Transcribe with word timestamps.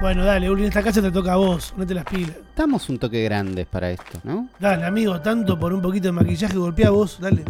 Bueno, 0.00 0.24
dale, 0.24 0.48
Uli, 0.48 0.62
en 0.62 0.68
esta 0.68 0.82
casa 0.82 1.02
te 1.02 1.10
toca 1.10 1.32
a 1.32 1.36
vos, 1.36 1.72
ponete 1.72 1.92
las 1.94 2.04
pilas. 2.04 2.30
Estamos 2.30 2.88
un 2.88 2.98
toque 2.98 3.22
grandes 3.24 3.66
para 3.66 3.90
esto, 3.90 4.20
¿no? 4.22 4.48
Dale, 4.58 4.84
amigo, 4.86 5.20
tanto 5.20 5.58
por 5.58 5.72
un 5.72 5.82
poquito 5.82 6.06
de 6.08 6.12
maquillaje, 6.12 6.56
golpea 6.56 6.90
vos, 6.90 7.18
dale. 7.20 7.44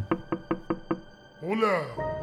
Hola, 1.43 1.69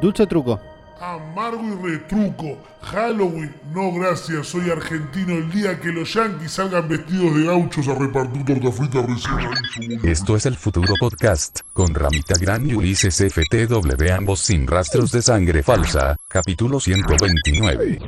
Dulce 0.01 0.23
o 0.23 0.27
truco. 0.27 0.59
amargo 0.99 1.61
y 1.63 1.75
retruco. 1.97 2.57
Halloween, 2.81 3.53
no 3.73 3.91
gracias, 3.93 4.47
soy 4.47 4.69
argentino. 4.71 5.33
El 5.33 5.51
día 5.51 5.79
que 5.79 5.89
los 5.91 6.11
yanquis 6.13 6.51
salgan 6.51 6.87
vestidos 6.87 7.35
de 7.35 7.43
gauchos 7.45 7.87
a 7.87 7.93
repartir 7.95 8.45
torta 8.45 8.71
frita 8.71 9.01
recién 9.03 10.01
a- 10.03 10.09
Esto 10.09 10.35
es 10.35 10.45
el 10.47 10.55
futuro 10.55 10.93
podcast, 10.99 11.59
con 11.73 11.93
Ramita 11.93 12.33
Gran 12.39 12.67
y 12.67 12.73
Ulises 12.73 13.15
FTW 13.21 14.11
ambos 14.15 14.39
sin 14.39 14.65
rastros 14.65 15.11
de 15.11 15.21
sangre 15.21 15.61
falsa, 15.61 16.15
capítulo 16.27 16.79
129. 16.79 17.99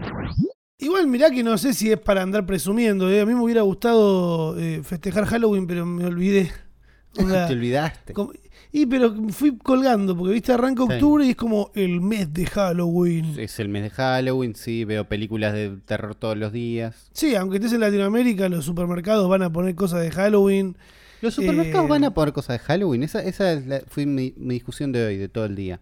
Igual 0.80 1.08
mirá 1.08 1.32
que 1.32 1.44
no 1.44 1.58
sé 1.58 1.74
si 1.74 1.92
es 1.92 2.00
para 2.00 2.22
andar 2.22 2.46
presumiendo, 2.46 3.10
¿eh? 3.10 3.22
a 3.22 3.26
mí 3.26 3.34
me 3.34 3.42
hubiera 3.42 3.62
gustado 3.64 4.58
eh, 4.60 4.82
festejar 4.84 5.26
Halloween, 5.26 5.66
pero 5.66 5.86
me 5.88 6.06
olvidé. 6.06 6.52
Onda, 7.18 7.48
Te 7.48 7.54
olvidaste. 7.54 8.14
como- 8.14 8.32
y 8.72 8.86
pero 8.86 9.12
fui 9.30 9.58
colgando, 9.58 10.16
porque 10.16 10.34
viste, 10.34 10.52
arranca 10.52 10.84
Sí. 10.88 10.94
octubre 10.94 11.26
y 11.26 11.30
es 11.32 11.36
como 11.36 11.72
el 11.74 12.00
mes 12.02 12.32
de 12.32 12.46
Halloween. 12.46 13.34
Sí. 13.34 13.42
Es 13.42 13.60
el 13.60 13.70
mes 13.70 13.84
de 13.84 13.90
Halloween, 13.90 14.54
sí, 14.56 14.84
veo 14.86 15.06
películas 15.06 15.54
de 15.54 15.78
terror 15.86 16.14
todos 16.14 16.38
los 16.38 16.52
días. 16.54 17.10
aunque 17.40 17.58
estés 17.58 17.74
en 17.74 17.80
Latinoamérica, 17.80 18.48
los 18.50 18.66
supermercados 18.66 19.28
van 19.30 19.42
a 19.42 19.52
poner 19.52 19.74
cosas 19.74 20.02
de 20.02 20.12
Halloween. 20.12 20.78
Los 21.22 21.34
supermercados 21.34 21.86
Eh, 21.88 21.90
van 21.90 22.04
a 22.04 22.14
poner 22.14 22.34
cosas 22.34 22.60
de 22.60 22.66
Halloween. 22.66 23.02
Esa, 23.02 23.24
esa 23.24 23.52
es 23.54 23.66
la- 23.66 23.82
fue 23.88 24.06
mi, 24.06 24.36
mi 24.38 24.54
discusión 24.56 24.92
de 24.92 25.04
hoy, 25.08 25.18
de 25.18 25.28
todo 25.30 25.46
el 25.46 25.56
día. 25.56 25.80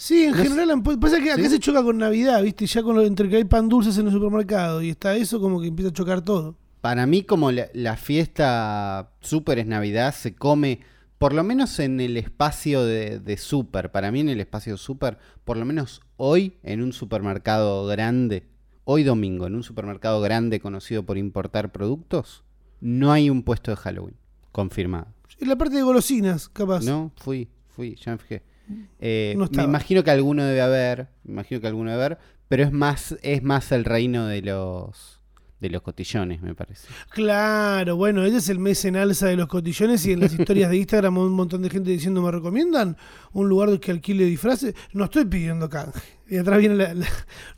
Sí, 0.00 0.22
en 0.22 0.30
No 0.30 0.36
general, 0.36 0.70
han 0.70 0.84
pu- 0.84 0.98
pasa 1.00 1.18
que 1.20 1.32
acá 1.32 1.42
¿Sí? 1.42 1.48
se 1.48 1.58
choca 1.58 1.82
con 1.82 1.98
Navidad, 1.98 2.40
viste, 2.40 2.66
ya 2.66 2.84
con 2.84 2.94
lo 2.94 3.02
entre 3.04 3.28
que 3.28 3.34
hay 3.36 3.44
pan 3.44 3.68
dulces 3.68 3.98
en 3.98 4.06
el 4.06 4.12
supermercado 4.12 4.80
y 4.80 4.90
está 4.90 5.16
eso 5.16 5.40
como 5.40 5.60
que 5.60 5.66
empieza 5.66 5.90
a 5.90 5.92
chocar 5.92 6.22
todo. 6.22 6.54
Para 6.80 7.04
mí, 7.06 7.24
como 7.24 7.50
la, 7.50 7.66
la 7.74 7.96
fiesta 7.96 9.10
súper 9.20 9.58
es 9.58 9.66
Navidad, 9.66 10.14
se 10.14 10.36
come, 10.36 10.80
por 11.18 11.32
lo 11.32 11.42
menos 11.42 11.80
en 11.80 12.00
el 12.00 12.16
espacio 12.16 12.84
de, 12.84 13.18
de 13.18 13.36
súper, 13.36 13.90
para 13.90 14.12
mí 14.12 14.20
en 14.20 14.28
el 14.28 14.38
espacio 14.40 14.76
súper, 14.76 15.18
por 15.44 15.56
lo 15.56 15.64
menos 15.64 16.00
hoy 16.16 16.56
en 16.62 16.80
un 16.80 16.92
supermercado 16.92 17.84
grande, 17.86 18.46
hoy 18.84 19.02
domingo, 19.02 19.48
en 19.48 19.56
un 19.56 19.64
supermercado 19.64 20.20
grande 20.20 20.60
conocido 20.60 21.02
por 21.04 21.18
importar 21.18 21.72
productos, 21.72 22.44
no 22.80 23.10
hay 23.10 23.30
un 23.30 23.42
puesto 23.42 23.72
de 23.72 23.76
Halloween 23.78 24.14
confirmado. 24.52 25.08
En 25.40 25.48
la 25.48 25.56
parte 25.56 25.74
de 25.74 25.82
golosinas, 25.82 26.48
capaz. 26.48 26.84
No, 26.84 27.10
fui, 27.16 27.48
fui, 27.68 27.96
ya 27.96 28.12
me 28.12 28.18
fijé. 28.18 28.42
Eh, 29.00 29.34
No 29.36 29.48
me 29.50 29.62
imagino 29.64 30.04
que 30.04 30.10
alguno 30.10 30.44
debe 30.44 30.60
haber, 30.60 31.08
me 31.24 31.32
imagino 31.32 31.60
que 31.60 31.66
alguno 31.66 31.90
debe 31.90 32.04
haber, 32.04 32.18
pero 32.48 32.64
es 32.64 32.72
más, 32.72 33.16
es 33.22 33.42
más 33.42 33.70
el 33.72 33.84
reino 33.84 34.26
de 34.26 34.42
los 34.42 35.16
de 35.60 35.70
los 35.70 35.82
cotillones, 35.82 36.40
me 36.40 36.54
parece. 36.54 36.86
Claro, 37.10 37.96
bueno, 37.96 38.24
ese 38.24 38.36
es 38.36 38.48
el 38.48 38.60
mes 38.60 38.84
en 38.84 38.94
alza 38.94 39.26
de 39.26 39.34
los 39.34 39.48
cotillones 39.48 40.06
y 40.06 40.12
en 40.12 40.20
las 40.20 40.32
historias 40.32 40.70
de 40.70 40.76
Instagram 40.76 41.18
un 41.18 41.32
montón 41.32 41.62
de 41.62 41.68
gente 41.70 41.90
diciendo 41.90 42.22
me 42.22 42.30
recomiendan 42.30 42.96
un 43.32 43.48
lugar 43.48 43.80
que 43.80 43.90
alquile 43.90 44.24
disfraces. 44.24 44.74
No 44.92 45.04
estoy 45.06 45.24
pidiendo 45.24 45.68
canje. 45.68 45.98
Y 46.28 46.36
atrás 46.36 46.60
viene 46.60 46.76
la, 46.76 46.94
la- 46.94 47.08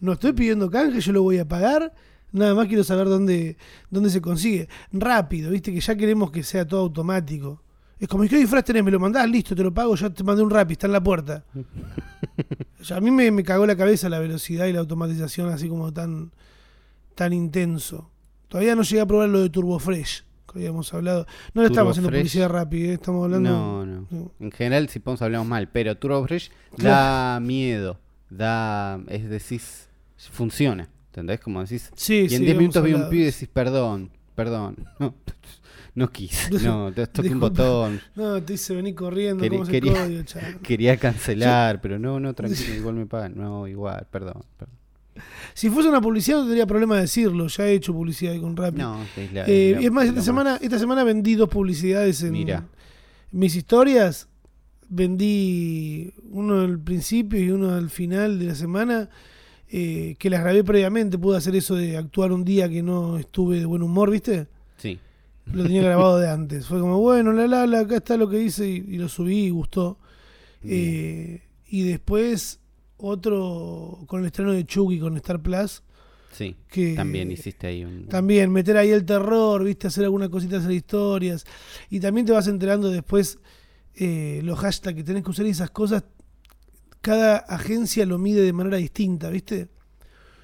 no 0.01 0.13
estoy 0.15 0.33
pidiendo 0.33 0.71
canje, 0.71 0.99
yo 1.03 1.13
lo 1.13 1.23
voy 1.23 1.39
a 1.41 1.47
pagar. 1.47 1.93
Nada 2.33 2.55
más 2.55 2.69
quiero 2.69 2.85
saber 2.85 3.07
dónde, 3.07 3.59
dónde 3.91 4.09
se 4.09 4.23
consigue. 4.23 4.67
Rápido, 4.93 5.51
viste 5.51 5.71
que 5.71 5.81
ya 5.81 5.95
queremos 5.95 6.31
que 6.31 6.43
sea 6.43 6.67
todo 6.67 6.81
automático. 6.81 7.63
Es 8.01 8.09
como, 8.09 8.25
¿y 8.25 8.29
qué 8.29 8.39
disfraz 8.39 8.65
tenés? 8.65 8.83
Me 8.83 8.91
lo 8.91 8.99
mandás, 8.99 9.29
listo, 9.29 9.55
te 9.55 9.63
lo 9.63 9.73
pago, 9.75 9.95
ya 9.95 10.09
te 10.09 10.25
mandé 10.25 10.43
un 10.43 10.49
rap, 10.51 10.71
está 10.71 10.87
en 10.87 10.93
la 10.93 11.03
puerta. 11.03 11.45
O 12.81 12.85
sea, 12.85 12.97
a 12.97 13.01
mí 13.03 13.11
me, 13.11 13.31
me 13.31 13.45
cagó 13.45 13.67
la 13.67 13.77
cabeza 13.77 14.09
la 14.09 14.19
velocidad 14.19 14.65
y 14.65 14.73
la 14.73 14.81
automatización 14.81 15.51
así 15.51 15.69
como 15.69 15.93
tan, 15.93 16.31
tan 17.15 17.35
intenso. 17.35 18.11
Todavía 18.49 18.75
no 18.75 18.83
llegué 18.83 19.03
a 19.03 19.07
probar 19.07 19.29
lo 19.29 19.43
de 19.43 19.51
Turbo 19.51 19.79
Fresh, 19.79 20.25
que 20.51 20.61
habíamos 20.61 20.93
hablado. 20.95 21.27
No 21.53 21.61
le 21.61 21.69
estamos 21.69 21.91
haciendo 21.91 22.09
Fresh. 22.09 22.21
publicidad 22.23 22.49
rápida, 22.49 22.89
¿eh? 22.89 22.93
estamos 22.95 23.25
hablando... 23.25 23.51
No, 23.51 23.85
no. 23.85 24.07
no. 24.11 24.33
En 24.41 24.51
general, 24.51 24.89
si 24.89 24.99
podemos 24.99 25.21
hablamos 25.21 25.47
mal, 25.47 25.69
pero 25.69 25.95
Turbo 25.99 26.27
Fresh 26.27 26.51
da 26.79 27.39
miedo, 27.41 27.99
da, 28.31 28.99
es 29.09 29.29
decir, 29.29 29.61
funciona, 30.33 30.89
¿entendés? 31.09 31.41
Como 31.41 31.61
decís, 31.61 31.91
Sí, 31.95 32.27
y 32.31 32.35
en 32.35 32.41
sí, 32.41 32.45
10 32.47 32.57
minutos 32.57 32.83
vi 32.83 32.95
un 32.95 33.11
pibe 33.11 33.23
y 33.25 33.27
decís, 33.27 33.49
perdón, 33.53 34.11
perdón, 34.35 34.77
no, 34.99 35.15
no 35.95 36.11
quise, 36.11 36.51
no, 36.65 36.93
te 36.93 37.07
toqué 37.07 37.31
un 37.31 37.41
botón, 37.41 38.01
No, 38.15 38.43
te 38.43 38.55
hice 38.55 38.75
venir 38.75 38.95
corriendo, 38.95 39.43
Quería- 39.43 39.59
¿cómo 39.59 39.63
es 39.69 39.75
el 39.75 39.81
quería- 39.83 40.03
código, 40.05 40.23
quería 40.63 40.97
cancelar, 40.97 41.81
pero 41.81 41.99
no, 41.99 42.21
no, 42.21 42.33
tranquilo, 42.35 42.75
igual 42.77 42.95
me 42.95 43.07
pagan, 43.07 43.35
no, 43.37 43.67
igual, 43.69 44.07
perdón, 44.11 44.43
perdón. 44.59 44.75
Si 45.53 45.69
fuese 45.69 45.89
una 45.91 46.01
publicidad 46.01 46.39
no 46.39 46.45
tendría 46.45 46.67
problema 46.67 46.95
de 46.97 47.03
decirlo, 47.03 47.47
ya 47.49 47.67
he 47.67 47.75
hecho 47.75 47.93
publicidad 47.93 48.39
con 48.41 48.57
Rappi. 48.57 48.79
No, 48.79 49.03
es 49.17 49.33
la- 49.33 49.45
Eh, 49.47 49.73
la- 49.75 49.81
es 49.83 49.91
más, 49.91 50.07
esta 50.07 50.23
semana, 50.23 50.59
esta 50.63 50.79
semana 50.79 51.05
vendí 51.05 51.35
dos 51.35 51.49
publicidades 51.49 52.23
en 52.23 52.33
Mira. 52.33 52.67
mis 53.33 53.55
historias. 53.57 54.29
Vendí 54.93 56.13
uno 56.31 56.61
al 56.61 56.79
principio 56.81 57.41
y 57.41 57.51
uno 57.51 57.75
al 57.75 57.91
final 57.91 58.39
de 58.39 58.47
la 58.47 58.55
semana, 58.55 59.09
eh, 59.69 60.17
que 60.19 60.29
las 60.31 60.41
grabé 60.43 60.65
previamente. 60.65 61.17
Pude 61.17 61.37
hacer 61.37 61.55
eso 61.55 61.75
de 61.77 61.97
actuar 61.97 62.33
un 62.33 62.45
día 62.45 62.69
que 62.69 62.83
no 62.83 63.17
estuve 63.17 63.61
de 63.61 63.67
buen 63.67 63.83
humor, 63.83 64.11
¿viste? 64.11 64.49
Lo 65.53 65.65
tenía 65.65 65.83
grabado 65.83 66.19
de 66.19 66.29
antes. 66.29 66.67
Fue 66.67 66.81
como, 66.81 66.99
bueno, 66.99 67.33
la 67.33 67.47
la, 67.47 67.67
la 67.67 67.81
acá 67.81 67.97
está 67.97 68.17
lo 68.17 68.29
que 68.29 68.41
hice 68.43 68.69
y, 68.69 68.85
y 68.89 68.99
lo 68.99 69.09
subí 69.09 69.47
y 69.47 69.51
gustó. 69.51 69.99
Eh, 70.63 71.43
y 71.69 71.83
después 71.85 72.61
otro 72.97 74.05
con 74.07 74.21
el 74.21 74.27
estreno 74.27 74.53
de 74.53 74.65
Chucky 74.67 75.01
con 75.01 75.17
Star 75.17 75.41
Plus. 75.41 75.83
sí, 76.33 76.57
Que 76.69 76.95
también 76.95 77.31
hiciste 77.33 77.67
ahí 77.67 77.85
un... 77.85 78.07
También 78.07 78.53
meter 78.53 78.77
ahí 78.77 78.91
el 78.91 79.05
terror, 79.05 79.65
viste, 79.65 79.87
hacer 79.87 80.05
algunas 80.05 80.29
cositas 80.29 80.61
hacer 80.61 80.73
historias. 80.73 81.47
Y 81.89 82.01
también 82.01 82.27
te 82.27 82.33
vas 82.33 82.47
enterando 82.47 82.91
después 82.91 83.39
eh, 83.95 84.41
los 84.45 84.59
hashtags 84.59 84.97
que 84.97 85.05
tenés 85.05 85.25
que 85.25 85.31
usar 85.31 85.47
y 85.47 85.51
esas 85.51 85.71
cosas. 85.71 86.05
Cada 87.01 87.39
agencia 87.39 88.05
lo 88.05 88.19
mide 88.19 88.43
de 88.43 88.53
manera 88.53 88.77
distinta, 88.77 89.31
¿viste? 89.31 89.69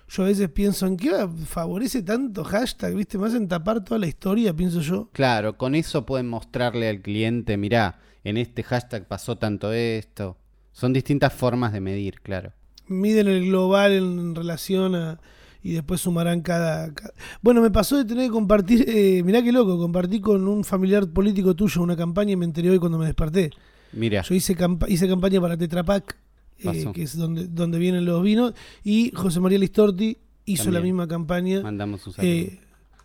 Yo 0.08 0.22
a 0.22 0.26
veces 0.26 0.48
pienso 0.50 0.86
en 0.86 0.96
qué 0.96 1.10
favorece 1.46 2.02
tanto 2.02 2.44
hashtag, 2.44 2.94
¿viste? 2.94 3.18
Más 3.18 3.34
en 3.34 3.48
tapar 3.48 3.82
toda 3.84 3.98
la 3.98 4.06
historia, 4.06 4.54
pienso 4.54 4.80
yo. 4.80 5.08
Claro, 5.12 5.56
con 5.58 5.74
eso 5.74 6.06
pueden 6.06 6.28
mostrarle 6.28 6.88
al 6.88 7.00
cliente, 7.02 7.56
mirá, 7.56 7.98
en 8.22 8.36
este 8.36 8.62
hashtag 8.62 9.06
pasó 9.08 9.36
tanto 9.36 9.72
esto. 9.72 10.36
Son 10.72 10.92
distintas 10.92 11.32
formas 11.32 11.72
de 11.72 11.80
medir, 11.80 12.20
claro. 12.20 12.52
Miden 12.86 13.26
el 13.28 13.46
global 13.46 13.92
en 13.92 14.34
relación 14.34 14.94
a. 14.94 15.18
Y 15.62 15.72
después 15.72 16.00
sumarán 16.00 16.42
cada. 16.42 16.94
ca- 16.94 17.12
Bueno, 17.42 17.60
me 17.60 17.72
pasó 17.72 17.96
de 17.96 18.04
tener 18.04 18.26
que 18.26 18.30
compartir. 18.30 18.84
Eh, 18.88 19.22
mirá 19.24 19.42
qué 19.42 19.50
loco, 19.50 19.76
compartí 19.78 20.20
con 20.20 20.46
un 20.46 20.62
familiar 20.62 21.08
político 21.08 21.56
tuyo 21.56 21.82
una 21.82 21.96
campaña 21.96 22.32
y 22.32 22.36
me 22.36 22.44
enteré 22.44 22.70
hoy 22.70 22.78
cuando 22.78 22.98
me 22.98 23.06
desperté. 23.06 23.50
Mira, 23.92 24.22
Yo 24.22 24.34
hice, 24.36 24.54
campa- 24.54 24.88
hice 24.88 25.08
campaña 25.08 25.40
para 25.40 25.56
Tetra 25.56 25.82
Pak, 25.82 26.16
eh, 26.58 26.90
que 26.94 27.02
es 27.02 27.16
donde, 27.16 27.46
donde 27.48 27.78
vienen 27.78 28.04
los 28.04 28.22
vinos, 28.22 28.54
y 28.84 29.12
José 29.14 29.40
María 29.40 29.58
Listorti 29.58 30.18
hizo 30.44 30.64
También. 30.64 30.74
la 30.82 30.84
misma 30.86 31.08
campaña. 31.08 31.62
mandamos 31.62 32.02
saludo. 32.02 32.22
eh, 32.22 32.60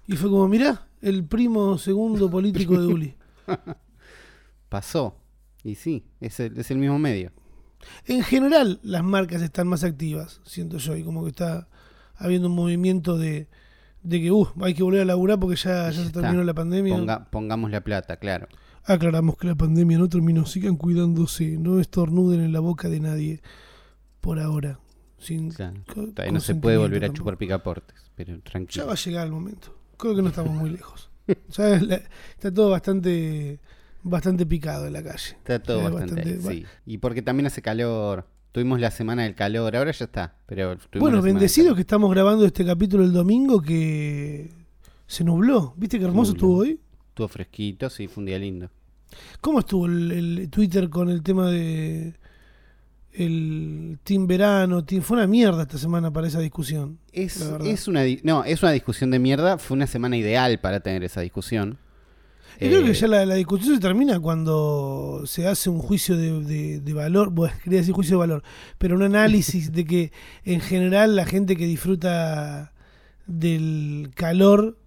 y 0.07 0.16
fue 0.16 0.29
como, 0.29 0.47
mirá, 0.47 0.88
el 1.01 1.23
primo 1.25 1.78
segundo 1.78 2.29
político 2.29 2.79
de 2.79 2.88
Uli. 2.88 3.16
Pasó. 4.69 5.17
Y 5.63 5.75
sí, 5.75 6.06
es 6.19 6.40
el, 6.40 6.57
es 6.57 6.72
el 6.72 6.78
mismo 6.78 6.97
medio. 6.97 7.31
En 8.06 8.23
general, 8.23 8.79
las 8.84 9.03
marcas 9.03 9.41
están 9.41 9.67
más 9.67 9.84
activas, 9.84 10.41
siento 10.44 10.78
yo, 10.78 10.95
y 10.95 11.03
como 11.03 11.23
que 11.23 11.29
está 11.29 11.67
habiendo 12.16 12.47
un 12.47 12.56
movimiento 12.56 13.17
de, 13.17 13.47
de 14.03 14.22
que 14.22 14.31
uh, 14.31 14.47
hay 14.61 14.73
que 14.73 14.84
volver 14.84 15.01
a 15.01 15.06
laburar 15.06 15.40
porque 15.40 15.56
ya, 15.56 15.90
ya 15.90 16.03
se 16.03 16.11
terminó 16.11 16.44
la 16.44 16.53
pandemia. 16.53 16.95
Ponga- 16.95 17.29
pongamos 17.29 17.72
la 17.72 17.81
plata, 17.81 18.17
claro. 18.17 18.47
Aclaramos 18.83 19.37
que 19.37 19.47
la 19.47 19.55
pandemia 19.55 19.97
no 19.97 20.09
terminó, 20.09 20.45
sigan 20.45 20.75
cuidándose, 20.75 21.57
no 21.57 21.79
estornuden 21.79 22.41
en 22.41 22.51
la 22.51 22.59
boca 22.59 22.89
de 22.89 22.99
nadie 22.99 23.41
por 24.21 24.39
ahora. 24.39 24.79
Sin 25.19 25.51
Todavía 25.53 26.31
no 26.31 26.39
se 26.39 26.55
puede 26.55 26.77
volver 26.77 27.05
a 27.05 27.13
chupar 27.13 27.37
picaportes, 27.37 27.95
pero 28.15 28.39
Ya 28.69 28.85
va 28.85 28.93
a 28.93 28.95
llegar 28.95 29.25
el 29.28 29.31
momento. 29.31 29.75
Creo 29.97 30.16
que 30.16 30.22
no 30.23 30.29
estamos 30.29 30.53
muy 30.53 30.69
lejos. 30.72 31.09
Ya 31.55 31.75
es 31.75 31.83
la- 31.83 32.01
está 32.35 32.51
todo 32.53 32.72
bastante 32.72 33.59
bastante 34.03 34.45
picado 34.47 34.87
en 34.87 34.93
la 34.93 35.03
calle. 35.03 35.35
Está 35.37 35.61
todo 35.61 35.84
bastante, 35.84 36.16
bastante- 36.35 36.41
sí. 36.55 36.66
Y 36.87 36.97
porque 36.97 37.22
también 37.22 37.45
hace 37.45 37.61
calor. 37.61 38.25
Tuvimos 38.51 38.81
la 38.81 38.91
semana 38.91 39.23
del 39.23 39.35
calor, 39.35 39.75
ahora 39.77 39.91
ya 39.91 40.05
está. 40.05 40.35
Pero 40.47 40.75
Bueno, 40.99 41.22
bendecidos 41.22 41.75
que 41.75 41.81
estamos 41.81 42.09
grabando 42.11 42.45
este 42.45 42.66
capítulo 42.66 43.03
el 43.03 43.13
domingo 43.13 43.61
que 43.61 44.51
se 45.07 45.23
nubló. 45.23 45.73
¿Viste 45.77 45.99
qué 45.99 46.05
hermoso 46.05 46.31
estuvo 46.34 46.57
hoy? 46.57 46.79
Estuvo 47.22 47.28
fresquito, 47.34 47.90
sí, 47.90 48.08
fue 48.08 48.22
un 48.22 48.26
día 48.26 48.40
lindo. 48.40 48.70
¿Cómo 49.41 49.59
estuvo 49.59 49.85
el, 49.85 50.12
el 50.12 50.50
Twitter 50.50 50.90
con 50.90 51.09
el 51.09 51.22
tema 51.22 51.52
de 51.52 52.14
el 53.14 54.00
Team 54.03 54.26
Verano? 54.26 54.84
Team... 54.84 55.02
Fue 55.03 55.18
una 55.18 55.28
mierda 55.28 55.64
esta 55.64 55.78
semana 55.78 56.12
para 56.12 56.28
esa 56.28 56.40
discusión. 56.40 56.97
Es, 57.12 57.41
es 57.64 57.88
una 57.88 58.02
no, 58.23 58.44
es 58.44 58.64
una 58.64 58.72
discusión 58.72 59.12
de 59.12 59.20
mierda. 59.20 59.58
Fue 59.58 59.76
una 59.76 59.85
semana 59.85 60.18
ideal 60.18 60.59
para 60.59 60.79
tener 60.79 61.03
esa 61.03 61.22
discusión. 61.22 61.78
Y 62.59 62.68
creo 62.68 62.84
que 62.84 62.91
Eh, 62.91 62.94
ya 62.94 63.08
la, 63.08 63.26
la 63.26 63.35
discusión 63.35 63.76
se 63.76 63.82
termina 63.82 64.20
cuando 64.20 65.22
se 65.26 65.47
hace 65.47 65.70
un 65.70 65.79
juicio 65.79 66.18
de, 66.18 66.41
de- 66.44 66.79
de 66.79 66.94
valor, 66.94 67.29
bueno, 67.34 67.53
quería 67.64 67.79
decir 67.79 67.94
juicio 67.94 68.16
de 68.16 68.20
valor, 68.20 68.44
pero 68.79 68.96
un 68.96 69.03
análisis 69.03 69.72
de 69.72 69.85
que 69.85 70.12
en 70.44 70.59
general 70.59 71.16
la 71.16 71.26
gente 71.26 71.56
que 71.56 71.66
disfruta 71.66 72.73
del 73.28 74.12
calor 74.16 74.78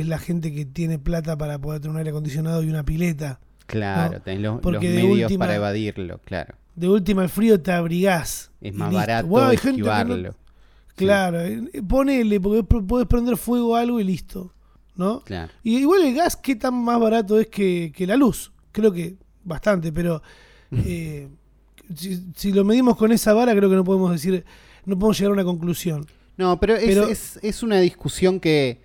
es 0.00 0.06
la 0.06 0.18
gente 0.18 0.52
que 0.52 0.64
tiene 0.64 0.98
plata 0.98 1.36
para 1.36 1.58
poder 1.58 1.80
tener 1.80 1.92
un 1.92 1.98
aire 1.98 2.10
acondicionado 2.10 2.62
y 2.62 2.68
una 2.68 2.84
pileta. 2.84 3.40
Claro, 3.66 4.14
No, 4.14 4.20
tenés 4.22 4.40
los, 4.42 4.60
porque 4.60 4.86
los 4.88 4.96
de 4.96 5.02
medios 5.02 5.30
última- 5.30 5.44
para 5.44 5.54
evadirlo, 5.56 6.20
claro. 6.24 6.54
De 6.76 6.88
última, 6.88 7.22
el 7.22 7.28
frío 7.28 7.60
te 7.60 7.72
abrigás. 7.72 8.50
Es 8.60 8.74
más 8.74 8.88
listo. 8.90 8.96
barato 9.00 9.26
Bueno, 9.28 9.48
hay 9.48 9.56
gente 9.56 9.82
que 9.82 9.88
no- 9.88 9.92
esquivarlo. 9.96 10.34
Claro, 10.96 11.40
eh, 11.40 11.62
ponele, 11.86 12.40
porque 12.40 12.62
podés 12.62 13.06
prender 13.06 13.36
fuego 13.36 13.74
a 13.76 13.80
algo 13.80 13.98
y 14.00 14.04
listo. 14.04 14.52
¿No? 14.96 15.20
Claro. 15.24 15.50
Y 15.64 15.78
igual 15.78 16.02
el 16.04 16.14
gas, 16.14 16.36
¿qué 16.36 16.54
tan 16.54 16.74
más 16.74 17.00
barato 17.00 17.40
es 17.40 17.48
que, 17.48 17.92
que 17.94 18.06
la 18.06 18.16
luz? 18.16 18.52
Creo 18.70 18.92
que 18.92 19.16
bastante, 19.42 19.90
pero 19.92 20.22
eh, 20.70 21.28
si, 21.96 22.24
si 22.36 22.52
lo 22.52 22.64
medimos 22.64 22.96
con 22.96 23.10
esa 23.10 23.32
vara, 23.32 23.56
creo 23.56 23.68
que 23.68 23.74
no 23.76 23.82
podemos 23.84 24.12
decir, 24.12 24.44
no 24.84 24.96
podemos 24.96 25.18
llegar 25.18 25.30
a 25.30 25.34
una 25.34 25.44
conclusión. 25.44 26.06
No, 26.36 26.58
pero 26.60 26.76
es, 26.76 26.84
Pero- 26.84 27.08
es, 27.08 27.40
es 27.42 27.62
una 27.64 27.80
discusión 27.80 28.38
que 28.38 28.80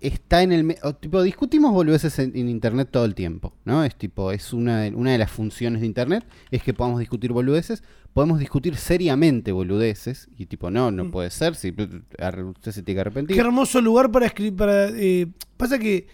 está 0.00 0.42
en 0.42 0.52
el... 0.52 0.76
o, 0.82 0.94
tipo, 0.94 1.22
discutimos 1.22 1.72
boludeces 1.72 2.18
en, 2.18 2.36
en 2.36 2.48
Internet 2.48 2.88
todo 2.90 3.04
el 3.04 3.14
tiempo, 3.14 3.54
¿no? 3.64 3.84
Es 3.84 3.96
tipo, 3.96 4.32
es 4.32 4.52
una 4.52 4.80
de, 4.82 4.94
una 4.94 5.12
de 5.12 5.18
las 5.18 5.30
funciones 5.30 5.80
de 5.80 5.86
Internet, 5.86 6.24
es 6.50 6.62
que 6.62 6.72
podamos 6.74 7.00
discutir 7.00 7.32
boludeces, 7.32 7.82
podemos 8.12 8.38
discutir 8.38 8.76
seriamente 8.76 9.52
boludeces, 9.52 10.28
y 10.36 10.46
tipo, 10.46 10.70
no, 10.70 10.90
no 10.90 11.04
Mm. 11.04 11.10
puede 11.10 11.30
ser, 11.30 11.54
si 11.54 11.70
usted 11.70 12.72
se 12.72 12.82
tiene 12.82 12.96
que 12.96 13.00
arrepentir. 13.02 13.36
Qué 13.36 13.40
hermoso 13.40 13.80
lugar 13.80 14.10
para 14.10 14.26
escribir. 14.26 14.56
Para, 14.56 14.88
eh, 14.88 15.26
pasa 15.56 15.78
que 15.78 16.06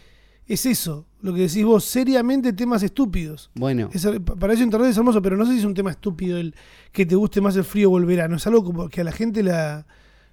es 0.47 0.65
eso, 0.67 1.07
lo 1.23 1.33
que 1.35 1.41
decís 1.43 1.65
vos, 1.65 1.85
seriamente 1.85 2.53
temas 2.53 2.83
estúpidos. 2.83 3.51
Bueno, 3.55 3.91
Es- 3.93 4.07
para 4.39 4.53
eso 4.53 4.63
Internet 4.63 4.91
es 4.91 4.97
hermoso, 4.97 5.21
pero 5.23 5.37
no 5.37 5.45
sé 5.47 5.53
si 5.53 5.59
es 5.59 5.65
un 5.65 5.75
tema 5.75 5.91
estúpido 5.91 6.39
el 6.39 6.55
que 6.93 7.05
te 7.07 7.15
guste 7.17 7.41
más 7.41 7.57
el 7.57 7.65
frío 7.65 7.91
o 7.91 7.99
el 7.99 8.05
verano. 8.05 8.37
Es 8.37 8.47
algo 8.47 8.63
como 8.65 8.89
que 8.89 9.01
a 9.01 9.05
la 9.05 9.13
gente 9.13 9.43
la. 9.43 9.87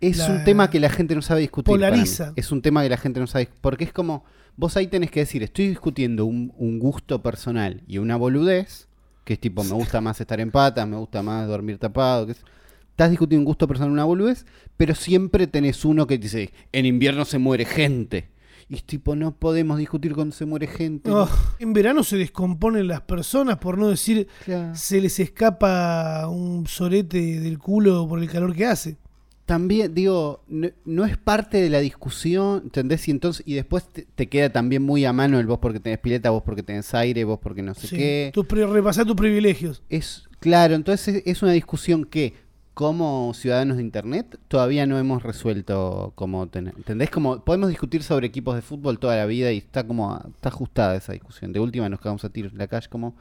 Es 0.08 0.18
la- 0.18 0.30
un 0.32 0.44
tema 0.44 0.70
que 0.70 0.80
la 0.80 0.90
gente 0.90 1.16
no 1.16 1.22
sabe 1.22 1.42
discutir. 1.42 1.72
polariza. 1.74 2.34
Es 2.36 2.52
un 2.52 2.62
tema 2.62 2.84
que 2.84 2.90
la 2.90 2.98
gente 2.98 3.20
no 3.20 3.28
sabe. 3.28 3.50
Porque 3.62 3.84
es 3.84 3.94
como. 3.94 4.24
Vos 4.56 4.78
ahí 4.78 4.86
tenés 4.88 5.10
que 5.10 5.22
decir, 5.22 5.42
estoy 5.42 5.68
discutiendo 5.68 6.26
un, 6.26 6.54
un 6.58 6.78
gusto 6.80 7.22
personal 7.24 7.82
y 7.88 7.98
una 7.98 8.16
boludez. 8.18 8.88
Que 9.24 9.34
es 9.34 9.40
tipo, 9.40 9.64
me 9.64 9.72
gusta 9.72 10.02
más 10.02 10.20
estar 10.20 10.40
en 10.42 10.52
patas, 10.52 10.86
me 10.88 10.98
gusta 10.98 11.24
más 11.24 11.48
dormir 11.48 11.78
tapado. 11.78 12.26
Que 12.26 12.34
es- 12.34 12.44
Estás 12.92 13.10
discutiendo 13.10 13.42
un 13.42 13.46
gusto 13.46 13.68
personal, 13.68 13.92
una 13.92 14.04
boludez. 14.04 14.46
Pero 14.78 14.94
siempre 14.94 15.48
tenés 15.48 15.84
uno 15.86 16.06
que 16.06 16.18
dice, 16.20 16.52
en 16.72 16.86
invierno 16.86 17.26
se 17.26 17.40
muere 17.40 17.66
gente. 17.66 18.30
Y 18.70 18.76
es 18.76 18.84
tipo, 18.86 19.16
no 19.16 19.32
podemos 19.36 19.78
discutir 19.78 20.14
cuando 20.14 20.34
se 20.36 20.46
muere 20.46 20.68
gente. 20.68 21.10
Oh, 21.12 21.28
en 21.60 21.74
verano 21.74 22.04
se 22.04 22.18
descomponen 22.18 22.88
las 22.88 23.02
personas, 23.02 23.58
por 23.58 23.78
no 23.78 23.90
decir 23.90 24.28
Claro. 24.46 24.76
se 24.76 25.02
les 25.02 25.20
escapa 25.20 26.28
un 26.30 26.66
sorete 26.68 27.40
del 27.40 27.60
culo 27.60 28.08
por 28.08 28.20
el 28.20 28.30
calor 28.30 28.56
que 28.56 28.66
hace. 28.66 28.98
También, 29.46 29.94
digo, 29.94 30.42
no, 30.48 30.70
no 30.86 31.04
es 31.04 31.18
parte 31.18 31.62
de 31.62 31.70
la 31.70 31.80
discusión, 31.80 32.62
¿entendés? 32.64 33.08
Y 33.10 33.12
entonces, 33.12 33.44
y 33.46 33.56
después 33.56 33.84
te, 33.90 34.04
te 34.16 34.28
queda 34.30 34.50
también 34.50 34.82
muy 34.84 35.04
a 35.04 35.12
mano 35.12 35.38
el 35.40 35.46
vos 35.48 35.60
porque 35.60 35.82
tenés 35.82 36.00
pileta, 36.00 36.30
vos 36.30 36.44
porque 36.44 36.64
tenés 36.64 36.94
aire, 36.94 37.26
vos 37.26 37.40
porque 37.42 37.62
no 37.62 37.74
sé 37.74 37.88
Sí. 37.88 37.96
qué. 37.98 38.32
Tus 38.34 38.46
pri- 38.46 38.64
repasá 38.64 39.04
tus 39.04 39.18
privilegios. 39.18 39.84
Es, 39.90 40.30
claro, 40.40 40.76
entonces 40.76 41.16
es, 41.18 41.24
es 41.26 41.44
una 41.44 41.52
discusión 41.52 42.06
que, 42.06 42.34
como 42.74 43.34
ciudadanos 43.36 43.78
de 43.78 43.84
internet, 43.84 44.40
todavía 44.48 44.88
no 44.88 44.98
hemos 44.98 45.22
resuelto 45.22 46.14
cómo 46.16 46.48
tener. 46.48 46.74
¿Entendés? 46.78 47.10
Como 47.10 47.44
podemos 47.44 47.68
discutir 47.68 48.02
sobre 48.02 48.28
equipos 48.28 48.56
de 48.56 48.62
fútbol 48.62 48.98
toda 48.98 49.18
la 49.18 49.26
vida 49.26 49.52
y 49.52 49.58
está 49.58 49.86
como 49.86 50.16
está 50.36 50.50
ajustada 50.50 50.96
esa 50.96 51.12
discusión. 51.12 51.52
De 51.52 51.60
última 51.60 51.90
nos 51.90 52.00
cagamos 52.00 52.24
a 52.24 52.30
tiros 52.30 52.54
en 52.54 52.60
la 52.60 52.68
calle, 52.68 52.88
como 52.90 53.14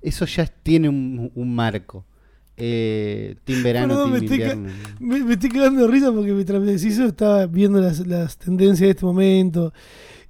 eso 0.00 0.24
ya 0.24 0.46
tiene 0.46 0.88
un, 0.88 1.30
un 1.34 1.54
marco. 1.54 2.04
Eh, 2.58 3.36
team 3.44 3.62
verano, 3.62 3.88
Perdón, 3.94 4.12
me 4.12 4.18
estoy 4.18 4.38
ca- 4.38 4.52
invierno. 4.54 4.72
Me, 5.00 5.24
me 5.24 5.32
estoy 5.34 5.50
quedando 5.50 5.82
de 5.82 5.88
risa 5.88 6.12
porque 6.12 6.32
mientras 6.32 6.60
me 6.60 6.66
decís 6.72 6.94
eso 6.94 7.04
estaba 7.06 7.46
viendo 7.46 7.80
las, 7.80 8.06
las 8.06 8.38
tendencias 8.38 8.86
de 8.86 8.90
este 8.92 9.04
momento 9.04 9.72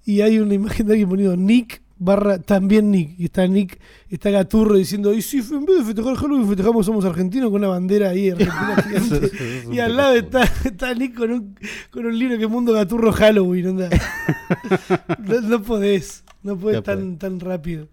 y 0.04 0.20
hay 0.22 0.38
una 0.38 0.54
imagen 0.54 0.86
de 0.86 0.92
alguien 0.94 1.08
poniendo 1.08 1.36
Nick 1.36 1.82
barra 1.98 2.38
también 2.38 2.90
Nick 2.90 3.14
y 3.18 3.24
está 3.26 3.46
Nick, 3.46 3.78
está 4.10 4.30
Gaturro 4.30 4.74
diciendo 4.74 5.14
y 5.14 5.22
si 5.22 5.38
en 5.38 5.64
vez 5.64 5.78
de 5.78 5.84
festejar 5.84 6.14
Halloween 6.16 6.46
festejamos 6.48 6.84
somos 6.84 7.04
argentinos 7.06 7.48
con 7.50 7.60
una 7.60 7.68
bandera 7.68 8.10
ahí 8.10 8.28
argentina 8.30 8.76
gigante 8.82 9.16
Eso 9.16 9.26
es 9.26 9.66
un 9.66 9.72
y 9.74 9.78
al 9.78 9.96
lado 9.96 10.14
está, 10.16 10.42
está 10.64 10.92
Nick 10.94 11.14
con 11.16 11.30
un, 11.32 11.54
con 11.90 12.04
un 12.06 12.18
libro 12.18 12.36
que 12.36 12.44
es 12.44 12.50
Mundo 12.50 12.72
Gaturro 12.72 13.12
Halloween 13.12 13.68
onda. 13.68 13.88
no, 15.24 15.40
no 15.42 15.62
podés 15.62 16.24
no 16.42 16.58
podés 16.58 16.82
tan, 16.82 16.98
podés. 16.98 17.18
tan 17.18 17.40
rápido 17.40 17.88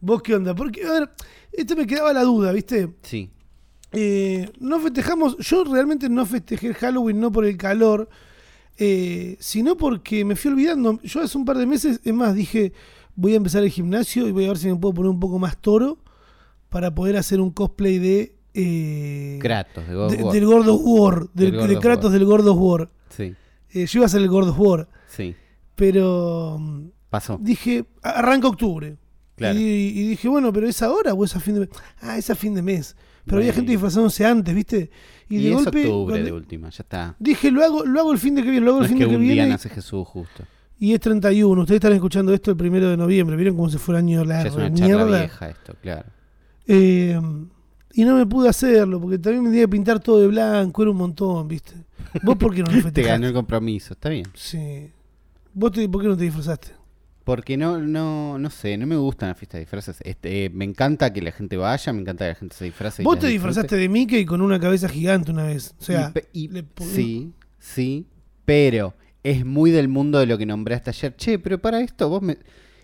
¿Vos 0.00 0.20
qué 0.20 0.34
onda? 0.34 0.54
Porque, 0.54 0.84
a 0.84 0.92
ver, 0.92 1.10
esto 1.56 1.76
me 1.76 1.86
quedaba 1.86 2.12
la 2.12 2.22
duda, 2.22 2.52
¿viste? 2.52 2.90
Sí. 3.02 3.30
Eh, 3.92 4.50
no 4.60 4.80
festejamos, 4.80 5.36
yo 5.38 5.64
realmente 5.64 6.08
no 6.08 6.26
festejé 6.26 6.66
el 6.68 6.74
Halloween 6.74 7.20
no 7.20 7.30
por 7.30 7.44
el 7.44 7.56
calor, 7.56 8.08
eh, 8.76 9.36
sino 9.38 9.76
porque 9.76 10.24
me 10.24 10.34
fui 10.36 10.50
olvidando. 10.50 11.00
Yo 11.02 11.20
hace 11.20 11.38
un 11.38 11.44
par 11.44 11.56
de 11.58 11.66
meses, 11.66 12.00
es 12.02 12.12
más, 12.14 12.34
dije, 12.34 12.72
voy 13.14 13.34
a 13.34 13.36
empezar 13.36 13.62
el 13.62 13.70
gimnasio 13.70 14.26
y 14.26 14.32
voy 14.32 14.46
a 14.46 14.48
ver 14.48 14.58
si 14.58 14.66
me 14.68 14.74
puedo 14.76 14.94
poner 14.94 15.10
un 15.10 15.20
poco 15.20 15.38
más 15.38 15.56
toro 15.58 15.98
para 16.70 16.92
poder 16.92 17.16
hacer 17.16 17.40
un 17.40 17.50
cosplay 17.50 17.98
de... 17.98 18.34
eh, 18.52 19.38
Kratos, 19.40 19.86
de 19.86 19.94
God 19.94 20.10
de- 20.10 20.16
of 20.16 20.24
War. 20.24 20.32
del 20.34 20.44
God 20.46 20.68
of 20.68 20.80
War, 20.84 21.28
del, 21.34 21.50
de 21.68 21.78
Kratos 21.78 22.04
War. 22.10 22.12
del 22.18 22.24
God 22.24 22.46
of 22.48 22.58
War. 22.58 22.90
Sí, 23.10 23.34
yo 23.72 23.98
iba 24.00 24.06
a 24.06 24.08
ser 24.08 24.22
el 24.22 24.28
God 24.28 24.48
of 24.48 24.58
War, 24.58 24.88
sí. 25.06 25.36
pero 25.76 26.60
Pasó. 27.10 27.38
dije, 27.40 27.84
arranca 28.02 28.48
octubre. 28.48 28.96
Claro. 29.36 29.58
Y, 29.58 29.62
y 29.62 30.08
dije, 30.08 30.28
bueno, 30.28 30.52
pero 30.52 30.68
¿es 30.68 30.80
ahora 30.82 31.12
o 31.14 31.24
es 31.24 31.34
a 31.34 31.40
fin 31.40 31.54
de 31.54 31.60
mes? 31.60 31.68
Ah, 32.00 32.16
es 32.18 32.30
a 32.30 32.34
fin 32.34 32.54
de 32.54 32.62
mes. 32.62 32.96
Pero 33.24 33.38
había 33.38 33.52
gente 33.54 33.72
disfrazándose 33.72 34.24
antes, 34.26 34.54
¿viste? 34.54 34.90
Y, 35.28 35.36
Y, 35.38 35.42
de 35.44 35.48
es 35.50 35.54
golpe. 35.56 35.78
octubre 35.86 36.12
cuando- 36.14 36.26
de 36.26 36.32
última, 36.32 36.68
ya 36.68 36.82
está. 36.82 37.16
Dije, 37.18 37.50
lo 37.50 37.64
hago, 37.64 37.84
lo 37.86 38.00
hago 38.00 38.12
el 38.12 38.18
fin 38.18 38.34
de 38.34 38.42
que 38.42 38.50
viene, 38.50 38.64
lo 38.66 38.72
hago 38.72 38.80
No 38.80 38.84
el 38.84 38.90
fin 38.90 38.98
que 38.98 39.04
de 39.06 39.10
que 39.10 39.18
día 39.18 39.32
viene. 39.32 39.48
nace 39.48 39.68
Jesús 39.70 40.06
justo. 40.06 40.44
Y 40.78 40.92
es 40.92 41.00
31. 41.00 41.62
Ustedes 41.62 41.76
están 41.78 41.92
escuchando 41.94 42.34
esto 42.34 42.50
el 42.50 42.56
primero 42.56 42.90
de 42.90 42.96
noviembre. 42.96 43.36
¿Vieron 43.36 43.56
cómo 43.56 43.70
se 43.70 43.78
fue 43.78 43.94
el 43.94 44.00
año 44.00 44.22
Ya 44.22 44.28
largo? 44.28 44.48
es 44.50 44.54
una 44.56 44.68
mierda. 44.70 44.98
charla 45.02 45.18
vieja 45.20 45.48
esto, 45.48 45.74
claro. 45.80 46.08
Eh, 46.66 47.18
y 47.94 48.04
no 48.04 48.16
me 48.16 48.26
pude 48.26 48.48
hacerlo, 48.48 49.00
porque 49.00 49.18
también 49.18 49.42
me 49.44 49.48
tenía 49.50 49.64
que 49.64 49.68
pintar 49.68 50.00
todo 50.00 50.20
de 50.20 50.26
blanco, 50.26 50.82
era 50.82 50.90
un 50.90 50.96
montón, 50.98 51.46
¿viste? 51.48 51.74
¿Vos 52.22 52.36
por 52.36 52.54
qué 52.54 52.60
no 52.62 52.66
lo 52.66 52.72
Te 52.76 52.82
festejaste? 52.82 53.02
ganó 53.02 53.26
el 53.26 53.32
compromiso, 53.32 53.94
está 53.94 54.08
bien. 54.10 54.26
Sí. 54.34 54.90
¿Vos 55.54 55.72
te- 55.72 55.88
por 55.88 56.02
qué 56.02 56.08
no 56.08 56.16
te 56.16 56.24
disfrazaste? 56.24 56.72
Porque 57.24 57.56
no, 57.56 57.78
no, 57.78 58.38
no 58.38 58.50
sé, 58.50 58.76
no 58.76 58.86
me 58.86 58.96
gustan 58.96 59.30
las 59.30 59.38
fiestas 59.38 59.58
de 59.58 59.60
disfraces. 59.60 59.96
Este, 60.04 60.44
eh, 60.44 60.50
me 60.50 60.64
encanta 60.66 61.10
que 61.12 61.22
la 61.22 61.32
gente 61.32 61.56
vaya, 61.56 61.92
me 61.94 62.02
encanta 62.02 62.24
que 62.26 62.28
la 62.28 62.34
gente 62.34 62.54
se 62.54 62.66
disfrace. 62.66 63.02
Vos 63.02 63.18
te 63.18 63.28
disfrazaste 63.28 63.76
de 63.76 63.88
Mickey 63.88 64.26
con 64.26 64.42
una 64.42 64.60
cabeza 64.60 64.88
gigante 64.88 65.30
una 65.30 65.44
vez. 65.44 65.74
O 65.80 65.82
sea, 65.84 66.12
Y 66.34 66.48
le 66.48 66.64
sí, 66.80 67.32
sí, 67.58 68.06
pero 68.44 68.94
es 69.22 69.44
muy 69.46 69.70
del 69.70 69.88
mundo 69.88 70.18
de 70.18 70.26
lo 70.26 70.36
que 70.36 70.44
nombraste 70.44 70.90
ayer. 70.90 71.16
Che, 71.16 71.38
pero 71.38 71.58
para 71.58 71.80
esto 71.80 72.10
vos 72.10 72.20
me, 72.20 72.36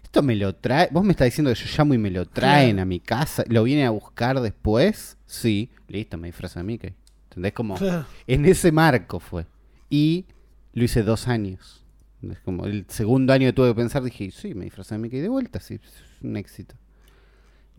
esto 0.03 0.23
me 0.23 0.35
lo 0.37 0.55
trae, 0.55 0.88
vos 0.91 1.05
me 1.05 1.11
estás 1.12 1.26
diciendo 1.26 1.53
que 1.53 1.61
yo 1.61 1.67
llamo 1.76 1.93
y 1.93 1.99
me 1.99 2.11
lo 2.11 2.25
traen 2.26 2.71
Claro. 2.76 2.83
a 2.83 2.85
mi 2.87 2.99
casa, 3.00 3.45
lo 3.47 3.62
vienen 3.65 3.85
a 3.85 3.91
buscar 3.91 4.41
después. 4.41 5.19
Sí, 5.26 5.69
listo, 5.87 6.17
me 6.17 6.29
disfrazo 6.29 6.61
de 6.61 6.65
Mickey. 6.65 6.95
¿Entendés? 7.29 7.53
Como 7.53 7.75
Claro. 7.76 8.07
en 8.26 8.47
ese 8.47 8.73
marco 8.73 9.21
fue. 9.21 9.45
Y 9.91 10.25
lo 10.73 10.83
hice 10.85 11.03
dos 11.03 11.29
años. 11.29 11.80
Es 12.23 12.39
como 12.41 12.67
el 12.67 12.85
segundo 12.89 13.33
año 13.33 13.47
que 13.49 13.53
tuve 13.53 13.69
que 13.69 13.75
pensar, 13.75 14.03
dije, 14.03 14.31
sí, 14.31 14.55
me 14.55 14.65
disfrazé 14.65 14.95
de 14.95 14.99
Mickey 15.00 15.21
de 15.21 15.29
vuelta, 15.29 15.59
sí, 15.61 15.75
es 15.83 16.23
un 16.23 16.37
éxito. 16.37 16.75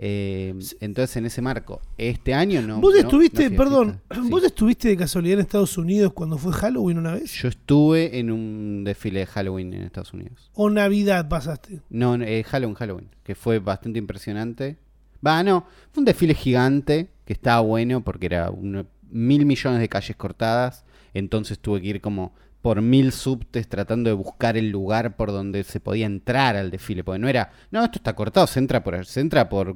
Eh, 0.04 0.56
entonces 0.80 1.16
en 1.18 1.26
ese 1.28 1.42
marco, 1.44 1.80
este 1.98 2.34
año 2.34 2.62
no. 2.64 2.82
vos 2.82 2.94
no- 2.94 3.00
estuviste, 3.00 3.50
no 3.52 3.58
perdón. 3.58 4.02
Sí. 4.16 4.30
vos 4.30 4.44
estuviste 4.44 4.88
de 4.88 4.98
casualidad 4.98 5.36
en 5.36 5.42
Estados 5.42 5.78
Unidos 5.78 6.14
cuando 6.14 6.38
fue 6.40 6.54
Halloween 6.54 6.98
una 6.98 7.14
vez? 7.14 7.32
Yo 7.34 7.50
estuve 7.50 8.18
en 8.18 8.32
un 8.32 8.84
desfile 8.84 9.20
de 9.20 9.26
Halloween 9.28 9.74
en 9.76 9.84
Estados 9.84 10.14
Unidos. 10.14 10.50
¿O 10.54 10.70
Navidad 10.72 11.30
pasaste? 11.30 11.82
No, 11.90 12.18
no, 12.18 12.24
eh, 12.26 12.44
Halloween, 12.44 12.76
Halloween, 12.76 13.10
que 13.24 13.36
fue 13.36 13.60
bastante 13.60 14.00
impresionante. 14.00 14.78
Va, 15.26 15.44
no, 15.44 15.66
fue 15.92 16.02
un 16.02 16.06
desfile 16.06 16.34
gigante 16.34 17.10
que 17.26 17.34
estaba 17.34 17.62
bueno 17.62 18.04
porque 18.04 18.26
era 18.26 18.50
uno- 18.50 18.88
mil 19.12 19.46
millones 19.46 19.80
de 19.82 19.90
calles 19.90 20.16
cortadas. 20.18 20.84
Entonces 21.14 21.60
tuve 21.60 21.80
que 21.82 21.88
ir 21.90 22.02
como 22.02 22.34
por 22.62 22.82
mil 22.82 23.12
subtes 23.12 23.68
tratando 23.68 24.10
de 24.10 24.16
buscar 24.16 24.56
el 24.58 24.70
lugar 24.70 25.16
por 25.16 25.32
donde 25.32 25.64
se 25.64 25.80
podía 25.80 26.06
entrar 26.06 26.56
al 26.56 26.72
desfile. 26.72 27.04
Porque 27.04 27.20
no 27.20 27.28
era, 27.28 27.52
no, 27.72 27.84
esto 27.84 27.98
está 27.98 28.14
cortado, 28.16 28.48
se 28.48 28.60
entra 28.60 28.84
por, 28.84 29.06
se 29.06 29.20
entra 29.20 29.50
por 29.50 29.76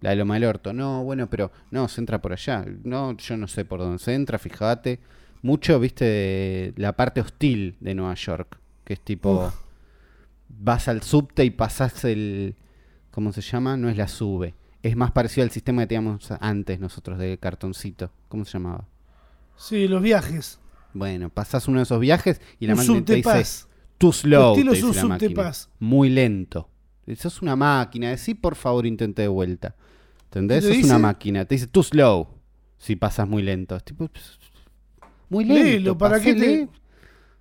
la 0.00 0.14
Loma 0.14 0.34
del 0.34 0.44
Orto. 0.44 0.72
No, 0.72 1.04
bueno, 1.04 1.30
pero 1.30 1.52
no, 1.70 1.88
se 1.88 2.00
entra 2.00 2.20
por 2.20 2.32
allá. 2.32 2.64
No, 2.82 3.16
yo 3.16 3.36
no 3.36 3.46
sé 3.48 3.64
por 3.64 3.80
dónde 3.80 3.98
se 3.98 4.14
entra, 4.14 4.38
fíjate. 4.38 5.00
Mucho, 5.42 5.78
viste, 5.78 6.04
de 6.04 6.74
la 6.76 6.94
parte 6.94 7.20
hostil 7.20 7.76
de 7.80 7.94
Nueva 7.94 8.14
York, 8.14 8.58
que 8.84 8.94
es 8.94 9.00
tipo 9.00 9.46
Uf. 9.46 9.54
vas 10.48 10.88
al 10.88 11.02
subte 11.02 11.44
y 11.44 11.50
pasás 11.50 12.04
el. 12.04 12.56
¿Cómo 13.10 13.32
se 13.32 13.42
llama? 13.42 13.76
No 13.76 13.88
es 13.88 13.96
la 13.96 14.08
sube. 14.08 14.54
Es 14.82 14.96
más 14.96 15.12
parecido 15.12 15.44
al 15.44 15.50
sistema 15.50 15.82
que 15.82 15.88
teníamos 15.88 16.30
antes 16.40 16.80
nosotros 16.80 17.18
de 17.18 17.38
cartoncito. 17.38 18.10
¿Cómo 18.28 18.44
se 18.44 18.54
llamaba? 18.54 18.86
Sí, 19.56 19.86
los 19.86 20.02
viajes. 20.02 20.58
Bueno, 20.94 21.28
pasás 21.28 21.68
uno 21.68 21.78
de 21.78 21.82
esos 21.82 22.00
viajes 22.00 22.40
y 22.58 22.66
la 22.66 22.72
un 22.74 22.78
máquina 22.78 23.04
te 23.04 23.14
dice 23.16 23.66
too 23.98 24.12
slow. 24.12 24.52
estilo 24.52 24.70
te 24.72 24.76
dice 24.76 24.88
un 24.88 24.96
la 24.96 25.04
máquina. 25.04 25.28
subtepaz. 25.28 25.68
Muy 25.78 26.08
lento. 26.08 26.70
Eso 27.06 27.28
es 27.28 27.42
una 27.42 27.54
máquina. 27.56 28.08
Decí 28.10 28.34
por 28.34 28.54
favor 28.56 28.86
intente 28.86 29.22
de 29.22 29.28
vuelta. 29.28 29.74
¿Entendés? 30.24 30.64
¿Qué 30.64 30.70
te 30.70 30.74
Eso 30.76 30.80
es 30.80 30.90
una 30.90 30.98
máquina. 30.98 31.44
Te 31.44 31.54
dice 31.56 31.66
too 31.66 31.82
slow. 31.82 32.28
Si 32.78 32.96
pasas 32.96 33.28
muy 33.28 33.42
lento. 33.42 33.76
Es 33.76 33.84
tipo. 33.84 34.08
Muy 35.28 35.44
lento. 35.44 35.62
Léelo, 35.62 35.98
¿para 35.98 36.20
qué 36.20 36.34
te- 36.34 36.68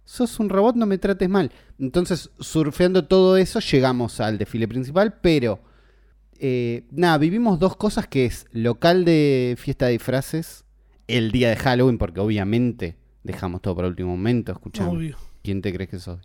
sos 0.05 0.39
un 0.39 0.49
robot, 0.49 0.75
no 0.75 0.85
me 0.85 0.97
trates 0.97 1.29
mal. 1.29 1.51
Entonces, 1.79 2.29
surfeando 2.39 3.05
todo 3.05 3.37
eso, 3.37 3.59
llegamos 3.59 4.19
al 4.19 4.37
desfile 4.37 4.67
principal, 4.67 5.19
pero 5.21 5.61
eh, 6.39 6.83
nada, 6.91 7.17
vivimos 7.17 7.57
dos 7.59 7.77
cosas 7.77 8.07
que 8.07 8.25
es 8.25 8.45
local 8.51 9.05
de 9.05 9.55
fiesta 9.57 9.85
de 9.85 9.93
disfraces, 9.93 10.65
el 11.07 11.31
día 11.31 11.49
de 11.49 11.55
Halloween, 11.55 11.97
porque 11.97 12.19
obviamente 12.19 12.97
dejamos 13.23 13.61
todo 13.61 13.75
para 13.75 13.87
el 13.87 13.91
último 13.91 14.09
momento, 14.11 14.51
escuchamos. 14.51 14.95
Obvio. 14.97 15.17
¿Quién 15.43 15.61
te 15.61 15.73
crees 15.73 15.89
que 15.89 15.99
soy? 15.99 16.17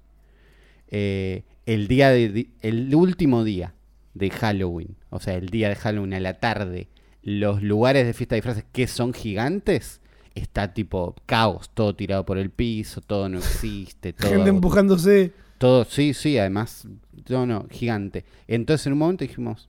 Eh, 0.90 1.42
el 1.66 1.86
día 1.88 2.10
de, 2.10 2.48
el 2.62 2.94
último 2.94 3.44
día 3.44 3.74
de 4.14 4.30
Halloween, 4.30 4.96
o 5.10 5.20
sea, 5.20 5.34
el 5.34 5.48
día 5.50 5.68
de 5.68 5.76
Halloween 5.76 6.14
a 6.14 6.20
la 6.20 6.34
tarde, 6.34 6.88
los 7.22 7.62
lugares 7.62 8.06
de 8.06 8.14
fiesta 8.14 8.34
de 8.34 8.38
disfraces 8.38 8.64
que 8.72 8.86
son 8.86 9.12
gigantes, 9.12 10.00
está 10.34 10.72
tipo 10.72 11.14
caos, 11.26 11.70
todo 11.74 11.94
tirado 11.94 12.24
por 12.24 12.38
el 12.38 12.50
piso, 12.50 13.00
todo 13.00 13.28
no 13.28 13.38
existe, 13.38 14.12
todo, 14.14 14.30
Gente 14.30 14.48
empujándose. 14.50 15.32
todo, 15.58 15.84
sí, 15.84 16.14
sí, 16.14 16.38
además, 16.38 16.86
no, 17.28 17.44
no, 17.44 17.66
gigante. 17.70 18.24
Entonces 18.46 18.86
en 18.86 18.94
un 18.94 19.00
momento 19.00 19.24
dijimos, 19.24 19.68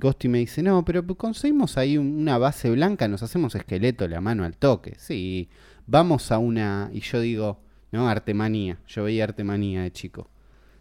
Ghosty 0.00 0.28
me 0.28 0.38
dice, 0.38 0.62
no, 0.62 0.84
pero 0.84 1.04
conseguimos 1.16 1.76
ahí 1.76 1.98
un- 1.98 2.16
una 2.20 2.38
base 2.38 2.70
blanca, 2.70 3.08
nos 3.08 3.22
hacemos 3.24 3.54
esqueleto, 3.56 4.06
la 4.06 4.20
mano 4.20 4.44
al 4.44 4.56
toque, 4.56 4.94
sí, 4.98 5.48
vamos 5.90 6.30
a 6.30 6.38
una, 6.38 6.88
y 6.92 7.00
yo 7.00 7.20
digo, 7.20 7.60
no, 7.90 8.08
artemanía, 8.08 8.78
yo 8.86 9.04
veía 9.04 9.24
artemanía 9.24 9.82
de 9.82 9.92
chico. 9.92 10.30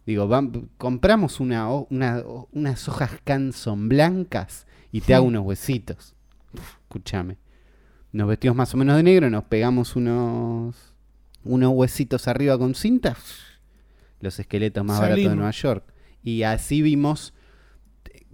Digo, 0.05 0.29
compramos 0.77 1.39
una, 1.39 1.67
unas 1.71 2.87
hojas 2.87 3.11
Canson 3.23 3.89
blancas 3.89 4.65
y 4.91 5.01
te 5.01 5.13
hago 5.13 5.25
unos 5.25 5.45
huesitos. 5.45 6.15
Escúchame. 6.83 7.37
Nos 8.11 8.27
vestimos 8.27 8.55
más 8.55 8.73
o 8.73 8.77
menos 8.77 8.95
de 8.97 9.03
negro, 9.03 9.29
nos 9.29 9.43
pegamos 9.43 9.95
unos, 9.95 10.75
unos 11.43 11.71
huesitos 11.73 12.27
arriba 12.27 12.57
con 12.57 12.73
cinta. 12.73 13.15
Los 14.19 14.39
esqueletos 14.39 14.83
más 14.83 14.99
baratos 14.99 15.23
de. 15.23 15.35
Nueva 15.35 15.51
York. 15.51 15.93
Y 16.23 16.43
así 16.43 16.81
vimos 16.81 17.33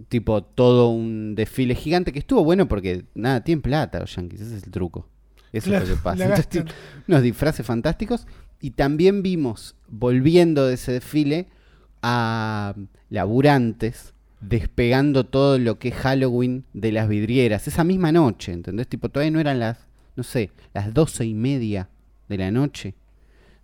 tipo 0.08 0.42
todo 0.42 0.88
un 0.88 1.34
desfile 1.34 1.74
gigante 1.74 2.12
que 2.12 2.18
estuvo 2.18 2.44
bueno 2.44 2.68
porque 2.68 3.06
nada, 3.14 3.42
tienen 3.42 3.62
plata 3.62 4.00
los 4.00 4.14
yankees, 4.14 4.40
ese 4.42 4.56
es 4.56 4.64
el 4.64 4.70
truco. 4.70 5.08
Eso 5.58 5.74
es 5.74 5.88
lo 5.88 5.94
que 5.96 6.00
pasa. 6.02 6.24
Entonces, 6.24 6.64
unos 7.08 7.22
disfraces 7.22 7.64
fantásticos. 7.66 8.26
Y 8.60 8.70
también 8.70 9.22
vimos, 9.22 9.74
volviendo 9.88 10.66
de 10.66 10.74
ese 10.74 10.92
desfile, 10.92 11.46
a 12.02 12.74
laburantes 13.10 14.12
despegando 14.40 15.24
todo 15.26 15.58
lo 15.58 15.78
que 15.78 15.88
es 15.88 15.94
Halloween 15.94 16.64
de 16.72 16.92
las 16.92 17.08
vidrieras. 17.08 17.66
Esa 17.68 17.84
misma 17.84 18.12
noche, 18.12 18.52
¿entendés? 18.52 18.86
Tipo, 18.88 19.08
todavía 19.08 19.30
no 19.32 19.40
eran 19.40 19.58
las, 19.58 19.78
no 20.14 20.22
sé, 20.22 20.50
las 20.74 20.92
doce 20.94 21.24
y 21.24 21.34
media 21.34 21.88
de 22.28 22.38
la 22.38 22.50
noche. 22.50 22.94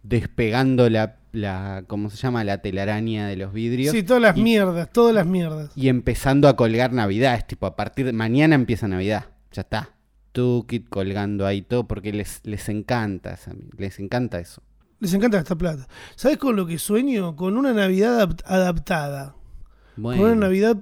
Despegando 0.02 0.90
la, 0.90 1.16
la 1.32 1.84
¿cómo 1.87 2.11
se 2.11 2.16
llama? 2.16 2.42
La 2.42 2.58
telaraña 2.58 3.28
de 3.28 3.37
los 3.37 3.52
vidrios. 3.52 3.92
Sí, 3.94 4.02
todas 4.02 4.22
las 4.22 4.37
Y- 4.37 4.42
mierdas, 4.42 4.90
todas 4.92 5.14
las 5.14 5.26
mierdas. 5.26 5.70
y 5.76 5.88
empezando 5.88 6.49
a 6.49 6.56
colgar 6.56 6.92
Navidad. 6.92 7.34
Es 7.37 7.46
tipo, 7.46 7.66
a 7.66 7.76
partir 7.76 8.06
de 8.06 8.12
mañana 8.12 8.54
empieza 8.56 8.88
Navidad. 8.88 9.26
Ya 9.52 9.62
está. 9.62 9.90
Tukit 10.32 10.88
colgando 10.88 11.46
ahí 11.46 11.62
todo 11.62 11.86
porque 11.86 12.12
les, 12.12 12.40
les 12.44 12.68
encanta, 12.68 13.38
les 13.76 13.98
encanta 13.98 14.40
eso. 14.40 14.62
Les 15.00 15.12
encanta 15.14 15.38
esta 15.38 15.56
plata. 15.56 15.86
¿Sabes 16.16 16.38
con 16.38 16.56
lo 16.56 16.66
que 16.66 16.78
sueño? 16.78 17.36
Con 17.36 17.56
una 17.56 17.72
Navidad 17.72 18.20
adapt- 18.28 18.42
adaptada. 18.46 19.34
Bueno, 19.96 20.22
Con 20.22 20.30
una 20.32 20.40
Navidad. 20.46 20.76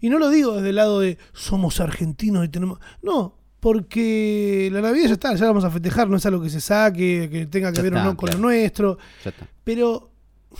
Y 0.00 0.08
no 0.08 0.18
lo 0.18 0.30
digo 0.30 0.54
desde 0.56 0.70
el 0.70 0.76
lado 0.76 1.00
de 1.00 1.18
somos 1.32 1.80
argentinos 1.80 2.44
y 2.44 2.48
tenemos. 2.48 2.78
No, 3.02 3.36
porque 3.60 4.68
la 4.72 4.80
Navidad 4.80 5.06
ya 5.08 5.12
está, 5.14 5.34
ya 5.34 5.40
la 5.42 5.46
vamos 5.48 5.64
a 5.64 5.70
festejar, 5.70 6.08
no 6.08 6.16
es 6.16 6.26
algo 6.26 6.40
que 6.42 6.50
se 6.50 6.60
saque, 6.60 7.28
que 7.30 7.46
tenga 7.46 7.70
que 7.72 7.76
Ya 7.78 7.82
ver 7.82 7.94
o 7.94 8.02
no 8.04 8.16
con 8.16 8.28
claro. 8.28 8.38
lo 8.38 8.44
nuestro. 8.48 8.98
ya 9.24 9.30
está. 9.30 9.46
Pero 9.64 10.10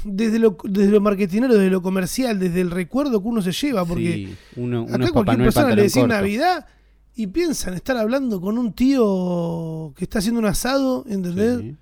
desde 0.04 0.38
lo, 0.38 0.56
desde 0.64 0.90
lo 0.90 1.00
marketinero, 1.00 1.54
desde 1.54 1.70
lo 1.70 1.82
comercial, 1.82 2.38
desde 2.40 2.60
el 2.60 2.70
recuerdo 2.70 3.22
que 3.22 3.28
uno 3.28 3.42
se 3.42 3.52
lleva, 3.52 3.84
porque 3.84 4.12
Sí, 4.14 4.36
uno, 4.56 4.86
acá 4.90 5.10
cualquier 5.12 5.38
Noel 5.38 5.46
persona 5.52 5.74
le 5.74 5.82
decís. 5.82 6.06
Navidad 6.06 6.66
y 7.16 7.26
piensan 7.28 7.74
estar 7.74 7.96
hablando 7.96 8.40
con 8.40 8.58
un 8.58 8.72
tío 8.72 9.92
que 9.96 10.04
está 10.04 10.18
haciendo 10.18 10.40
un 10.40 10.46
asado, 10.46 11.04
¿entendés? 11.08 11.60
Sí. 11.60 11.76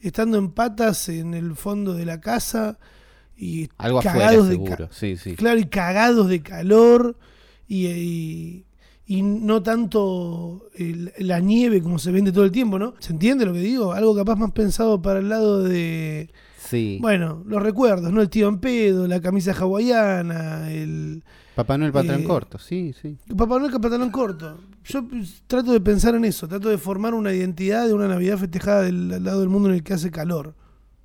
Estando 0.00 0.36
en 0.38 0.50
patas 0.50 1.08
en 1.08 1.32
el 1.34 1.56
fondo 1.56 1.94
de 1.94 2.04
la 2.04 2.20
casa 2.20 2.78
y 3.36 3.68
Algo 3.78 4.00
afuera, 4.00 4.18
cagados 4.18 4.48
de 4.48 4.58
ca- 4.58 4.64
seguro. 4.76 4.88
Sí, 4.92 5.16
sí. 5.16 5.34
Claro, 5.36 5.58
y 5.58 5.64
cagados 5.66 6.28
de 6.28 6.42
calor 6.42 7.16
y, 7.66 7.86
y- 7.86 8.64
y 9.06 9.22
no 9.22 9.62
tanto 9.62 10.66
el- 10.76 11.12
la 11.18 11.40
nieve 11.40 11.82
como 11.82 11.98
se 11.98 12.10
vende 12.12 12.32
todo 12.32 12.44
el 12.44 12.52
tiempo, 12.52 12.78
¿no? 12.78 12.94
¿Se 13.00 13.12
entiende 13.12 13.44
lo 13.46 13.52
que 13.54 13.60
digo? 13.60 13.92
Algo 13.92 14.14
capaz 14.14 14.36
más 14.36 14.52
pensado 14.52 15.00
para 15.00 15.18
el 15.20 15.28
lado 15.30 15.62
de, 15.62 16.30
Sí. 16.58 16.98
bueno, 17.00 17.42
los 17.46 17.62
recuerdos, 17.62 18.12
¿no? 18.12 18.20
El 18.22 18.28
tío 18.30 18.48
en 18.48 18.58
pedo, 18.58 19.06
la 19.08 19.20
camisa 19.20 19.52
hawaiana, 19.52 20.70
el 20.70 21.22
Papá 21.54 21.78
Noel 21.78 21.92
pantalón 21.92 22.22
eh, 22.22 22.26
corto, 22.26 22.58
sí, 22.58 22.94
sí. 23.00 23.16
Papá 23.36 23.58
Noel 23.58 23.70
pantalón 23.72 24.10
corto. 24.10 24.60
Yo 24.84 25.06
pues, 25.06 25.42
trato 25.46 25.72
de 25.72 25.80
pensar 25.80 26.14
en 26.14 26.24
eso, 26.24 26.48
trato 26.48 26.68
de 26.68 26.78
formar 26.78 27.14
una 27.14 27.32
identidad 27.32 27.86
de 27.86 27.94
una 27.94 28.08
Navidad 28.08 28.38
festejada 28.38 28.82
del, 28.82 29.08
lado 29.24 29.40
del 29.40 29.48
mundo 29.48 29.68
en 29.68 29.76
el 29.76 29.82
que 29.82 29.94
hace 29.94 30.10
calor. 30.10 30.54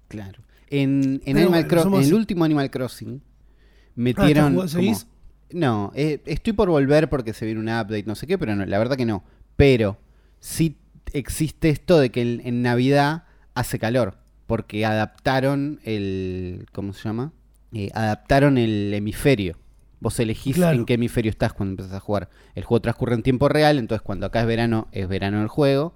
Claro. 0.08 0.42
En, 0.70 1.22
en, 1.26 1.38
Animal 1.38 1.64
bueno, 1.66 1.68
Cro- 1.68 1.84
somos- 1.84 2.02
en 2.04 2.08
el 2.10 2.14
último 2.16 2.44
Animal 2.46 2.70
Crossing 2.72 3.22
Ah, 3.22 3.92
metieron. 3.96 4.28
¿estás 4.30 4.36
jugando- 4.36 4.60
como- 4.62 4.68
seguís? 4.68 5.08
No, 5.52 5.92
eh, 5.96 6.22
estoy 6.26 6.54
por 6.54 6.70
volver 6.70 7.10
porque 7.10 7.34
se 7.34 7.46
viene 7.46 7.60
un 7.60 7.68
update, 7.70 8.04
no 8.06 8.16
sé 8.16 8.28
qué, 8.28 8.38
pero 8.38 8.56
no, 8.56 8.66
la 8.66 8.78
verdad 8.78 8.98
que 8.98 9.06
no. 9.06 9.24
Pero 9.56 9.98
sí 10.40 10.78
existe 11.14 11.70
esto 11.70 12.00
de 12.00 12.12
que 12.12 12.22
en, 12.22 12.42
en 12.46 12.62
Navidad 12.62 13.24
hace 13.56 13.80
calor. 13.80 14.18
Porque 14.46 14.84
adaptaron 14.86 15.80
el. 15.84 16.66
¿Cómo 16.72 16.94
se 16.94 17.04
llama? 17.04 17.34
Eh, 17.74 17.90
adaptaron 17.94 18.58
el 18.58 18.92
hemisferio. 18.96 19.58
Vos 20.02 20.20
elegís 20.20 20.56
Claro. 20.56 20.78
en 20.78 20.86
qué 20.86 20.94
hemisferio 20.94 21.30
estás 21.30 21.54
cuando 21.54 21.74
empezás 21.74 21.94
a 21.94 22.00
jugar. 22.00 22.30
El 22.56 22.64
juego 22.64 22.82
transcurre 22.82 23.16
en 23.16 23.24
tiempo 23.24 23.50
real, 23.50 23.78
entonces 23.78 24.02
cuando 24.02 24.26
acá 24.26 24.42
es 24.42 24.48
verano, 24.48 24.88
es 24.92 25.08
verano 25.08 25.42
el 25.42 25.48
juego. 25.50 25.94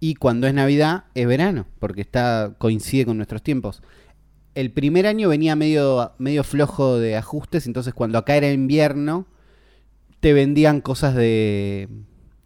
Y 0.00 0.14
cuando 0.14 0.46
es 0.46 0.54
Navidad, 0.54 1.04
es 1.14 1.26
verano, 1.26 1.66
porque 1.78 2.00
está 2.00 2.54
coincide 2.58 3.04
con 3.06 3.18
nuestros 3.18 3.42
tiempos. 3.42 3.82
El 4.54 4.72
primer 4.72 5.06
año 5.06 5.28
venía 5.28 5.54
medio, 5.54 6.12
medio 6.18 6.42
flojo 6.42 6.98
de 6.98 7.16
ajustes, 7.16 7.66
entonces 7.66 7.94
cuando 7.94 8.18
acá 8.18 8.34
era 8.36 8.50
invierno, 8.50 9.26
te 10.20 10.32
vendían 10.32 10.80
cosas 10.80 11.14
de. 11.14 11.88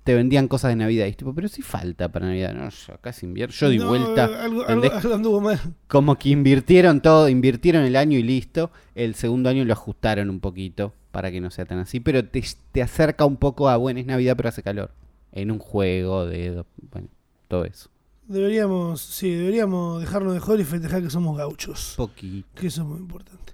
Te 0.04 0.14
vendían 0.14 0.48
cosas 0.48 0.68
de 0.70 0.76
Navidad. 0.76 1.06
Y 1.06 1.10
es 1.10 1.16
tipo, 1.16 1.34
pero 1.34 1.48
sí 1.48 1.62
falta 1.62 2.12
para 2.12 2.26
Navidad. 2.26 2.52
No, 2.54 2.68
yo 2.68 2.94
acá 2.94 3.10
es 3.10 3.22
invierno. 3.22 3.54
Yo 3.54 3.68
di 3.70 3.78
No, 3.78 3.88
vuelta. 3.88 4.24
Algo, 4.26 4.36
algo, 4.38 4.60
¿entendés? 4.62 4.92
algo 4.92 5.14
anduvo 5.14 5.40
mal. 5.40 5.58
Como 5.88 6.16
que 6.18 6.28
invirtieron 6.28 7.00
todo, 7.00 7.28
invirtieron 7.28 7.84
el 7.84 7.96
año 7.96 8.18
y 8.18 8.22
listo. 8.22 8.70
El 8.94 9.14
segundo 9.14 9.48
año 9.48 9.64
lo 9.64 9.72
ajustaron 9.72 10.28
un 10.30 10.40
poquito 10.40 10.92
para 11.10 11.30
que 11.30 11.40
no 11.40 11.50
sea 11.50 11.64
tan 11.64 11.78
así. 11.78 12.00
Pero 12.00 12.24
te, 12.24 12.44
te 12.72 12.82
acerca 12.82 13.24
un 13.24 13.36
poco 13.38 13.68
a, 13.70 13.76
bueno, 13.78 13.98
es 13.98 14.06
Navidad 14.06 14.36
pero 14.36 14.50
hace 14.50 14.62
calor. 14.62 14.90
En 15.32 15.50
un 15.50 15.58
juego 15.58 16.26
de... 16.26 16.64
Bueno, 16.92 17.08
todo 17.48 17.64
eso. 17.64 17.88
Deberíamos, 18.26 19.00
sí, 19.00 19.30
deberíamos 19.30 20.00
dejarnos 20.00 20.32
de 20.34 20.40
joder 20.40 20.60
y 20.60 20.64
festejar 20.64 21.02
que 21.02 21.10
somos 21.10 21.36
gauchos. 21.36 21.94
Poquito. 21.96 22.48
Que 22.54 22.66
eso 22.68 22.82
es 22.82 22.88
muy 22.88 22.98
importante. 22.98 23.52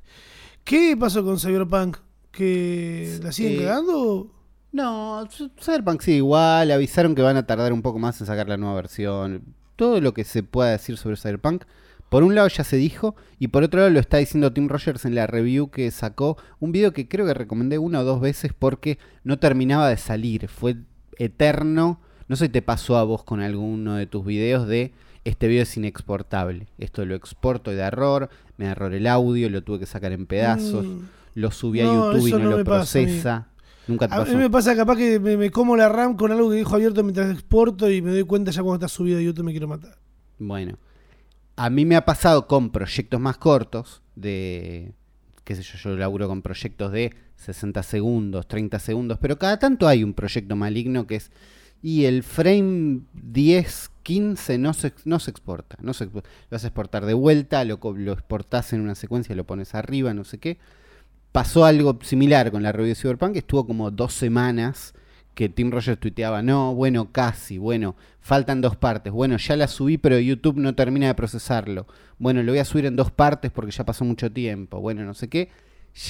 ¿Qué 0.64 0.96
pasó 0.98 1.24
con 1.24 1.38
Cyberpunk? 1.38 1.96
¿Que 2.30 3.18
la 3.22 3.32
siguen 3.32 3.54
Eh, 3.54 3.64
cagando? 3.64 4.30
No, 4.72 5.26
Cyberpunk 5.60 6.00
sigue 6.00 6.18
igual. 6.18 6.70
Avisaron 6.70 7.14
que 7.14 7.22
van 7.22 7.36
a 7.36 7.46
tardar 7.46 7.72
un 7.72 7.82
poco 7.82 7.98
más 7.98 8.20
en 8.20 8.26
sacar 8.26 8.48
la 8.48 8.56
nueva 8.56 8.76
versión. 8.76 9.42
Todo 9.76 10.00
lo 10.00 10.14
que 10.14 10.24
se 10.24 10.42
pueda 10.42 10.70
decir 10.70 10.96
sobre 10.96 11.16
Cyberpunk. 11.16 11.64
Por 12.08 12.22
un 12.22 12.34
lado 12.34 12.48
ya 12.48 12.64
se 12.64 12.76
dijo. 12.76 13.16
Y 13.38 13.48
por 13.48 13.62
otro 13.62 13.80
lado 13.80 13.90
lo 13.90 14.00
está 14.00 14.18
diciendo 14.18 14.52
Tim 14.52 14.68
Rogers 14.68 15.04
en 15.04 15.14
la 15.14 15.26
review 15.26 15.70
que 15.70 15.90
sacó. 15.90 16.36
Un 16.58 16.72
video 16.72 16.92
que 16.92 17.08
creo 17.08 17.26
que 17.26 17.34
recomendé 17.34 17.78
una 17.78 18.00
o 18.00 18.04
dos 18.04 18.20
veces 18.20 18.52
porque 18.56 18.98
no 19.24 19.38
terminaba 19.38 19.88
de 19.88 19.96
salir. 19.96 20.48
Fue 20.48 20.76
eterno. 21.18 22.00
No 22.28 22.36
sé 22.36 22.46
si 22.46 22.52
te 22.52 22.62
pasó 22.62 22.96
a 22.96 23.04
vos 23.04 23.24
con 23.24 23.40
alguno 23.40 23.96
de 23.96 24.06
tus 24.06 24.24
videos 24.24 24.68
de 24.68 24.92
este 25.24 25.48
video 25.48 25.64
es 25.64 25.76
inexportable. 25.76 26.66
Esto 26.78 27.04
lo 27.04 27.14
exporto 27.14 27.72
y 27.72 27.76
da 27.76 27.88
error. 27.88 28.30
Me 28.56 28.66
da 28.66 28.72
error 28.72 28.94
el 28.94 29.06
audio. 29.06 29.50
Lo 29.50 29.62
tuve 29.62 29.80
que 29.80 29.86
sacar 29.86 30.12
en 30.12 30.26
pedazos. 30.26 30.86
Mm. 30.86 31.00
Lo 31.34 31.50
subí 31.50 31.80
a 31.80 31.84
No, 31.84 32.12
YouTube 32.12 32.28
y 32.28 32.32
no, 32.32 32.38
no 32.38 32.58
lo 32.58 32.64
procesa. 32.64 33.48
Nunca 33.90 34.06
te 34.06 34.14
A 34.14 34.24
mí 34.24 34.36
me 34.36 34.48
pasa 34.48 34.76
capaz 34.76 34.96
que 34.96 35.18
me, 35.18 35.36
me 35.36 35.50
como 35.50 35.76
la 35.76 35.88
RAM 35.88 36.16
con 36.16 36.30
algo 36.30 36.48
que 36.48 36.56
dijo 36.56 36.74
abierto 36.76 37.02
mientras 37.02 37.30
exporto 37.30 37.90
y 37.90 38.00
me 38.00 38.12
doy 38.12 38.22
cuenta 38.22 38.52
ya 38.52 38.62
cuando 38.62 38.86
está 38.86 38.88
subido 38.88 39.18
a 39.18 39.22
YouTube 39.22 39.44
me 39.44 39.50
quiero 39.50 39.66
matar. 39.66 39.98
Bueno, 40.38 40.78
a 41.56 41.68
mí 41.68 41.84
me 41.84 41.96
ha 41.96 42.04
pasado 42.04 42.46
con 42.46 42.70
proyectos 42.70 43.20
más 43.20 43.36
cortos, 43.36 44.00
de, 44.14 44.92
qué 45.44 45.56
sé 45.56 45.62
yo, 45.62 45.76
yo 45.78 45.96
laburo 45.96 46.28
con 46.28 46.40
proyectos 46.40 46.92
de 46.92 47.12
60 47.36 47.82
segundos, 47.82 48.46
30 48.46 48.78
segundos, 48.78 49.18
pero 49.20 49.38
cada 49.38 49.58
tanto 49.58 49.88
hay 49.88 50.04
un 50.04 50.14
proyecto 50.14 50.54
maligno 50.54 51.06
que 51.06 51.16
es, 51.16 51.30
y 51.82 52.04
el 52.04 52.22
frame 52.22 53.00
10, 53.12 53.90
15 54.04 54.58
no 54.58 54.72
se, 54.72 54.92
no 55.04 55.18
se 55.18 55.30
exporta, 55.30 55.76
no 55.80 55.94
se, 55.94 56.06
lo 56.06 56.22
vas 56.50 56.64
a 56.64 56.68
exportar 56.68 57.04
de 57.06 57.14
vuelta, 57.14 57.64
lo, 57.64 57.78
lo 57.82 58.12
exportás 58.12 58.72
en 58.72 58.80
una 58.80 58.94
secuencia, 58.94 59.34
lo 59.34 59.44
pones 59.44 59.74
arriba, 59.74 60.14
no 60.14 60.24
sé 60.24 60.38
qué. 60.38 60.58
Pasó 61.32 61.64
algo 61.64 61.98
similar 62.02 62.50
con 62.50 62.62
la 62.62 62.72
review 62.72 62.88
de 62.88 62.94
Cyberpunk, 62.94 63.36
estuvo 63.36 63.66
como 63.66 63.90
dos 63.90 64.12
semanas 64.12 64.94
que 65.34 65.48
Tim 65.48 65.70
Rogers 65.70 66.00
tuiteaba, 66.00 66.42
no, 66.42 66.74
bueno, 66.74 67.12
casi, 67.12 67.56
bueno, 67.56 67.94
faltan 68.20 68.60
dos 68.60 68.76
partes, 68.76 69.12
bueno, 69.12 69.36
ya 69.36 69.56
la 69.56 69.68
subí, 69.68 69.96
pero 69.96 70.18
YouTube 70.18 70.56
no 70.56 70.74
termina 70.74 71.06
de 71.06 71.14
procesarlo, 71.14 71.86
bueno, 72.18 72.42
lo 72.42 72.52
voy 72.52 72.58
a 72.58 72.64
subir 72.64 72.86
en 72.86 72.96
dos 72.96 73.10
partes 73.10 73.50
porque 73.52 73.70
ya 73.70 73.84
pasó 73.84 74.04
mucho 74.04 74.32
tiempo, 74.32 74.80
bueno, 74.80 75.04
no 75.04 75.14
sé 75.14 75.28
qué, 75.28 75.50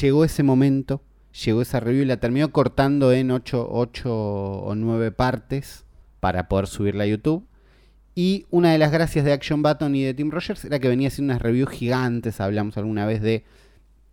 llegó 0.00 0.24
ese 0.24 0.42
momento, 0.42 1.02
llegó 1.44 1.62
esa 1.62 1.80
review 1.80 2.02
y 2.02 2.06
la 2.06 2.16
terminó 2.16 2.50
cortando 2.50 3.12
en 3.12 3.30
8, 3.30 3.68
o 3.68 4.74
9 4.74 5.12
partes 5.12 5.84
para 6.18 6.48
poder 6.48 6.66
subirla 6.66 7.04
a 7.04 7.06
YouTube. 7.06 7.46
Y 8.14 8.46
una 8.50 8.72
de 8.72 8.78
las 8.78 8.90
gracias 8.90 9.24
de 9.24 9.32
Action 9.32 9.62
Button 9.62 9.94
y 9.94 10.02
de 10.02 10.14
Tim 10.14 10.30
Rogers 10.30 10.64
era 10.64 10.78
que 10.78 10.88
venía 10.88 11.08
haciendo 11.08 11.32
unas 11.32 11.42
reviews 11.42 11.70
gigantes, 11.70 12.40
hablamos 12.40 12.76
alguna 12.76 13.06
vez 13.06 13.22
de 13.22 13.44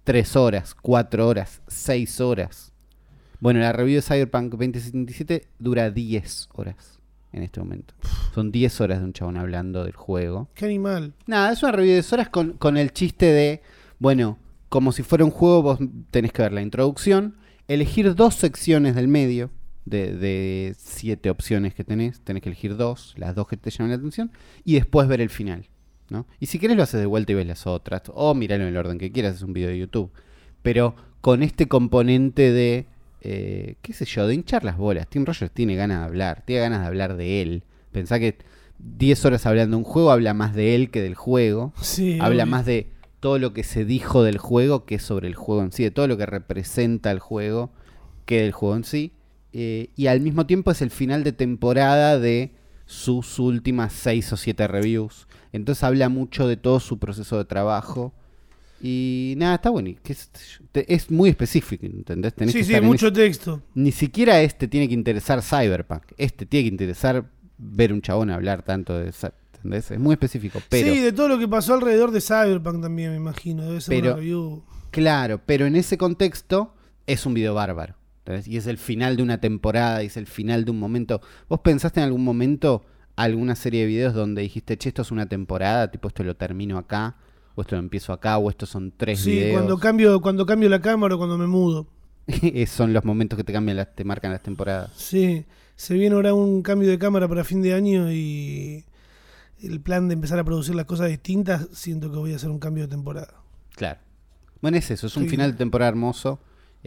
3 0.08 0.38
horas, 0.38 0.74
4 0.74 1.28
horas, 1.28 1.62
6 1.68 2.22
horas. 2.22 2.72
Bueno, 3.42 3.60
la 3.60 3.74
review 3.74 3.98
de 3.98 4.02
Cyberpunk 4.02 4.52
2077 4.52 5.50
dura 5.60 5.92
10 5.92 6.48
horas 6.54 7.02
en 7.34 7.44
este 7.44 7.60
momento. 7.60 7.94
Son 8.34 8.50
10 8.50 8.80
horas 8.80 9.00
de 9.00 9.04
un 9.04 9.12
chabón 9.12 9.36
hablando 9.36 9.84
del 9.84 9.98
juego. 9.98 10.48
Qué 10.54 10.64
animal. 10.64 11.14
Nada, 11.26 11.52
es 11.52 11.62
una 11.62 11.74
review 11.74 11.90
de 11.90 11.96
10 11.96 12.14
horas 12.14 12.30
con, 12.30 12.54
con 12.54 12.78
el 12.78 12.94
chiste 12.94 13.26
de, 13.26 13.62
bueno, 14.00 14.38
como 14.70 14.94
si 14.94 15.04
fuera 15.04 15.26
un 15.26 15.32
juego, 15.32 15.62
vos 15.62 15.80
tenés 16.10 16.32
que 16.32 16.44
ver 16.44 16.54
la 16.54 16.62
introducción, 16.62 17.36
elegir 17.68 18.16
dos 18.16 18.36
secciones 18.36 18.96
del 18.96 19.10
medio, 19.10 19.52
de, 19.84 20.74
siete 20.78 21.30
opciones 21.30 21.74
que 21.74 21.84
tenés, 21.84 22.22
tenés 22.22 22.44
que 22.44 22.48
elegir 22.48 22.78
dos, 22.78 23.14
las 23.18 23.36
dos 23.36 23.50
que 23.50 23.58
te 23.58 23.72
llaman 23.72 23.90
la 23.90 23.98
atención, 23.98 24.32
y 24.64 24.76
después 24.76 25.10
ver 25.10 25.20
el 25.20 25.30
final. 25.30 25.68
¿No? 26.10 26.26
Y 26.40 26.48
si 26.48 26.60
querés 26.60 26.78
lo 26.78 26.84
haces 26.84 27.00
de 27.00 27.06
vuelta 27.06 27.32
y 27.32 27.36
ves 27.36 27.48
las 27.48 27.68
otras, 27.68 28.04
o 28.14 28.34
miralo 28.34 28.64
en 28.64 28.70
el 28.70 28.78
orden 28.78 28.98
que 28.98 29.12
quieras, 29.12 29.36
es 29.36 29.42
un 29.42 29.54
video 29.54 29.70
de 29.70 29.80
YouTube. 29.80 30.12
Pero 30.62 30.96
con 31.22 31.44
este 31.44 31.68
componente 31.68 32.52
de, 32.52 32.86
eh, 33.22 33.76
qué 33.82 33.94
sé 33.94 34.06
yo, 34.06 34.28
de 34.28 34.36
hinchar 34.36 34.64
las 34.64 34.78
bolas. 34.78 35.08
Tim 35.08 35.26
Rogers 35.26 35.52
tiene 35.52 35.76
ganas 35.76 36.00
de 36.00 36.06
hablar, 36.06 36.44
tiene 36.46 36.62
ganas 36.62 36.82
de 36.82 36.88
hablar 36.88 37.18
de 37.18 37.42
él. 37.42 37.64
Pensá 37.92 38.20
que 38.20 38.38
10 38.80 39.26
horas 39.26 39.46
hablando 39.46 39.78
de 39.78 39.84
un 39.84 39.90
juego 39.90 40.12
habla 40.12 40.34
más 40.34 40.56
de 40.56 40.76
él 40.76 40.92
que 40.92 41.02
del 41.02 41.16
juego. 41.16 41.74
Sí, 41.82 42.20
habla 42.22 42.44
obvio. 42.44 42.52
más 42.52 42.66
de 42.66 42.88
todo 43.20 43.40
lo 43.40 43.54
que 43.54 43.64
se 43.64 43.86
dijo 43.86 44.24
del 44.24 44.38
juego 44.38 44.86
que 44.86 45.00
sobre 45.00 45.28
el 45.28 45.36
juego 45.36 45.64
en 45.64 45.72
sí, 45.72 45.84
de 45.84 45.92
todo 45.92 46.08
lo 46.08 46.18
que 46.18 46.26
representa 46.26 47.12
el 47.12 47.20
juego 47.20 47.72
que 48.26 48.42
del 48.42 48.52
juego 48.52 48.76
en 48.76 48.84
sí. 48.84 49.14
Eh, 49.54 49.90
y 49.96 50.08
al 50.08 50.22
mismo 50.22 50.46
tiempo 50.46 50.72
es 50.72 50.82
el 50.82 50.92
final 50.92 51.24
de 51.24 51.32
temporada 51.32 52.20
de 52.20 52.52
sus 52.88 53.38
últimas 53.38 53.94
seis 53.94 54.34
o 54.34 54.38
siete 54.38 54.68
reviews. 54.68 55.28
Entonces 55.52 55.84
habla 55.84 56.10
mucho 56.10 56.48
de 56.48 56.58
todo 56.58 56.80
su 56.80 56.98
proceso 56.98 57.38
de 57.38 57.46
trabajo. 57.46 58.14
Y 58.82 59.36
nada, 59.38 59.56
está 59.56 59.70
bueno. 59.70 59.92
Es, 60.74 61.12
muy 61.12 61.30
específico, 61.30 61.86
¿entendés? 61.86 62.34
Tenés 62.34 62.54
Sí, 62.54 62.60
que 62.60 62.80
sí, 62.80 62.82
mucho 62.82 63.12
texto. 63.12 63.62
Ni 63.76 63.92
siquiera 63.92 64.42
este 64.42 64.68
tiene 64.68 64.88
que 64.88 64.94
interesar 64.94 65.42
Cyberpunk. 65.42 66.04
Este 66.18 66.46
tiene 66.46 66.66
que 66.66 66.74
interesar 66.74 67.30
ver 67.58 67.92
un 67.94 68.02
chabón 68.02 68.30
hablar 68.30 68.64
tanto 68.64 68.98
de... 68.98 69.10
Es 69.10 70.00
muy 70.00 70.14
específico. 70.14 70.60
Pero... 70.70 70.94
Sí, 70.94 71.00
de 71.02 71.12
todo 71.12 71.28
lo 71.28 71.40
que 71.40 71.48
pasó 71.48 71.74
alrededor 71.74 72.12
de 72.12 72.22
Cyberpunk 72.22 72.82
también, 72.82 73.12
me 73.12 73.18
imagino. 73.18 73.64
Debe 73.64 73.82
ser 73.82 73.96
Pero- 73.96 74.12
una 74.14 74.16
review. 74.22 74.64
Claro, 74.92 75.42
pero 75.46 75.66
en 75.66 75.76
ese 75.76 75.98
contexto 75.98 76.74
es 77.06 77.26
un 77.26 77.34
video 77.34 77.54
bárbaro. 77.54 77.96
¿Entendés? 78.28 78.48
Y 78.48 78.58
es 78.58 78.68
el 78.68 78.78
final 78.78 79.16
de 79.18 79.24
una 79.24 79.40
temporada, 79.40 80.04
y 80.04 80.08
es 80.08 80.18
el 80.18 80.28
final 80.28 80.66
de 80.66 80.72
un 80.72 80.80
momento. 80.80 81.22
¿Vos 81.50 81.62
pensaste 81.62 82.00
en 82.00 82.06
algún 82.06 82.24
momento 82.24 82.86
alguna 83.16 83.56
serie 83.56 83.82
de 83.82 83.88
videos 83.88 84.14
donde 84.14 84.42
dijiste, 84.44 84.78
che, 84.78 84.90
esto 84.90 85.02
es 85.02 85.12
una 85.12 85.28
temporada, 85.28 85.90
tipo 85.90 86.08
esto 86.08 86.24
lo 86.24 86.36
termino 86.36 86.78
acá, 86.78 87.16
o 87.56 87.62
esto 87.62 87.76
lo 87.76 87.80
empiezo 87.80 88.14
acá, 88.14 88.38
o 88.38 88.50
estos 88.50 88.70
son 88.70 88.94
tres 88.96 89.22
Sí, 89.22 89.32
videos? 89.32 89.54
cuando 89.54 89.78
cambio, 89.80 90.22
cuando 90.22 90.46
cambio 90.46 90.70
la 90.70 90.82
cámara 90.82 91.16
o 91.16 91.18
cuando 91.18 91.38
me 91.38 91.48
mudo. 91.48 91.88
son 92.68 92.94
los 92.94 93.06
momentos 93.06 93.38
que 93.38 93.44
te 93.44 93.54
cambian, 93.54 93.78
las, 93.78 93.96
te 93.96 94.04
marcan 94.04 94.32
las 94.32 94.44
temporadas. 94.44 94.92
Sí, 94.96 95.46
se 95.76 95.94
viene 95.96 96.16
ahora 96.16 96.34
un 96.34 96.62
cambio 96.62 96.90
de 96.90 97.00
cámara 97.00 97.28
para 97.28 97.44
fin 97.44 97.62
de 97.62 97.74
año 97.74 98.12
y 98.12 98.86
el 99.64 99.80
plan 99.82 100.08
de 100.08 100.14
empezar 100.14 100.38
a 100.38 100.44
producir 100.44 100.76
las 100.76 100.86
cosas 100.86 101.10
distintas, 101.10 101.68
siento 101.72 102.12
que 102.12 102.18
voy 102.18 102.34
a 102.34 102.36
hacer 102.36 102.50
un 102.52 102.60
cambio 102.60 102.84
de 102.84 102.90
temporada. 102.90 103.34
Claro. 103.76 104.00
Bueno, 104.62 104.78
es 104.78 104.92
eso, 104.92 105.08
es 105.08 105.16
un 105.18 105.24
Sí. 105.24 105.30
final 105.30 105.52
de 105.54 105.58
temporada 105.58 105.90
hermoso, 105.90 106.40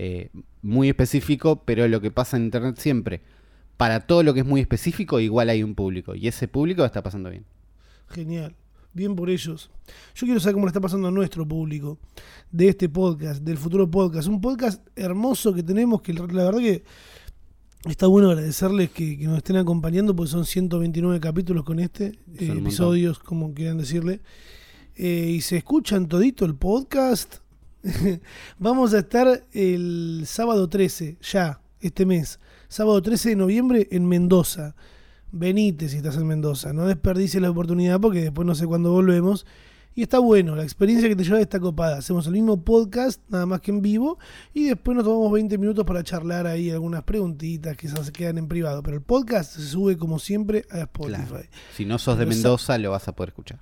eh, 0.02 0.30
muy 0.62 0.88
específico, 0.88 1.62
pero 1.66 1.86
lo 1.86 2.00
que 2.00 2.10
pasa 2.10 2.38
en 2.38 2.44
Internet 2.44 2.78
siempre, 2.78 3.20
para 3.76 4.00
todo 4.00 4.22
lo 4.22 4.32
que 4.32 4.40
es 4.40 4.46
muy 4.46 4.62
específico, 4.62 5.20
igual 5.20 5.50
hay 5.50 5.62
un 5.62 5.74
público, 5.74 6.14
y 6.14 6.26
ese 6.26 6.48
público 6.48 6.86
está 6.86 7.02
pasando 7.02 7.28
bien. 7.28 7.44
Genial. 8.08 8.56
Bien 8.94 9.14
por 9.14 9.28
ellos. 9.28 9.70
Yo 10.14 10.24
quiero 10.24 10.40
saber 10.40 10.54
cómo 10.54 10.64
le 10.64 10.70
está 10.70 10.80
pasando 10.80 11.08
a 11.08 11.10
nuestro 11.10 11.46
público 11.46 11.98
de 12.50 12.70
este 12.70 12.88
podcast, 12.88 13.42
del 13.42 13.58
futuro 13.58 13.90
podcast. 13.90 14.26
Un 14.26 14.40
podcast 14.40 14.82
hermoso 14.96 15.52
que 15.52 15.62
tenemos 15.62 16.00
que 16.00 16.14
la 16.14 16.24
verdad 16.24 16.60
que 16.60 16.82
está 17.84 18.06
bueno 18.06 18.30
agradecerles 18.30 18.90
que, 18.90 19.18
que 19.18 19.26
nos 19.26 19.36
estén 19.36 19.58
acompañando 19.58 20.16
porque 20.16 20.32
son 20.32 20.46
129 20.46 21.20
capítulos 21.20 21.62
con 21.62 21.78
este, 21.78 22.18
eh, 22.38 22.54
episodios, 22.56 23.18
como 23.18 23.52
quieran 23.52 23.76
decirle. 23.76 24.22
Eh, 24.96 25.34
y 25.36 25.42
se 25.42 25.58
escuchan 25.58 26.08
todito 26.08 26.46
el 26.46 26.54
podcast. 26.54 27.42
Vamos 28.58 28.94
a 28.94 28.98
estar 28.98 29.44
el 29.52 30.22
sábado 30.26 30.68
13, 30.68 31.18
ya, 31.20 31.60
este 31.80 32.06
mes. 32.06 32.38
Sábado 32.68 33.00
13 33.00 33.30
de 33.30 33.36
noviembre 33.36 33.88
en 33.90 34.06
Mendoza. 34.06 34.74
Venite 35.32 35.88
si 35.88 35.98
estás 35.98 36.16
en 36.16 36.26
Mendoza. 36.26 36.72
No 36.72 36.86
desperdicies 36.86 37.42
la 37.42 37.50
oportunidad 37.50 38.00
porque 38.00 38.22
después 38.22 38.46
no 38.46 38.54
sé 38.54 38.66
cuándo 38.66 38.92
volvemos. 38.92 39.46
Y 39.94 40.02
está 40.02 40.20
bueno, 40.20 40.54
la 40.54 40.62
experiencia 40.62 41.08
que 41.08 41.16
te 41.16 41.24
lleva 41.24 41.40
está 41.40 41.58
copada. 41.58 41.98
Hacemos 41.98 42.26
el 42.26 42.34
mismo 42.34 42.62
podcast, 42.62 43.20
nada 43.28 43.44
más 43.44 43.60
que 43.60 43.72
en 43.72 43.82
vivo. 43.82 44.18
Y 44.54 44.64
después 44.66 44.96
nos 44.96 45.04
tomamos 45.04 45.32
20 45.32 45.58
minutos 45.58 45.84
para 45.84 46.04
charlar 46.04 46.46
ahí 46.46 46.70
algunas 46.70 47.02
preguntitas 47.02 47.76
que 47.76 47.88
se 47.88 48.12
quedan 48.12 48.38
en 48.38 48.46
privado. 48.46 48.82
Pero 48.82 48.96
el 48.96 49.02
podcast 49.02 49.56
se 49.56 49.62
sube 49.62 49.96
como 49.96 50.18
siempre 50.18 50.64
a 50.70 50.80
Spotify. 50.80 51.26
Claro. 51.26 51.44
Si 51.76 51.84
no 51.84 51.98
sos 51.98 52.18
de 52.18 52.26
Mendoza, 52.26 52.78
lo 52.78 52.92
vas 52.92 53.08
a 53.08 53.12
poder 53.12 53.30
escuchar. 53.30 53.58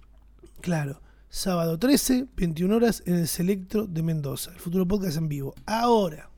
Claro. 0.61 1.01
Sábado 1.31 1.79
13, 1.79 2.27
21 2.37 2.75
horas 2.75 3.03
en 3.07 3.17
el 3.17 3.29
Selectro 3.29 3.87
de 3.87 4.03
Mendoza. 4.03 4.51
El 4.53 4.59
futuro 4.61 4.89
podcast 4.89 5.19
en 5.19 5.29
vivo. 5.29 5.55
Ahora, 5.67 6.31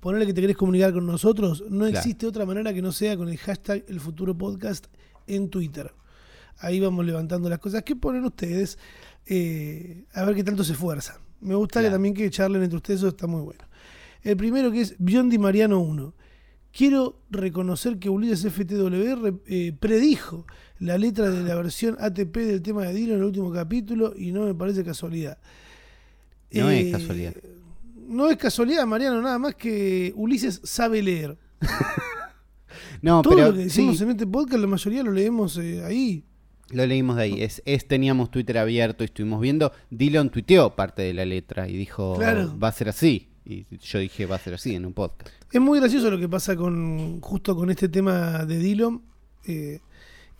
ponele 0.00 0.26
que 0.26 0.34
te 0.34 0.40
querés 0.40 0.56
comunicar 0.56 0.92
con 0.92 1.06
nosotros. 1.06 1.62
No 1.70 1.84
Claro. 1.86 1.96
existe 1.98 2.26
otra 2.26 2.44
manera 2.44 2.74
que 2.74 2.82
no 2.82 2.90
sea 2.90 3.16
con 3.16 3.28
el 3.28 3.38
hashtag 3.38 3.84
El 3.88 4.00
Futuro 4.00 4.36
Podcast 4.36 4.86
en 5.28 5.48
Twitter. 5.50 5.92
Ahí 6.58 6.80
vamos 6.80 7.06
levantando 7.06 7.48
las 7.48 7.60
cosas 7.60 7.82
que 7.84 7.94
ponen 7.96 8.24
ustedes. 8.24 8.78
eh, 9.30 10.04
a 10.14 10.24
ver 10.24 10.34
qué 10.34 10.42
tanto 10.42 10.64
se 10.64 10.72
esfuerzan. 10.72 11.16
Me 11.42 11.54
gusta 11.54 11.82
que 11.82 11.90
también 11.90 12.14
que 12.14 12.30
charlen 12.30 12.62
entre 12.62 12.78
ustedes, 12.78 13.00
eso 13.00 13.08
está 13.08 13.26
muy 13.26 13.42
bueno. 13.42 13.60
El 14.22 14.36
primero 14.38 14.72
que 14.72 14.80
es 14.80 14.94
Biondi 14.98 15.36
Mariano 15.38 15.80
1. 15.80 16.14
Quiero 16.72 17.20
reconocer 17.30 17.98
que 17.98 18.08
Ulises 18.10 18.52
FTW 18.52 19.38
eh, 19.46 19.72
predijo 19.78 20.46
la 20.78 20.96
letra 20.98 21.28
de 21.30 21.42
la 21.42 21.54
versión 21.56 21.96
ATP 21.98 22.36
del 22.36 22.62
tema 22.62 22.84
de 22.84 22.94
Dylan 22.94 23.14
en 23.14 23.18
el 23.18 23.24
último 23.24 23.52
capítulo 23.52 24.12
y 24.16 24.30
no 24.32 24.44
me 24.44 24.54
parece 24.54 24.84
casualidad. 24.84 25.38
No 26.52 26.70
es 26.70 26.86
Eh, 26.86 26.90
casualidad. 26.92 27.34
No 28.08 28.30
es 28.30 28.36
casualidad, 28.36 28.86
Mariano, 28.86 29.20
nada 29.20 29.38
más 29.38 29.54
que 29.54 30.12
Ulises 30.16 30.60
sabe 30.64 31.02
leer. 31.02 31.36
No, 33.00 33.22
Todo 33.22 33.34
pero 33.36 33.48
lo 33.48 33.54
que 33.54 33.64
decimos 33.64 33.96
sí, 33.98 34.04
en 34.04 34.10
este 34.10 34.26
podcast, 34.26 34.60
la 34.60 34.66
mayoría 34.66 35.02
lo 35.04 35.12
leemos 35.12 35.56
eh, 35.58 35.84
ahí. 35.84 36.24
lo 36.70 36.84
leímos 36.84 37.16
de 37.16 37.22
ahí. 37.22 37.42
Es, 37.42 37.62
es- 37.64 37.86
teníamos 37.86 38.30
Twitter 38.30 38.58
abierto 38.58 39.04
y 39.04 39.06
estuvimos 39.06 39.40
viendo. 39.40 39.72
Dylan 39.90 40.30
tuiteó 40.30 40.74
parte 40.74 41.02
de 41.02 41.14
la 41.14 41.24
letra 41.24 41.68
y 41.68 41.76
dijo, 41.76 42.16
Claro. 42.18 42.56
va 42.58 42.68
a 42.68 42.72
ser 42.72 42.88
así. 42.88 43.27
Y 43.48 43.66
yo 43.80 43.98
dije, 43.98 44.26
va 44.26 44.36
a 44.36 44.38
ser 44.38 44.54
así 44.54 44.74
en 44.74 44.84
un 44.84 44.92
podcast. 44.92 45.34
Es 45.50 45.60
muy 45.60 45.80
gracioso 45.80 46.10
lo 46.10 46.18
que 46.18 46.28
pasa 46.28 46.54
con 46.54 47.20
justo 47.22 47.56
con 47.56 47.70
este 47.70 47.88
tema 47.88 48.44
de 48.44 48.58
Dillon. 48.58 49.02
eh, 49.46 49.80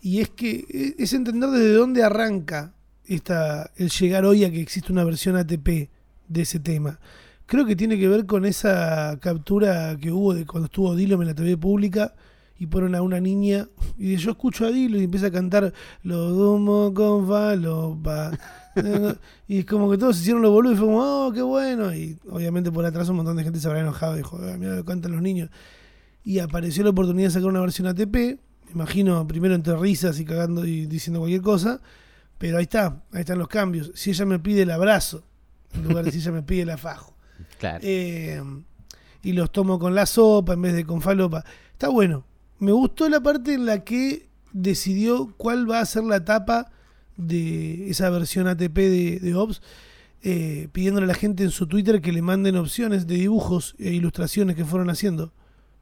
y 0.01 0.21
es 0.21 0.29
que 0.29 0.65
eh, 0.69 0.95
es 0.99 1.13
entender 1.13 1.51
desde 1.51 1.73
dónde 1.73 2.05
arranca 2.05 2.75
esta, 3.07 3.71
el 3.77 3.89
llegar 3.91 4.25
hoy 4.25 4.45
a 4.45 4.51
que 4.51 4.61
existe 4.61 4.93
una 4.93 5.05
versión 5.05 5.37
ATP 5.37 5.89
de 6.29 6.43
ese 6.43 6.61
tema. 6.61 7.01
Creo 7.47 7.65
que 7.65 7.75
tiene 7.75 7.99
que 7.99 8.09
ver 8.09 8.27
con 8.27 8.45
esa 8.45 9.19
captura 9.21 9.97
que 9.99 10.13
hubo 10.13 10.35
de 10.35 10.45
cuando 10.45 10.67
estuvo 10.67 10.95
Dillon 10.95 11.23
en 11.23 11.29
la 11.29 11.35
TV 11.35 11.57
pública 11.57 12.15
y 12.59 12.67
ponen 12.67 12.95
a 12.95 13.03
una 13.03 13.21
niña 13.21 13.69
y 13.97 14.17
yo 14.17 14.33
escucho 14.33 14.67
a 14.67 14.71
Dillon 14.71 15.01
y 15.01 15.05
empieza 15.05 15.29
a 15.29 15.31
cantar 15.31 15.73
lo 16.03 16.29
dumo 16.31 16.93
con 16.93 17.27
falopa. 17.29 18.33
y 19.49 19.59
es 19.59 19.65
como 19.65 19.91
que 19.91 19.99
todos 19.99 20.17
se 20.17 20.23
hicieron 20.23 20.43
los 20.43 20.51
boludos 20.51 20.77
y 20.77 20.79
fue 20.79 20.87
como, 20.87 21.27
oh, 21.27 21.33
qué 21.33 21.43
bueno. 21.43 21.95
Y 21.95 22.19
obviamente 22.31 22.71
por 22.73 22.85
atrás 22.85 23.09
un 23.09 23.17
montón 23.17 23.37
de 23.37 23.45
gente 23.45 23.61
se 23.61 23.69
habrá 23.69 23.81
enojado 23.81 24.15
y 24.15 24.19
dijo, 24.19 24.39
"Ah, 24.43 24.57
mira 24.59 24.75
lo 24.75 24.85
cantan 24.85 25.13
los 25.13 25.23
niños. 25.23 25.51
Y 26.25 26.41
apareció 26.41 26.83
la 26.85 26.91
oportunidad 26.91 27.29
de 27.29 27.35
sacar 27.35 27.49
una 27.49 27.61
versión 27.61 27.87
ATP. 27.87 28.15
Me 28.67 28.73
imagino 28.75 29.27
primero 29.27 29.55
entre 29.55 29.77
risas 29.77 30.19
y 30.21 30.25
cagando 30.25 30.67
y 30.67 30.87
diciendo 30.87 31.21
cualquier 31.21 31.43
cosa. 31.43 31.81
Pero 32.39 32.59
ahí 32.59 32.65
está, 32.65 33.03
ahí 33.13 33.21
están 33.21 33.39
los 33.39 33.49
cambios. 33.49 33.93
Si 33.95 34.11
ella 34.11 34.25
me 34.27 34.39
pide 34.39 34.63
el 34.63 34.71
abrazo, 34.71 35.25
en 35.75 35.85
lugar 35.85 36.05
de 36.05 36.13
si 36.13 36.19
ella 36.19 36.33
me 36.33 36.43
pide 36.43 36.63
el 36.63 36.71
afajo. 36.71 37.15
Claro. 37.59 37.79
Eh, 37.83 38.43
y 39.23 39.33
los 39.33 39.51
tomo 39.53 39.79
con 39.79 39.95
la 39.95 40.07
sopa 40.07 40.55
en 40.55 40.63
vez 40.63 40.75
de 40.75 40.85
con 40.85 41.01
falopa. 41.01 41.45
Está 41.73 41.89
bueno. 41.89 42.25
Me 42.59 42.73
gustó 42.73 43.09
la 43.09 43.21
parte 43.21 43.55
en 43.55 43.67
la 43.67 43.85
que 43.85 44.29
decidió 44.53 45.33
cuál 45.37 45.71
va 45.71 45.81
a 45.81 45.87
ser 45.87 46.05
la 46.05 46.25
tapa 46.25 46.71
de 47.17 47.91
esa 47.91 48.11
versión 48.11 48.47
ATP 48.49 48.75
de, 48.77 49.19
de 49.21 49.35
Ops, 49.35 49.61
eh, 50.23 50.69
pidiéndole 50.73 51.05
a 51.05 51.09
la 51.09 51.15
gente 51.15 51.45
en 51.45 51.51
su 51.51 51.67
Twitter 51.67 52.01
que 52.01 52.13
le 52.13 52.23
manden 52.23 52.57
opciones 52.57 53.07
de 53.07 53.15
dibujos 53.17 53.75
e 53.79 53.93
ilustraciones 53.93 54.57
que 54.57 54.65
fueron 54.65 54.91
haciendo. 54.91 55.33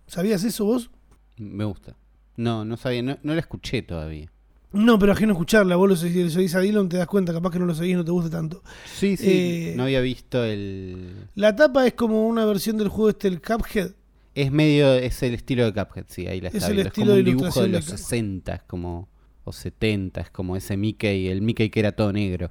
¿Sabías 0.07 0.45
eso 0.45 0.65
vos? 0.65 0.91
Me 1.37 1.65
gusta. 1.65 1.97
No, 2.37 2.65
no 2.65 2.77
sabía, 2.77 3.03
no, 3.03 3.19
no 3.23 3.35
la 3.35 3.41
escuché 3.41 3.83
todavía. 3.83 4.31
No, 4.73 4.99
pero 4.99 5.13
ajeno 5.13 5.33
escucharla. 5.33 5.77
Vos 5.77 5.89
lo 5.89 5.97
seguís, 5.97 6.35
seguís 6.35 6.55
a 6.55 6.61
Dylan, 6.61 6.89
te 6.89 6.99
das 6.99 7.07
cuenta. 7.07 7.33
Capaz 7.33 7.51
que 7.51 7.59
no 7.59 7.65
lo 7.65 7.75
seguís, 7.75 7.97
no 7.97 8.05
te 8.05 8.11
gusta 8.11 8.31
tanto. 8.31 8.63
Sí, 8.95 9.17
sí, 9.17 9.25
Eh, 9.27 9.75
no 9.77 9.85
había 9.85 10.01
visto 10.03 10.45
el... 10.45 11.29
La 11.35 11.57
tapa 11.57 11.87
es 11.87 11.95
como 11.95 12.27
una 12.29 12.45
versión 12.45 12.77
del 12.77 12.89
juego 12.89 13.09
este, 13.11 13.29
el 13.29 13.41
Cuphead. 13.41 13.93
Es 14.37 14.53
medio, 14.53 14.93
es 14.95 15.23
el 15.23 15.35
estilo 15.35 15.65
de 15.65 15.73
Cuphead, 15.73 16.05
sí, 16.09 16.27
ahí 16.27 16.41
la 16.41 16.49
Es 16.49 16.55
está 16.57 16.67
el 16.69 16.75
viendo. 16.75 16.89
Es 16.89 16.93
estilo 16.93 17.07
como 17.07 17.15
de 17.15 17.21
un 17.21 17.25
dibujo 17.39 17.61
de 17.63 17.67
de 17.69 17.73
los 17.73 17.85
Cuphead. 17.87 17.99
60, 17.99 18.55
es 18.55 18.63
como, 18.65 19.09
o 19.45 19.53
70, 19.53 20.21
es 20.21 20.31
como 20.31 20.57
ese 20.57 20.77
Mickey, 20.77 21.29
el 21.29 21.41
Mickey 21.43 21.71
que 21.71 21.81
era 21.81 21.93
todo 21.93 22.13
negro. 22.13 22.51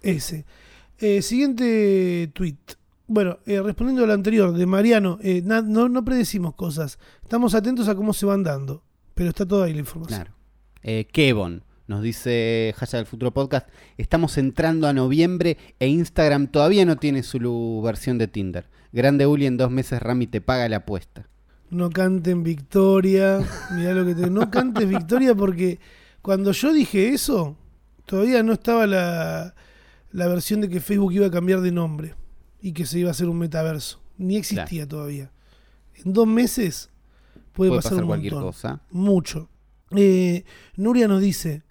Ese. 0.00 0.44
Eh, 0.98 1.22
siguiente 1.22 2.30
tweet. 2.34 2.56
Bueno, 3.06 3.38
eh, 3.46 3.60
respondiendo 3.60 4.04
a 4.04 4.06
lo 4.06 4.12
anterior 4.14 4.52
de 4.56 4.64
Mariano, 4.64 5.18
eh, 5.22 5.42
na- 5.44 5.60
no, 5.60 5.88
no 5.88 6.04
predecimos 6.04 6.54
cosas. 6.54 6.98
Estamos 7.22 7.54
atentos 7.54 7.88
a 7.88 7.94
cómo 7.94 8.12
se 8.14 8.26
van 8.26 8.42
dando. 8.44 8.82
Pero 9.14 9.30
está 9.30 9.44
toda 9.46 9.66
ahí 9.66 9.74
la 9.74 9.80
información. 9.80 10.20
Claro. 10.22 10.34
Eh, 10.82 11.06
Kevon 11.12 11.62
nos 11.86 12.02
dice 12.02 12.74
Hashtag 12.76 13.00
del 13.00 13.06
Futuro 13.06 13.32
Podcast, 13.34 13.68
estamos 13.98 14.38
entrando 14.38 14.86
a 14.88 14.92
noviembre 14.92 15.56
e 15.78 15.86
Instagram 15.88 16.46
todavía 16.46 16.84
no 16.86 16.96
tiene 16.96 17.22
su 17.22 17.82
versión 17.84 18.18
de 18.18 18.26
Tinder. 18.28 18.66
Grande 18.94 19.26
Uli, 19.26 19.46
en 19.46 19.56
dos 19.56 19.70
meses 19.72 20.00
Rami 20.00 20.28
te 20.28 20.40
paga 20.40 20.68
la 20.68 20.76
apuesta. 20.76 21.28
No 21.70 21.90
canten 21.90 22.44
victoria. 22.44 23.40
Mirá 23.72 23.92
lo 23.92 24.06
que 24.06 24.14
te. 24.14 24.30
No 24.30 24.50
cantes 24.50 24.88
victoria 24.88 25.34
porque 25.34 25.80
cuando 26.22 26.52
yo 26.52 26.72
dije 26.72 27.08
eso, 27.08 27.56
todavía 28.06 28.44
no 28.44 28.52
estaba 28.52 28.86
la, 28.86 29.54
la 30.12 30.28
versión 30.28 30.60
de 30.60 30.68
que 30.68 30.80
Facebook 30.80 31.12
iba 31.12 31.26
a 31.26 31.30
cambiar 31.32 31.60
de 31.60 31.72
nombre 31.72 32.14
y 32.62 32.72
que 32.72 32.86
se 32.86 33.00
iba 33.00 33.08
a 33.08 33.10
hacer 33.10 33.28
un 33.28 33.38
metaverso. 33.38 34.00
Ni 34.16 34.36
existía 34.36 34.86
todavía. 34.86 35.32
En 36.04 36.12
dos 36.12 36.28
meses 36.28 36.88
puede, 37.52 37.70
Puede 37.70 37.78
pasar, 37.80 37.90
pasar 37.90 38.04
un 38.04 38.08
cualquier 38.08 38.32
montón. 38.34 38.52
cosa. 38.52 38.80
Mucho. 38.90 39.48
Eh, 39.90 40.44
Nuria 40.76 41.08
nos 41.08 41.20
dice, 41.20 41.64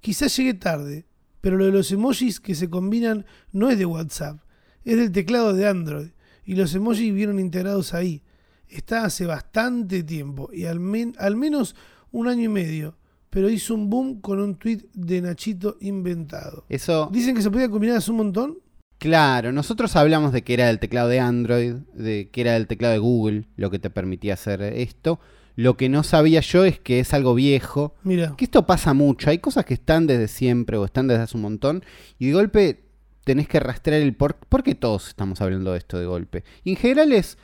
quizás 0.00 0.36
llegue 0.36 0.52
tarde, 0.52 1.06
pero 1.40 1.56
lo 1.56 1.64
de 1.64 1.72
los 1.72 1.90
emojis 1.90 2.38
que 2.38 2.54
se 2.54 2.68
combinan 2.68 3.24
no 3.52 3.70
es 3.70 3.78
de 3.78 3.86
WhatsApp, 3.86 4.40
es 4.84 4.98
del 4.98 5.10
teclado 5.10 5.54
de 5.54 5.66
Android. 5.66 6.08
Y 6.46 6.54
los 6.54 6.74
emojis 6.74 7.12
vieron 7.12 7.38
integrados 7.38 7.92
ahí. 7.92 8.22
Está 8.68 9.04
hace 9.04 9.26
bastante 9.26 10.02
tiempo, 10.02 10.48
y 10.52 10.64
al, 10.64 10.80
men- 10.80 11.14
al 11.18 11.36
menos 11.36 11.76
un 12.10 12.26
año 12.28 12.44
y 12.44 12.48
medio, 12.48 12.96
pero 13.30 13.50
hizo 13.50 13.74
un 13.74 13.90
boom 13.90 14.20
con 14.20 14.40
un 14.40 14.54
tweet 14.56 14.80
de 14.94 15.20
Nachito 15.20 15.76
inventado. 15.80 16.64
Eso, 16.68 17.08
Dicen 17.12 17.34
que 17.34 17.42
se 17.42 17.50
podía 17.50 17.68
combinar 17.68 17.98
hace 17.98 18.10
un 18.10 18.16
montón. 18.18 18.58
claro, 18.98 19.52
nosotros 19.52 19.94
hablamos 19.96 20.32
de 20.32 20.42
que 20.42 20.54
era 20.54 20.70
el 20.70 20.78
teclado 20.78 21.08
de 21.08 21.20
Android, 21.20 21.74
de 21.94 22.30
que 22.32 22.40
era 22.40 22.56
el 22.56 22.66
teclado 22.66 22.92
de 22.94 22.98
Google 22.98 23.44
lo 23.56 23.70
que 23.70 23.78
te 23.78 23.90
permitía 23.90 24.34
hacer 24.34 24.62
esto. 24.62 25.20
Lo 25.54 25.76
que 25.76 25.88
no 25.88 26.02
sabía 26.02 26.40
yo 26.40 26.64
es 26.64 26.78
que 26.80 27.00
es 27.00 27.14
algo 27.14 27.34
viejo, 27.34 27.94
Mira, 28.04 28.34
Que 28.36 28.44
esto 28.44 28.66
pasa 28.66 28.92
mucho. 28.94 29.30
Hay 29.30 29.38
cosas 29.38 29.64
que 29.64 29.74
están 29.74 30.06
desde 30.06 30.28
siempre 30.28 30.76
o 30.76 30.84
están 30.84 31.06
desde 31.08 31.22
hace 31.22 31.36
un 31.36 31.42
montón. 31.42 31.82
Y 32.18 32.26
de 32.26 32.32
golpe 32.34 32.84
tenés 33.26 33.48
que 33.48 33.58
rastrear 33.58 34.02
el 34.02 34.14
por, 34.14 34.36
por 34.36 34.62
qué 34.62 34.76
todos 34.76 35.08
estamos 35.08 35.40
hablando 35.40 35.72
de 35.72 35.78
esto 35.78 35.98
de 35.98 36.06
golpe. 36.06 36.44
En 36.64 36.76
general 36.76 37.12
es. 37.12 37.36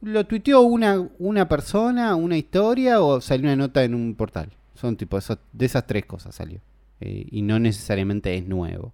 Lo 0.00 0.26
tuiteó 0.26 0.60
una, 0.60 1.08
una 1.18 1.48
persona, 1.48 2.14
una 2.14 2.36
historia 2.36 3.00
o 3.00 3.20
salió 3.20 3.46
una 3.46 3.56
nota 3.56 3.82
en 3.82 3.94
un 3.94 4.14
portal. 4.14 4.50
Son 4.74 4.96
tipo 4.96 5.18
de 5.18 5.66
esas 5.66 5.86
tres 5.88 6.06
cosas 6.06 6.36
salió. 6.36 6.60
Eh, 7.00 7.26
y 7.32 7.42
no 7.42 7.58
necesariamente 7.58 8.32
es 8.36 8.46
nuevo. 8.46 8.92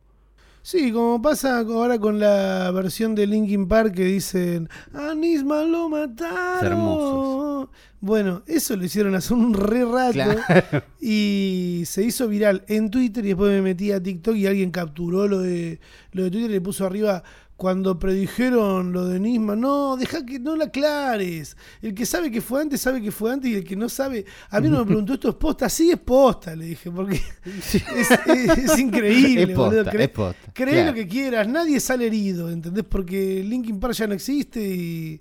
Sí, 0.62 0.92
como 0.92 1.22
pasa 1.22 1.58
ahora 1.58 1.98
con 1.98 2.20
la 2.20 2.70
versión 2.70 3.14
de 3.14 3.26
Linkin 3.26 3.66
Park 3.66 3.94
que 3.94 4.04
dicen 4.04 4.68
a 4.92 5.14
lo 5.14 5.88
mataron. 5.88 6.64
Hermosos. 6.64 7.68
Bueno, 8.00 8.42
eso 8.46 8.76
lo 8.76 8.84
hicieron 8.84 9.14
hace 9.14 9.34
un 9.34 9.52
re 9.54 9.84
rato 9.84 10.12
Claro. 10.12 10.40
y 11.00 11.82
se 11.86 12.02
hizo 12.02 12.28
viral 12.28 12.64
en 12.68 12.90
Twitter 12.90 13.24
y 13.24 13.28
después 13.28 13.52
me 13.52 13.62
metí 13.62 13.92
a 13.92 14.02
TikTok 14.02 14.36
y 14.36 14.46
alguien 14.46 14.70
capturó 14.70 15.28
lo 15.28 15.40
de 15.40 15.80
lo 16.12 16.24
de 16.24 16.30
Twitter 16.30 16.50
y 16.50 16.54
le 16.54 16.60
puso 16.60 16.86
arriba 16.86 17.22
cuando 17.60 17.98
predijeron 17.98 18.90
lo 18.90 19.04
de 19.06 19.20
Nisman, 19.20 19.60
no, 19.60 19.94
deja 19.98 20.24
que 20.24 20.38
no 20.38 20.56
la 20.56 20.64
aclares. 20.64 21.58
El 21.82 21.92
que 21.94 22.06
sabe 22.06 22.30
que 22.30 22.40
fue 22.40 22.62
antes, 22.62 22.80
sabe 22.80 23.02
que 23.02 23.12
fue 23.12 23.30
antes, 23.34 23.50
y 23.50 23.54
el 23.54 23.64
que 23.64 23.76
no 23.76 23.90
sabe, 23.90 24.24
a 24.48 24.60
mí 24.62 24.70
no 24.70 24.78
me 24.78 24.86
preguntó, 24.86 25.12
¿esto 25.12 25.28
es 25.28 25.34
posta? 25.34 25.68
Sí, 25.68 25.90
es 25.90 25.98
posta, 25.98 26.56
le 26.56 26.64
dije, 26.64 26.90
porque 26.90 27.20
es, 27.44 27.74
es- 27.74 28.10
es 28.56 28.78
increíble, 28.78 29.42
es 29.48 29.48
posta, 29.50 29.76
boludo. 29.76 29.92
Cre- 29.92 30.00
es 30.04 30.08
posta. 30.08 30.52
Claro. 30.54 30.86
lo 30.86 30.94
que 30.94 31.06
quieras, 31.06 31.46
nadie 31.48 31.78
sale 31.80 32.06
herido, 32.06 32.50
¿entendés? 32.50 32.84
Porque 32.88 33.44
Linkin 33.44 33.78
Park 33.78 33.92
ya 33.92 34.06
no 34.06 34.14
existe 34.14 34.58
y, 34.66 35.20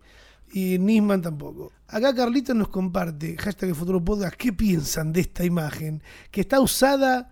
y 0.53 0.79
Nisman 0.79 1.21
tampoco. 1.21 1.73
Acá 1.89 2.15
Carlitos 2.15 2.55
nos 2.55 2.69
comparte, 2.69 3.35
hashtag 3.37 3.75
Futuro 3.75 4.01
Podcast, 4.01 4.35
¿qué 4.37 4.53
piensan 4.53 5.11
de 5.11 5.19
esta 5.19 5.43
imagen? 5.43 6.01
Que 6.31 6.39
está 6.39 6.61
usada, 6.61 7.31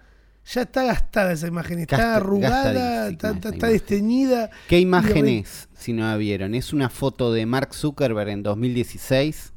ya 0.53 0.61
está 0.61 0.83
gastada 0.83 1.33
esa 1.33 1.47
imagen, 1.47 1.79
está 1.79 1.97
Gasta- 1.97 2.15
arrugada, 2.15 3.07
está, 3.09 3.33
desteñida. 3.67 4.49
¿Qué 4.67 4.79
imagen 4.79 5.27
es? 5.27 5.67
Si 5.73 5.93
no 5.93 6.05
la 6.05 6.17
vieron. 6.17 6.55
Es 6.55 6.73
una 6.73 6.89
foto 6.89 7.33
de 7.33 7.45
Mark 7.45 7.73
Zuckerberg 7.73 8.29
en 8.29 8.43
2016 8.43 9.53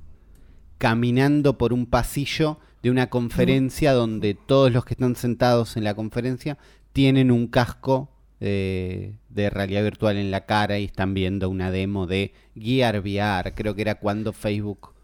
caminando 0.78 1.58
por 1.58 1.72
un 1.72 1.86
pasillo 1.86 2.58
de 2.82 2.90
una 2.90 3.10
conferencia 3.10 3.92
donde 3.92 4.34
todos 4.34 4.72
los 4.72 4.84
que 4.84 4.94
están 4.94 5.14
sentados 5.16 5.76
en 5.76 5.84
la 5.84 5.94
conferencia 5.94 6.56
tienen 6.92 7.30
un 7.30 7.46
casco 7.48 8.10
eh, 8.40 9.16
de 9.28 9.50
realidad 9.50 9.82
virtual 9.82 10.16
en 10.16 10.30
la 10.30 10.46
cara 10.46 10.78
y 10.78 10.86
están 10.86 11.12
viendo 11.12 11.50
una 11.50 11.70
demo 11.70 12.06
de 12.06 12.32
Gear 12.58 13.00
VR. 13.00 13.54
Creo 13.54 13.74
que 13.74 13.82
era 13.82 13.96
cuando 13.96 14.32
Facebook... 14.32 14.94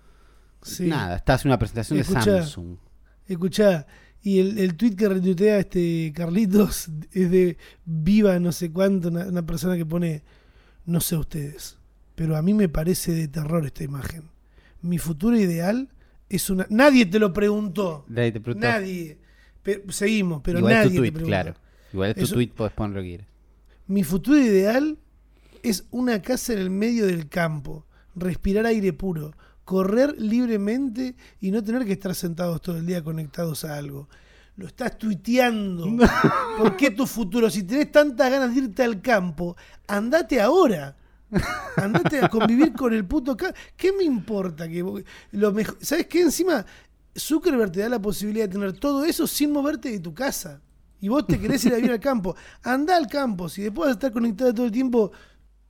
Sí. 0.63 0.87
Nada, 0.87 1.17
está 1.17 1.35
haciendo 1.35 1.53
una 1.53 1.59
presentación 1.59 1.99
Escuchá. 2.01 2.33
de 2.33 2.39
Samsung. 2.41 2.77
Escuchá, 3.29 3.87
y 4.27 4.41
el, 4.41 4.59
el 4.59 4.75
tweet 4.75 4.97
que 4.97 5.09
retuitea 5.09 5.61
este 5.61 6.13
Carlitos 6.13 6.89
es 7.13 7.31
de 7.31 7.57
viva 7.85 8.41
no 8.41 8.51
sé 8.51 8.73
cuánto, 8.73 9.07
una, 9.09 9.25
una 9.27 9.47
persona 9.47 9.77
que 9.77 9.87
pone, 9.87 10.25
no 10.85 11.01
sé 11.01 11.17
ustedes, 11.17 11.79
pero 12.17 12.37
a 12.37 12.43
mí 12.43 12.53
me 12.53 12.69
parece 12.69 13.13
de 13.13 13.29
terror 13.29 13.65
esta 13.65 13.85
imagen. 13.85 14.25
Mi 14.83 14.99
futuro 14.99 15.39
ideal 15.39 15.89
es 16.29 16.51
una... 16.51 16.67
Nadie 16.71 17.07
te 17.07 17.21
lo 17.21 17.33
preguntó. 17.33 18.05
Nadie 18.09 18.33
te 18.33 18.41
preguntó. 18.41 18.67
Nadie. 18.67 19.19
Seguimos, 19.91 20.43
pero 20.43 20.59
Igual 20.59 20.73
es 20.73 20.79
nadie 20.79 20.89
tu 20.89 20.95
te 20.95 20.99
tweet, 20.99 21.13
preguntó. 21.13 21.29
claro. 21.29 21.55
Igual 21.93 22.11
es 22.11 22.17
tu 22.17 22.23
Eso- 22.25 22.35
tweet, 22.35 22.49
podés 22.49 22.73
poner 22.73 22.97
lo 22.97 23.03
que 23.03 23.09
quieras. 23.09 23.27
Mi 23.87 24.03
futuro 24.03 24.39
ideal 24.41 24.99
es 25.63 25.85
una 25.93 26.21
casa 26.21 26.53
en 26.53 26.59
el 26.59 26.71
medio 26.71 27.07
del 27.07 27.29
campo, 27.29 27.87
respirar 28.17 28.67
aire 28.67 28.93
puro, 28.93 29.35
correr 29.67 30.15
libremente 30.19 31.17
y 31.41 31.51
no 31.51 31.63
tener 31.63 31.85
que 31.85 31.93
estar 31.93 32.15
sentados 32.15 32.63
todo 32.63 32.79
el 32.79 32.87
día 32.87 33.03
conectados 33.03 33.65
a 33.65 33.77
algo. 33.77 34.09
Lo 34.57 34.69
estás 34.69 34.97
tuiteando. 34.97 35.87
¿Por 36.57 36.77
qué 36.77 36.93
tu 36.93 37.05
futuro? 37.07 37.51
Si 37.51 37.65
tenés 37.65 37.91
tantas 37.93 38.31
ganas 38.31 38.55
de 38.55 38.61
irte 38.63 38.83
al 38.85 39.03
campo, 39.03 39.57
andate 39.89 40.41
ahora. 40.41 40.97
Andate 41.77 42.21
a 42.21 42.29
convivir 42.29 42.73
con 42.73 42.95
el 42.95 43.05
puto 43.05 43.37
campo. 43.37 43.59
¿Qué 43.77 43.93
me 43.93 44.05
importa? 44.05 44.69
que 44.69 44.81
vos- 44.83 45.03
lo 45.33 45.53
mejor, 45.53 45.77
¿Sabes 45.81 46.07
qué? 46.07 46.23
Encima, 46.23 46.65
Zuckerberg 47.19 47.73
te 47.73 47.81
da 47.81 47.89
la 47.89 48.01
posibilidad 48.01 48.47
de 48.47 48.53
tener 48.53 48.73
todo 48.75 49.05
eso 49.05 49.27
sin 49.27 49.51
moverte 49.51 49.91
de 49.91 49.99
tu 49.99 50.15
casa. 50.15 50.61
Y 51.01 51.09
vos 51.09 51.27
te 51.27 51.39
querés 51.41 51.65
ir 51.67 51.73
a 51.73 51.77
vivir 51.77 51.91
al 51.91 52.01
campo. 52.01 52.37
Anda 52.63 52.97
al 52.97 53.09
campo. 53.09 53.49
Si 53.49 53.63
después 53.63 53.89
vas 53.89 53.97
a 53.97 53.99
estar 53.99 54.13
conectado 54.13 54.55
todo 54.55 54.67
el 54.67 54.73
tiempo 54.73 55.11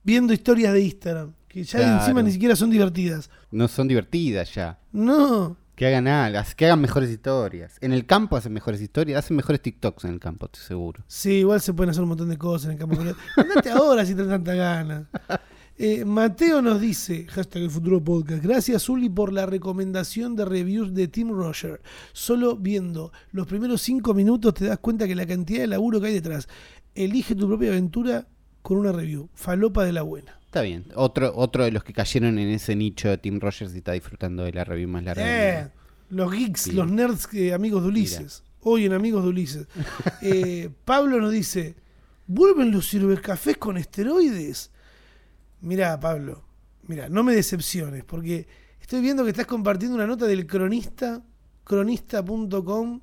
viendo 0.03 0.31
historias 0.31 0.71
de 0.71 0.81
Instagram. 0.81 1.33
Que 1.47 1.63
ya 1.63 1.79
Claro. 1.79 1.99
encima 2.01 2.21
ni 2.23 2.31
siquiera 2.31 2.55
son 2.55 2.69
divertidas. 2.69 3.29
No 3.51 3.67
son 3.67 3.87
divertidas 3.87 4.53
ya. 4.53 4.79
No. 4.91 5.57
Que 5.75 5.85
hagan 5.85 6.07
algo, 6.07 6.39
que 6.55 6.65
hagan 6.65 6.81
mejores 6.81 7.09
historias. 7.09 7.77
En 7.81 7.93
el 7.93 8.05
campo 8.07 8.35
hacen 8.35 8.51
mejores 8.51 8.81
historias, 8.81 9.19
hacen 9.23 9.37
mejores 9.37 9.61
TikToks 9.61 10.05
en 10.05 10.11
el 10.13 10.19
campo, 10.19 10.47
estoy 10.47 10.63
seguro. 10.63 11.03
Sí, 11.07 11.33
igual 11.33 11.61
se 11.61 11.71
pueden 11.73 11.91
hacer 11.91 12.01
un 12.01 12.09
montón 12.09 12.29
de 12.29 12.37
cosas 12.37 12.65
en 12.65 12.71
el 12.73 12.77
campo. 12.79 12.97
Andate 13.35 13.69
ahora 13.69 14.03
si 14.05 14.13
tenés 14.15 14.29
tanta 14.31 14.55
ganas. 14.55 15.03
Eh, 15.79 16.05
Mateo 16.05 16.59
nos 16.63 16.81
dice, 16.81 17.27
hashtag 17.29 17.61
el 17.61 17.69
futuro 17.69 18.03
podcast, 18.03 18.41
gracias 18.43 18.89
Uli 18.89 19.09
por 19.09 19.31
la 19.31 19.45
recomendación 19.45 20.35
de 20.35 20.43
reviews 20.43 20.91
de 20.95 21.07
Tim 21.07 21.29
Roger. 21.29 21.83
Solo 22.13 22.55
viendo 22.55 23.11
los 23.31 23.45
primeros 23.45 23.83
cinco 23.83 24.15
minutos 24.15 24.55
te 24.55 24.65
das 24.65 24.79
cuenta 24.79 25.05
que 25.05 25.13
la 25.13 25.27
cantidad 25.27 25.59
de 25.61 25.67
laburo 25.67 26.01
que 26.01 26.07
hay 26.07 26.13
detrás. 26.15 26.47
Elige 26.95 27.35
tu 27.35 27.47
propia 27.47 27.69
aventura 27.69 28.25
con 28.63 28.79
una 28.79 28.91
review. 28.91 29.29
Falopa 29.35 29.85
de 29.85 29.91
la 29.91 30.01
buena. 30.01 30.36
Está 30.47 30.61
bien. 30.61 30.85
Otro, 30.95 31.33
otro 31.35 31.65
de 31.65 31.71
los 31.71 31.83
que 31.83 31.91
cayeron 31.91 32.39
en 32.39 32.47
ese 32.47 32.73
nicho 32.73 33.09
de 33.09 33.17
Tim 33.17 33.39
Rogers 33.39 33.75
y 33.75 33.79
está 33.79 33.91
disfrutando 33.91 34.43
de 34.43 34.53
la 34.53 34.63
review 34.63 34.87
más 34.87 35.03
larga. 35.03 35.59
Eh, 35.59 35.69
los 36.09 36.31
geeks, 36.31 36.73
los 36.73 36.89
nerds 36.89 37.27
eh, 37.33 37.53
amigos 37.53 37.83
de 37.83 37.89
Ulises. 37.89 38.43
Hoy 38.61 38.85
en 38.85 38.93
Amigos 38.93 39.23
de 39.23 39.29
Ulises. 39.29 39.67
Eh, 40.21 40.69
Pablo 40.85 41.19
nos 41.19 41.33
dice, 41.33 41.75
¿vuelven 42.27 42.71
los 42.71 42.89
cibercafés 42.89 43.57
con 43.57 43.77
esteroides? 43.77 44.71
Mirá, 45.59 45.99
Pablo, 45.99 46.45
mira, 46.83 47.09
no 47.09 47.23
me 47.23 47.35
decepciones, 47.35 48.05
porque 48.05 48.47
estoy 48.79 49.01
viendo 49.01 49.25
que 49.25 49.31
estás 49.31 49.47
compartiendo 49.47 49.95
una 49.95 50.07
nota 50.07 50.27
del 50.27 50.47
cronista, 50.47 51.21
cronista.com, 51.65 53.01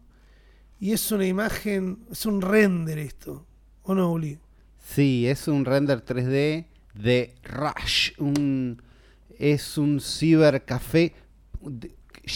y 0.80 0.92
es 0.92 1.12
una 1.12 1.26
imagen, 1.26 2.06
es 2.10 2.24
un 2.24 2.40
render 2.40 2.98
esto. 2.98 3.46
¿O 3.82 3.94
no, 3.94 4.12
Uli? 4.12 4.38
Sí, 4.78 5.26
es 5.26 5.46
un 5.46 5.66
render 5.66 6.04
3D 6.04 6.66
de 6.94 7.34
Rush. 7.42 8.12
Un, 8.18 8.82
es 9.38 9.78
un 9.78 10.00
cibercafé. 10.00 11.14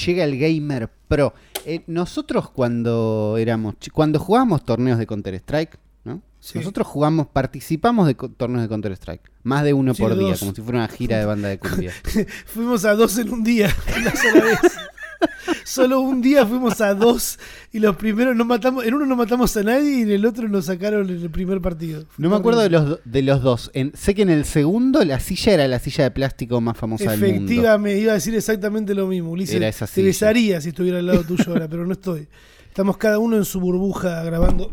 llega 0.06 0.24
el 0.24 0.38
gamer 0.38 0.90
pro. 1.08 1.34
Eh, 1.64 1.82
nosotros 1.86 2.50
cuando 2.50 3.36
éramos 3.38 3.74
cuando 3.92 4.18
jugábamos 4.18 4.64
torneos 4.64 4.98
de 4.98 5.06
Counter 5.06 5.34
Strike, 5.34 5.78
¿no? 6.04 6.22
Sí. 6.40 6.58
Nosotros 6.58 6.86
jugamos, 6.86 7.26
participamos 7.26 8.06
de 8.06 8.14
torneos 8.14 8.62
de 8.62 8.68
Counter 8.68 8.92
Strike, 8.92 9.30
más 9.42 9.64
de 9.64 9.72
uno 9.72 9.94
Sí, 9.94 10.02
por 10.02 10.16
día, 10.16 10.36
como 10.38 10.54
si 10.54 10.62
fuera 10.62 10.78
una 10.78 10.88
gira 10.88 11.18
de 11.18 11.24
banda 11.24 11.48
de 11.48 11.58
cumbia. 11.58 11.92
Fuimos 12.46 12.84
a 12.84 12.94
dos 12.94 13.18
en 13.18 13.32
un 13.32 13.42
día, 13.42 13.74
una 13.98 14.14
sola 14.14 14.44
vez. 14.44 14.60
Solo 15.64 16.00
un 16.00 16.20
día 16.22 16.46
fuimos 16.46 16.80
a 16.80 16.94
dos 16.94 17.38
y 17.72 17.78
los 17.78 17.96
primeros 17.96 18.36
no 18.36 18.44
matamos, 18.44 18.84
en 18.84 18.94
uno 18.94 19.06
no 19.06 19.16
matamos 19.16 19.56
a 19.56 19.62
nadie 19.62 19.98
y 19.98 20.02
en 20.02 20.10
el 20.10 20.26
otro 20.26 20.48
nos 20.48 20.66
sacaron 20.66 21.08
en 21.10 21.20
el 21.22 21.30
primer 21.30 21.60
partido. 21.60 22.04
No 22.18 22.30
me 22.30 22.36
acuerdo 22.36 22.60
de 22.60 22.70
los, 22.70 22.98
de 23.04 23.22
los 23.22 23.42
dos. 23.42 23.70
En- 23.74 23.92
sé 23.96 24.14
que 24.14 24.22
en 24.22 24.30
el 24.30 24.44
segundo 24.44 25.04
la 25.04 25.20
silla 25.20 25.54
era 25.54 25.68
la 25.68 25.78
silla 25.78 26.04
de 26.04 26.10
plástico 26.10 26.60
más 26.60 26.76
famosa 26.76 27.10
del 27.10 27.20
mundo. 27.20 27.34
Efectivamente, 27.36 28.00
iba 28.00 28.12
a 28.12 28.14
decir 28.16 28.34
exactamente 28.34 28.94
lo 28.94 29.06
mismo, 29.06 29.30
Ulises. 29.30 29.54
Era 29.56 29.68
esa 29.68 29.86
te 29.86 29.92
silla. 29.94 30.06
besaría 30.06 30.60
si 30.60 30.68
estuviera 30.70 30.98
al 30.98 31.06
lado 31.06 31.24
tuyo 31.24 31.44
ahora, 31.48 31.68
pero 31.68 31.84
no 31.86 31.92
estoy. 31.92 32.28
Estamos 32.78 32.96
cada 32.96 33.18
uno 33.18 33.36
en 33.36 33.44
su 33.44 33.58
burbuja 33.58 34.22
grabando. 34.22 34.70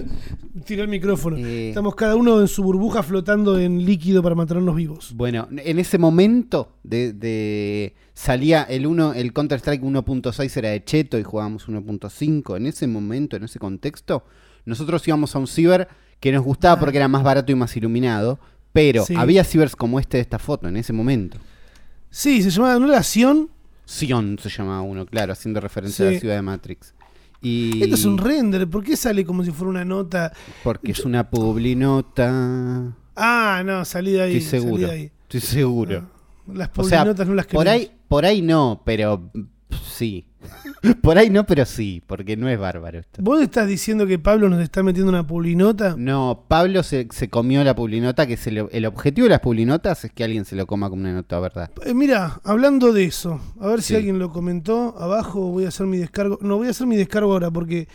Tiré 0.64 0.80
el 0.80 0.88
micrófono. 0.88 1.36
Eh. 1.36 1.68
Estamos 1.68 1.94
cada 1.94 2.16
uno 2.16 2.40
en 2.40 2.48
su 2.48 2.62
burbuja 2.62 3.02
flotando 3.02 3.58
en 3.58 3.84
líquido 3.84 4.22
para 4.22 4.34
mantenernos 4.34 4.74
vivos. 4.74 5.12
Bueno, 5.14 5.46
en 5.50 5.78
ese 5.78 5.98
momento 5.98 6.72
de, 6.84 7.12
de- 7.12 7.94
salía 8.14 8.62
el 8.62 8.86
uno, 8.86 9.12
el 9.12 9.34
Counter 9.34 9.58
Strike 9.58 9.82
1.6 9.82 10.56
era 10.56 10.70
de 10.70 10.82
Cheto 10.84 11.18
y 11.18 11.22
jugábamos 11.22 11.68
1.5. 11.68 12.56
En 12.56 12.66
ese 12.66 12.86
momento, 12.86 13.36
en 13.36 13.44
ese 13.44 13.58
contexto, 13.58 14.24
nosotros 14.64 15.06
íbamos 15.06 15.36
a 15.36 15.38
un 15.38 15.46
ciber 15.46 15.86
que 16.20 16.32
nos 16.32 16.42
gustaba 16.42 16.76
Ah. 16.76 16.80
porque 16.80 16.96
era 16.96 17.08
más 17.08 17.22
barato 17.22 17.52
y 17.52 17.56
más 17.56 17.76
iluminado. 17.76 18.40
Pero 18.72 19.04
Sí. 19.04 19.16
había 19.18 19.44
cibers 19.44 19.76
como 19.76 20.00
este 20.00 20.16
de 20.16 20.22
esta 20.22 20.38
foto 20.38 20.66
en 20.66 20.78
ese 20.78 20.94
momento. 20.94 21.36
Sí, 22.08 22.42
se 22.42 22.48
llamaba, 22.48 22.78
¿no 22.78 22.88
era 22.90 23.02
Sion? 23.02 23.50
Sion 23.84 24.38
se 24.40 24.48
llamaba 24.48 24.80
uno, 24.80 25.04
claro, 25.04 25.34
haciendo 25.34 25.60
referencia 25.60 26.08
a 26.08 26.12
la 26.12 26.18
ciudad 26.18 26.36
de 26.36 26.40
Matrix. 26.42 26.94
Y 27.44 27.82
Esto 27.82 27.94
es 27.94 28.04
un 28.06 28.16
render, 28.18 28.66
¿por 28.68 28.82
qué 28.82 28.96
sale 28.96 29.24
como 29.24 29.44
si 29.44 29.50
fuera 29.52 29.70
una 29.70 29.84
nota? 29.84 30.32
porque 30.64 30.92
es 30.92 31.04
una 31.04 31.28
publinota. 31.30 32.96
Ah, 33.14 33.62
no, 33.64 33.84
salí 33.84 34.12
de 34.12 34.22
ahí. 34.22 34.36
Estoy 34.38 34.60
seguro. 34.60 34.86
de 34.86 34.90
ahí. 34.90 35.12
Estoy 35.22 35.40
seguro. 35.40 36.08
Las 36.52 36.70
O 36.76 36.84
sea, 36.84 37.04
notas 37.04 37.26
no 37.28 37.34
las 37.34 37.46
por 37.46 37.64
queremos. 37.64 37.88
ahí, 37.90 37.96
por 38.08 38.24
ahí 38.24 38.42
no, 38.42 38.82
pero 38.84 39.30
sí. 39.86 40.24
por 41.02 41.16
ahí 41.16 41.30
no, 41.30 41.46
pero 41.46 41.64
sí, 41.64 42.02
porque 42.06 42.36
no 42.36 42.48
es 42.48 42.58
bárbaro 42.58 42.98
esto. 42.98 43.22
¿Vos 43.22 43.40
estás 43.40 43.66
diciendo 43.66 44.06
que 44.06 44.18
Pablo 44.18 44.48
nos 44.50 44.60
está 44.60 44.82
metiendo 44.82 45.08
una 45.10 45.26
pulinota? 45.26 45.94
No, 45.96 46.44
Pablo 46.48 46.82
se, 46.82 47.08
se 47.10 47.30
comió 47.30 47.64
la 47.64 47.74
publinota, 47.74 48.26
que 48.26 48.36
se 48.36 48.50
lo- 48.50 48.68
el 48.70 48.84
objetivo 48.84 49.24
de 49.24 49.30
las 49.30 49.40
publinotas 49.40 50.04
es 50.04 50.12
que 50.12 50.22
alguien 50.24 50.44
se 50.44 50.54
lo 50.56 50.66
coma 50.66 50.90
como 50.90 51.00
una 51.02 51.14
nota, 51.14 51.40
¿verdad? 51.40 51.70
Eh, 51.86 51.94
mira, 51.94 52.40
hablando 52.44 52.92
de 52.92 53.04
eso, 53.04 53.40
a 53.60 53.68
ver 53.68 53.80
si 53.80 53.94
alguien 53.96 54.18
lo 54.18 54.30
comentó. 54.30 54.94
Abajo 54.98 55.40
voy 55.50 55.64
a 55.64 55.68
hacer 55.68 55.86
mi 55.86 55.96
descargo. 55.96 56.38
No, 56.42 56.56
voy 56.58 56.66
a 56.66 56.70
hacer 56.70 56.86
mi 56.86 56.96
descargo 56.96 57.32
ahora 57.32 57.50
porque 57.50 57.88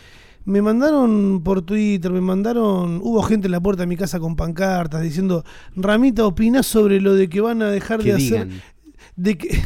me 0.45 0.63
mandaron 0.63 1.41
por 1.43 1.61
Twitter, 1.61 2.11
me 2.11 2.21
mandaron. 2.21 2.99
Hubo 3.03 3.21
gente 3.21 3.47
en 3.47 3.51
la 3.51 3.59
puerta 3.61 3.83
de 3.83 3.87
mi 3.87 3.95
casa 3.97 4.19
con 4.19 4.35
pancartas 4.35 5.03
diciendo: 5.03 5.43
Ramita, 5.75 6.25
opina 6.25 6.63
sobre 6.63 6.99
lo 6.99 7.13
de 7.13 7.29
que 7.29 7.41
van 7.41 7.61
a 7.61 7.69
dejar 7.69 7.99
Que 7.99 8.05
de 8.09 8.13
hacer. 8.15 8.47
digan. 8.47 8.61
De 9.15 9.37
que. 9.37 9.61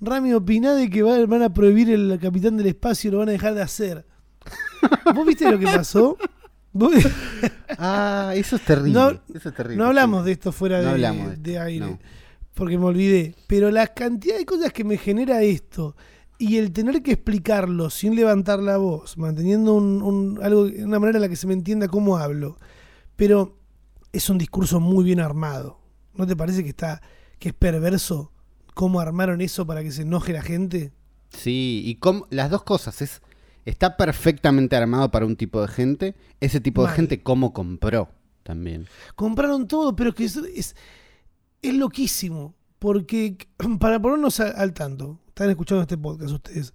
Rami, 0.00 0.32
opina 0.34 0.74
de 0.74 0.90
que 0.90 1.02
va- 1.02 1.24
van 1.26 1.42
a 1.42 1.52
prohibir 1.52 1.90
el 1.90 2.18
capitán 2.20 2.56
del 2.56 2.66
espacio 2.66 3.08
y 3.08 3.12
lo 3.12 3.18
van 3.18 3.28
a 3.28 3.32
dejar 3.32 3.54
de 3.54 3.62
hacer. 3.62 4.06
¿Vos 5.14 5.26
viste 5.26 5.50
lo 5.50 5.58
que 5.58 5.66
pasó? 5.66 6.16
¿Vos- 6.72 6.92
Ah, 7.78 8.32
eso 8.34 8.56
es 8.56 8.62
terrible. 8.62 8.92
No- 8.92 9.10
eso 9.34 9.48
es 9.48 9.54
terrible. 9.54 9.76
No 9.76 9.86
hablamos 9.86 10.24
de 10.24 10.32
esto 10.32 10.52
fuera 10.52 10.80
No 10.80 10.94
de, 11.36 11.58
aire, 11.58 11.80
no. 11.86 11.98
porque 12.54 12.78
me 12.78 12.84
olvidé. 12.86 13.34
Pero 13.46 13.70
la 13.70 13.88
cantidad 13.88 14.36
de 14.38 14.46
cosas 14.46 14.72
que 14.72 14.84
me 14.84 14.96
genera 14.98 15.42
esto 15.42 15.96
y 16.38 16.56
el 16.58 16.72
tener 16.72 17.02
que 17.02 17.12
explicarlo 17.12 17.90
sin 17.90 18.14
levantar 18.14 18.60
la 18.60 18.76
voz, 18.76 19.16
manteniendo 19.18 19.74
un, 19.74 20.02
un- 20.02 20.38
algo, 20.42 20.62
una 20.62 20.98
manera 20.98 21.18
en 21.18 21.22
la 21.22 21.28
que 21.28 21.36
se 21.36 21.46
me 21.46 21.54
entienda 21.54 21.88
cómo 21.88 22.16
hablo, 22.18 22.58
pero 23.16 23.58
es 24.12 24.28
un 24.30 24.38
discurso 24.38 24.80
muy 24.80 25.04
bien 25.04 25.20
armado. 25.20 25.80
¿No 26.14 26.26
te 26.26 26.36
parece 26.36 26.62
que 26.62 26.70
está 26.70 27.02
que 27.38 27.48
es 27.50 27.54
perverso 27.54 28.32
cómo 28.76 29.00
armaron 29.00 29.40
eso 29.40 29.66
para 29.66 29.82
que 29.82 29.90
se 29.90 30.02
enoje 30.02 30.34
la 30.34 30.42
gente? 30.42 30.92
Sí, 31.30 31.82
y 31.86 31.94
cómo- 31.96 32.26
las 32.30 32.50
dos 32.50 32.62
cosas 32.62 33.00
es 33.00 33.22
está 33.64 33.96
perfectamente 33.96 34.76
armado 34.76 35.10
para 35.10 35.24
un 35.26 35.34
tipo 35.34 35.60
de 35.62 35.68
gente, 35.68 36.14
ese 36.40 36.60
tipo 36.60 36.86
de 36.86 36.92
gente 36.92 37.22
cómo 37.22 37.52
compró 37.54 38.10
también. 38.42 38.86
Compraron 39.16 39.66
todo, 39.66 39.96
pero 39.96 40.14
que 40.14 40.24
es, 40.26 40.36
es, 40.36 40.76
es 41.62 41.74
loquísimo. 41.74 42.54
Porque, 42.78 43.38
para 43.80 43.98
ponernos 44.00 44.38
a- 44.40 44.50
al 44.50 44.74
tanto, 44.74 45.18
están 45.28 45.48
escuchando 45.50 45.82
este 45.82 45.96
podcast 45.96 46.30
ustedes. 46.32 46.74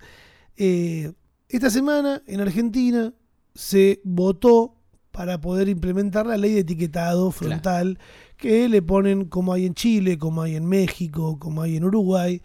eh, 0.58 1.14
esta 1.50 1.70
semana 1.70 2.24
en 2.26 2.42
Argentina 2.42 3.14
se 3.54 4.02
votó 4.04 4.81
para 5.12 5.40
poder 5.42 5.68
implementar 5.70 6.26
la 6.26 6.38
ley 6.38 6.54
de 6.54 6.60
etiquetado 6.62 7.32
frontal 7.32 8.00
que 8.38 8.68
le 8.70 8.82
ponen 8.82 9.26
como 9.26 9.54
hay 9.54 9.66
en 9.66 9.74
Chile, 9.76 10.18
como 10.18 10.42
hay 10.42 10.56
en 10.56 10.66
México, 10.66 11.38
como 11.38 11.62
hay 11.62 11.78
en 11.78 11.84
Uruguay. 11.84 12.42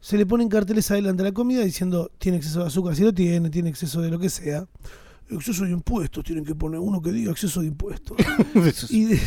Se 0.00 0.18
le 0.18 0.26
ponen 0.26 0.48
carteles 0.48 0.90
adelante 0.90 1.22
a 1.22 1.26
la 1.26 1.32
comida 1.32 1.62
diciendo 1.62 2.10
tiene 2.18 2.38
exceso 2.38 2.60
de 2.60 2.66
azúcar, 2.66 2.96
si 2.96 3.02
lo 3.04 3.14
tiene, 3.14 3.48
tiene 3.50 3.70
exceso 3.70 4.00
de 4.00 4.10
lo 4.10 4.18
que 4.18 4.28
sea. 4.28 4.66
Exceso 5.30 5.64
de 5.64 5.70
impuestos, 5.70 6.24
tienen 6.24 6.44
que 6.44 6.54
poner 6.54 6.80
uno 6.80 7.00
que 7.00 7.12
diga 7.12 7.30
exceso 7.30 7.60
de 7.60 7.68
impuestos. 7.68 8.16
Y, 8.90 9.04
de- 9.04 9.20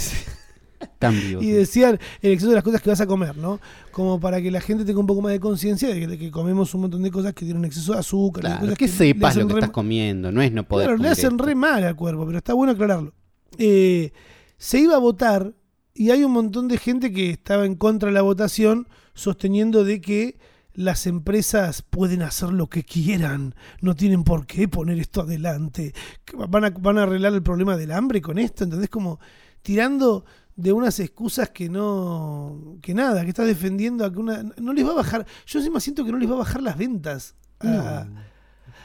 tan 0.99 1.19
vivo. 1.19 1.41
y 1.41 1.51
decían 1.51 1.99
el 2.21 2.31
exceso 2.31 2.49
de 2.49 2.55
las 2.55 2.63
cosas 2.63 2.81
que 2.81 2.89
vas 2.89 3.01
a 3.01 3.07
comer, 3.07 3.37
¿no? 3.37 3.59
Como 3.91 4.19
para 4.19 4.41
que 4.41 4.51
la 4.51 4.61
gente 4.61 4.85
tenga 4.85 4.99
un 4.99 5.07
poco 5.07 5.21
más 5.21 5.31
de 5.31 5.39
conciencia 5.39 5.89
de 5.89 5.99
que, 5.99 6.07
de 6.07 6.17
que 6.17 6.31
comemos 6.31 6.73
un 6.73 6.81
montón 6.81 7.03
de 7.03 7.11
cosas 7.11 7.33
que 7.33 7.45
tienen 7.45 7.65
exceso 7.65 7.93
de 7.93 7.99
azúcar. 7.99 8.41
Claro, 8.41 8.61
cosas 8.61 8.77
que 8.77 8.85
le 8.87 8.91
sepas 8.91 9.35
lo 9.35 9.47
que 9.47 9.53
estás 9.55 9.69
comiendo, 9.71 10.31
no 10.31 10.41
es 10.41 10.51
no 10.51 10.67
poder 10.67 10.87
Claro, 10.87 11.01
le 11.01 11.09
hacen 11.09 11.33
esto. 11.33 11.45
re 11.45 11.55
mal 11.55 11.83
al 11.83 11.95
cuerpo, 11.95 12.25
pero 12.25 12.37
está 12.37 12.53
bueno 12.53 12.73
aclararlo. 12.73 13.13
Eh, 13.57 14.11
se 14.57 14.79
iba 14.79 14.95
a 14.95 14.99
votar 14.99 15.53
y 15.93 16.11
hay 16.11 16.23
un 16.23 16.31
montón 16.33 16.67
de 16.67 16.77
gente 16.77 17.11
que 17.11 17.29
estaba 17.29 17.65
en 17.65 17.75
contra 17.75 18.07
de 18.07 18.13
la 18.13 18.21
votación 18.21 18.87
sosteniendo 19.13 19.83
de 19.83 20.01
que 20.01 20.37
las 20.73 21.07
empresas 21.07 21.81
pueden 21.83 22.21
hacer 22.21 22.49
lo 22.49 22.67
que 22.67 22.83
quieran, 22.83 23.55
no 23.81 23.95
tienen 23.95 24.23
por 24.25 24.45
qué 24.45 24.67
poner 24.67 24.99
esto 24.99 25.21
adelante, 25.21 25.93
que 26.25 26.35
van 26.35 26.65
a, 26.65 26.69
van 26.69 26.97
a 26.97 27.03
arreglar 27.03 27.33
el 27.33 27.43
problema 27.43 27.77
del 27.77 27.91
hambre 27.91 28.21
con 28.21 28.37
esto, 28.37 28.65
¿entendés? 28.65 28.89
Como 28.89 29.19
tirando 29.61 30.25
de 30.55 30.71
unas 30.71 30.99
excusas 30.99 31.49
que 31.49 31.67
no, 31.69 32.77
que 32.81 32.93
nada, 32.93 33.23
que 33.23 33.29
está 33.29 33.43
defendiendo 33.43 34.05
a 34.05 34.11
que 34.11 34.19
una, 34.19 34.41
no 34.57 34.71
les 34.73 34.85
va 34.85 34.91
a 34.91 34.95
bajar, 34.95 35.25
yo 35.45 35.59
encima 35.59 35.79
siento 35.79 36.05
que 36.05 36.11
no 36.11 36.17
les 36.17 36.29
va 36.29 36.35
a 36.35 36.39
bajar 36.39 36.61
las 36.61 36.77
ventas. 36.77 37.35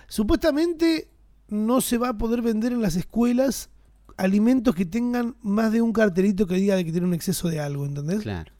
Supuestamente 0.08 1.08
no 1.48 1.80
se 1.80 1.98
va 1.98 2.10
a 2.10 2.18
poder 2.18 2.42
vender 2.42 2.72
en 2.72 2.82
las 2.82 2.96
escuelas 2.96 3.70
alimentos 4.16 4.74
que 4.74 4.84
tengan 4.84 5.36
más 5.42 5.72
de 5.72 5.80
un 5.82 5.92
cartelito 5.92 6.46
que 6.46 6.56
diga 6.56 6.76
de 6.76 6.84
que 6.84 6.92
tiene 6.92 7.06
un 7.06 7.14
exceso 7.14 7.48
de 7.48 7.60
algo, 7.60 7.86
¿entendés? 7.86 8.20
Claro. 8.20 8.52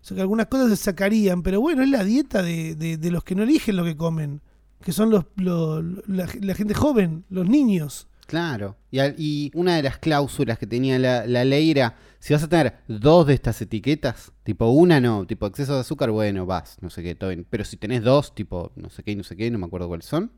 O 0.00 0.04
sea 0.04 0.14
que 0.14 0.20
algunas 0.20 0.46
cosas 0.46 0.70
se 0.70 0.76
sacarían, 0.76 1.42
pero 1.42 1.60
bueno, 1.60 1.82
es 1.82 1.90
la 1.90 2.04
dieta 2.04 2.42
de, 2.42 2.74
de- 2.74 2.96
de 2.96 3.10
los 3.10 3.24
que 3.24 3.34
no 3.34 3.42
eligen 3.42 3.76
lo 3.76 3.84
que 3.84 3.96
comen, 3.96 4.40
que 4.80 4.92
son 4.92 5.10
los, 5.10 5.26
los- 5.36 5.84
la, 6.08 6.28
la 6.40 6.54
gente 6.54 6.74
joven, 6.74 7.24
los 7.28 7.48
niños. 7.48 8.06
Claro. 8.28 8.76
Y, 8.90 9.50
una 9.54 9.76
de 9.76 9.82
las 9.82 9.96
cláusulas 9.96 10.58
que 10.58 10.66
tenía 10.66 10.98
la, 10.98 11.44
ley 11.46 11.70
era, 11.70 11.96
si 12.18 12.34
vas 12.34 12.42
a 12.42 12.48
tener 12.48 12.74
dos 12.86 13.26
de 13.26 13.32
estas 13.32 13.62
etiquetas, 13.62 14.32
tipo 14.42 14.68
una 14.68 15.00
no, 15.00 15.26
tipo 15.26 15.46
exceso 15.46 15.72
de 15.72 15.80
azúcar, 15.80 16.10
bueno, 16.10 16.44
vas, 16.44 16.76
no 16.82 16.90
sé 16.90 17.02
qué, 17.02 17.14
todo 17.14 17.30
bien. 17.30 17.46
Pero 17.48 17.64
si 17.64 17.78
tenés 17.78 18.02
dos, 18.02 18.34
tipo 18.34 18.70
no 18.76 18.90
sé 18.90 19.02
qué 19.02 19.16
no 19.16 19.24
sé 19.24 19.34
qué, 19.34 19.50
no 19.50 19.58
me 19.58 19.64
acuerdo 19.64 19.88
cuáles 19.88 20.04
son, 20.04 20.30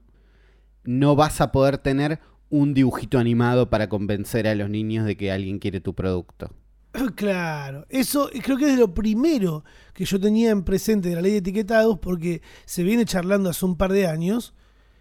no 0.85 1.17
vas 1.17 1.41
a 1.41 1.51
poder 1.51 1.79
tener 1.79 2.21
un 2.49 2.75
dibujito 2.75 3.19
animado 3.19 3.71
para 3.71 3.89
convencer 3.89 4.47
a 4.47 4.55
los 4.55 4.71
niños 4.71 5.05
de 5.05 5.17
que 5.17 5.33
alguien 5.33 5.59
quiere 5.59 5.81
tu 5.81 5.93
producto. 5.93 6.55
Claro, 7.17 7.87
eso 7.89 8.31
creo 8.41 8.57
que 8.57 8.73
es 8.73 8.79
lo 8.79 8.95
primero 8.95 9.65
que 9.95 10.05
yo 10.05 10.21
tenía 10.21 10.51
en 10.51 10.63
presente 10.63 11.09
de 11.09 11.17
la 11.17 11.23
ley 11.23 11.33
de 11.33 11.39
etiquetados 11.39 11.99
porque 11.99 12.41
se 12.67 12.85
viene 12.85 13.05
charlando 13.05 13.51
hace 13.51 13.65
un 13.65 13.77
par 13.77 13.93
de 13.93 14.07
años 14.07 14.55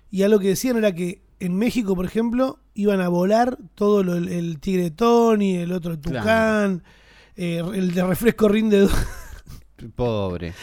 y 0.10 0.24
algo 0.24 0.40
que 0.40 0.48
decían 0.48 0.78
era 0.78 0.96
que 0.96 1.29
en 1.40 1.56
México, 1.56 1.96
por 1.96 2.06
ejemplo, 2.06 2.60
iban 2.74 3.02
a 3.02 3.08
volar 3.10 3.58
todo 3.76 4.04
lo, 4.04 4.16
el, 4.16 4.28
el 4.30 4.60
tigre 4.60 4.92
Tony, 4.92 5.56
el 5.58 5.72
otro 5.72 5.94
el 5.94 6.00
Claro. 6.00 6.20
tucán, 6.20 6.84
eh, 7.36 7.62
el 7.74 7.94
de 7.94 8.04
refresco 8.06 8.48
rinde. 8.50 8.88
Pobre. 9.96 10.54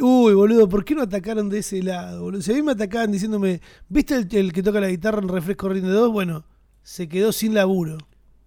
Uy, 0.00 0.32
boludo, 0.34 0.68
¿por 0.68 0.84
qué 0.84 0.94
no 0.94 1.02
atacaron 1.02 1.48
de 1.48 1.58
ese 1.58 1.82
lado? 1.82 2.22
boludo? 2.22 2.40
Si 2.40 2.52
a 2.52 2.54
mí 2.54 2.62
me 2.62 2.72
atacaban 2.72 3.10
diciéndome, 3.10 3.60
¿viste 3.88 4.14
el, 4.14 4.28
el 4.30 4.52
que 4.52 4.62
toca 4.62 4.80
la 4.80 4.88
guitarra 4.88 5.20
en 5.20 5.28
refresco 5.28 5.68
rinde 5.68 5.88
2? 5.90 6.12
Bueno, 6.12 6.44
se 6.82 7.08
quedó 7.08 7.32
sin 7.32 7.54
laburo. 7.54 7.98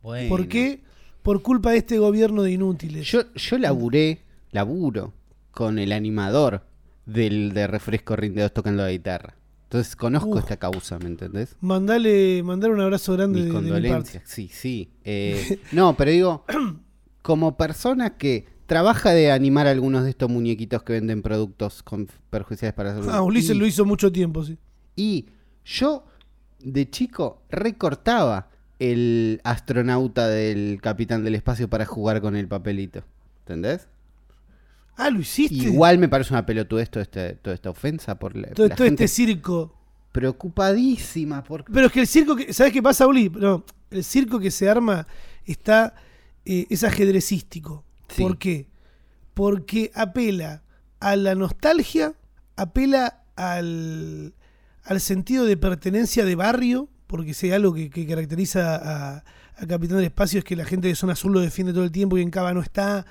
¿Por 0.02 0.48
qué? 0.48 0.84
Por 1.24 1.42
culpa 1.42 1.72
de 1.72 1.80
este 1.80 1.98
gobierno 1.98 2.42
de 2.44 2.52
inútiles. 2.54 3.06
Yo, 3.12 3.34
yo 3.34 3.58
laburé, 3.58 4.22
laburo, 4.52 5.14
con 5.52 5.78
el 5.80 5.92
animador 5.92 6.64
del 7.06 7.52
de 7.52 7.68
Refresco 7.68 8.16
Rinde 8.16 8.42
2 8.44 8.54
tocando 8.54 8.84
la 8.84 8.92
guitarra. 8.92 9.36
Entonces 9.68 9.96
conozco 9.98 10.30
Uf. 10.30 10.40
esta 10.40 10.56
causa, 10.58 10.98
¿me 11.00 11.08
entendés? 11.08 11.58
Mandale, 11.60 12.42
mandale 12.44 12.74
un 12.74 12.80
abrazo 12.80 13.14
grande 13.14 13.42
Mis 13.42 13.48
de, 13.52 13.54
de 13.54 13.62
mi 13.62 13.70
parte. 13.70 13.82
condolencias, 13.88 14.24
sí, 14.26 14.50
sí. 14.52 14.90
Eh, 15.04 15.60
no, 15.74 15.96
pero 15.98 16.12
digo, 16.12 16.46
como 17.22 17.58
persona 17.58 18.18
que 18.18 18.46
trabaja 18.66 19.12
de 19.12 19.32
animar 19.32 19.68
algunos 19.68 20.04
de 20.06 20.12
estos 20.12 20.30
muñequitos 20.30 20.84
que 20.84 20.94
venden 20.94 21.22
productos 21.22 21.84
con 21.84 22.08
perjudiciales 22.30 22.74
para 22.76 22.90
la 22.90 22.96
salud. 22.96 23.10
Ah, 23.12 23.22
Ulises 23.22 23.56
Y- 23.56 23.60
lo 23.60 23.66
hizo 23.66 23.84
mucho 23.86 24.10
tiempo, 24.12 24.44
sí. 24.46 24.58
Y 24.96 25.26
yo, 25.66 26.06
de 26.60 26.90
chico, 26.90 27.42
recortaba 27.50 28.50
el 28.80 29.42
astronauta 29.44 30.28
del 30.30 30.80
capitán 30.82 31.24
del 31.26 31.36
espacio 31.36 31.70
para 31.70 31.86
jugar 31.86 32.22
con 32.22 32.36
el 32.38 32.48
papelito. 32.48 33.04
¿Entendés? 33.40 33.88
Ah, 34.98 35.10
lo 35.12 35.20
hiciste. 35.20 35.56
Igual 35.56 36.00
me 36.00 36.10
parece 36.10 36.34
una 36.34 36.46
pelotudez 36.46 36.90
toda 36.90 37.04
esta, 37.04 37.36
toda 37.36 37.54
esta 37.54 37.70
ofensa 37.70 38.18
por 38.18 38.36
la, 38.36 38.50
todo, 38.50 38.68
la 38.68 38.76
todo 38.76 38.86
gente 38.86 39.06
este 39.06 39.16
circo. 39.16 39.76
preocupadísima 40.12 41.44
por... 41.44 41.64
Pero 41.66 41.88
es 41.88 41.94
que 41.94 42.00
el 42.02 42.08
circo, 42.08 42.36
que, 42.36 42.52
¿sabes 42.52 42.74
qué 42.74 42.82
pasa, 42.82 43.06
Uli? 43.06 43.30
No, 43.30 43.64
el 43.92 44.04
circo 44.04 44.40
que 44.40 44.50
se 44.50 44.68
arma 44.68 45.08
está 45.46 45.94
eh, 46.46 46.66
es 46.70 46.84
ajedrecístico. 46.84 47.86
Sí. 48.10 48.24
¿Por 48.24 48.40
qué? 48.40 48.68
Porque 49.36 49.92
apela 49.94 50.64
a 51.00 51.16
la 51.16 51.36
nostalgia, 51.36 52.16
apela 52.56 53.24
al, 53.36 54.34
al 54.84 55.00
sentido 55.00 55.46
de 55.46 55.58
pertenencia 55.58 56.26
de 56.26 56.34
barrio, 56.34 56.90
porque 57.06 57.36
hay 57.44 57.52
algo 57.52 57.74
que, 57.74 57.92
que 57.92 58.08
caracteriza 58.08 58.76
a, 58.76 59.24
a 59.56 59.68
Capitán 59.68 59.98
del 59.98 60.08
Espacio 60.08 60.40
es 60.40 60.44
que 60.44 60.56
la 60.56 60.66
gente 60.66 60.88
de 60.88 60.96
Zona 60.96 61.14
Azul 61.14 61.34
lo 61.34 61.40
defiende 61.40 61.72
todo 61.72 61.84
el 61.84 61.92
tiempo 61.92 62.18
y 62.18 62.24
en 62.24 62.32
Cava 62.32 62.54
no 62.54 62.62
está. 62.62 63.06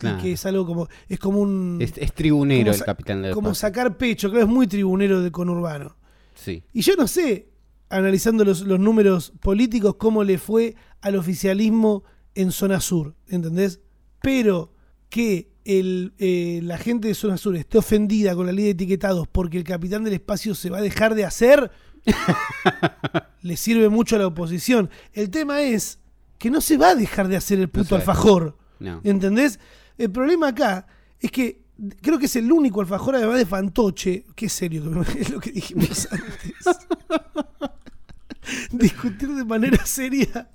Claro. 0.00 0.22
Que 0.22 0.32
es 0.32 0.46
algo 0.46 0.64
como. 0.64 0.88
Es 1.08 1.18
como 1.18 1.40
un. 1.40 1.78
Es, 1.80 1.92
es 1.96 2.14
tribunero 2.14 2.72
el 2.72 2.82
capitán 2.82 3.20
del 3.20 3.34
como 3.34 3.54
sacar 3.54 3.98
pecho, 3.98 4.30
claro, 4.30 4.46
es 4.46 4.50
muy 4.50 4.66
tribunero 4.66 5.20
de 5.20 5.30
conurbano. 5.30 5.94
Sí. 6.34 6.62
Y 6.72 6.80
yo 6.80 6.96
no 6.96 7.06
sé, 7.06 7.50
analizando 7.90 8.44
los, 8.44 8.62
los 8.62 8.80
números 8.80 9.34
políticos, 9.40 9.96
cómo 9.98 10.24
le 10.24 10.38
fue 10.38 10.74
al 11.02 11.16
oficialismo 11.16 12.02
en 12.34 12.50
zona 12.50 12.80
sur, 12.80 13.14
¿entendés? 13.28 13.80
Pero 14.22 14.72
que 15.10 15.52
el, 15.66 16.14
eh, 16.18 16.60
la 16.62 16.78
gente 16.78 17.08
de 17.08 17.14
zona 17.14 17.36
sur 17.36 17.54
esté 17.56 17.76
ofendida 17.76 18.34
con 18.34 18.46
la 18.46 18.52
ley 18.52 18.64
de 18.64 18.70
etiquetados 18.70 19.28
porque 19.28 19.58
el 19.58 19.64
capitán 19.64 20.02
del 20.02 20.14
espacio 20.14 20.54
se 20.54 20.70
va 20.70 20.78
a 20.78 20.82
dejar 20.82 21.14
de 21.14 21.26
hacer, 21.26 21.70
le 23.42 23.56
sirve 23.58 23.90
mucho 23.90 24.16
a 24.16 24.20
la 24.20 24.26
oposición. 24.28 24.88
El 25.12 25.28
tema 25.28 25.60
es 25.60 25.98
que 26.38 26.50
no 26.50 26.62
se 26.62 26.78
va 26.78 26.90
a 26.90 26.94
dejar 26.94 27.28
de 27.28 27.36
hacer 27.36 27.60
el 27.60 27.68
puto 27.68 27.96
alfajor. 27.96 28.56
No. 28.78 29.02
¿Entendés? 29.04 29.60
El 30.00 30.10
problema 30.10 30.48
acá 30.48 30.86
es 31.20 31.30
que 31.30 31.60
creo 32.00 32.18
que 32.18 32.24
es 32.24 32.36
el 32.36 32.50
único 32.50 32.80
alfajor, 32.80 33.16
además 33.16 33.36
de 33.36 33.44
Fantoche, 33.44 34.24
es 34.34 34.52
serio, 34.52 34.82
que 35.04 35.12
es 35.20 35.28
lo 35.30 35.38
que 35.40 35.52
dijimos 35.52 36.08
antes. 36.10 36.54
Discutir 38.72 39.28
de 39.34 39.44
manera 39.44 39.84
seria 39.84 40.48